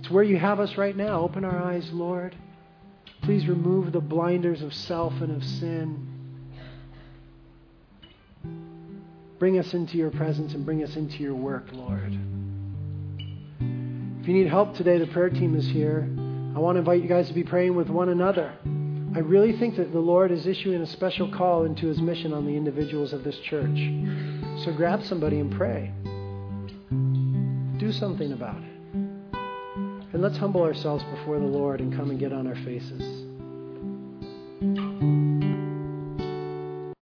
It's 0.00 0.10
where 0.10 0.22
you 0.22 0.36
have 0.36 0.60
us 0.60 0.76
right 0.76 0.94
now. 0.94 1.20
Open 1.20 1.46
our 1.46 1.62
eyes, 1.62 1.90
Lord. 1.94 2.36
Please 3.22 3.48
remove 3.48 3.92
the 3.92 4.00
blinders 4.00 4.60
of 4.60 4.74
self 4.74 5.14
and 5.22 5.34
of 5.34 5.42
sin. 5.42 6.06
Bring 9.38 9.58
us 9.58 9.72
into 9.72 9.96
your 9.96 10.10
presence 10.10 10.52
and 10.52 10.66
bring 10.66 10.84
us 10.84 10.94
into 10.94 11.22
your 11.22 11.34
work, 11.34 11.68
Lord. 11.72 12.37
You 14.28 14.34
need 14.34 14.48
help 14.48 14.74
today, 14.74 14.98
the 14.98 15.06
prayer 15.06 15.30
team 15.30 15.56
is 15.56 15.66
here. 15.66 16.06
I 16.54 16.58
want 16.58 16.74
to 16.74 16.80
invite 16.80 17.00
you 17.00 17.08
guys 17.08 17.28
to 17.28 17.32
be 17.32 17.44
praying 17.44 17.74
with 17.74 17.88
one 17.88 18.10
another. 18.10 18.52
I 19.16 19.20
really 19.20 19.56
think 19.56 19.76
that 19.76 19.90
the 19.90 20.00
Lord 20.00 20.30
is 20.30 20.46
issuing 20.46 20.82
a 20.82 20.86
special 20.86 21.32
call 21.32 21.64
into 21.64 21.86
his 21.86 21.98
mission 21.98 22.34
on 22.34 22.44
the 22.44 22.54
individuals 22.54 23.14
of 23.14 23.24
this 23.24 23.38
church. 23.38 23.78
So 24.66 24.74
grab 24.76 25.02
somebody 25.02 25.40
and 25.40 25.50
pray. 25.50 25.94
Do 27.78 27.90
something 27.90 28.32
about 28.32 28.58
it. 28.58 28.98
And 30.12 30.20
let's 30.20 30.36
humble 30.36 30.62
ourselves 30.62 31.02
before 31.04 31.38
the 31.38 31.46
Lord 31.46 31.80
and 31.80 31.96
come 31.96 32.10
and 32.10 32.20
get 32.20 32.34
on 32.34 32.46
our 32.46 32.56
faces. 32.56 33.28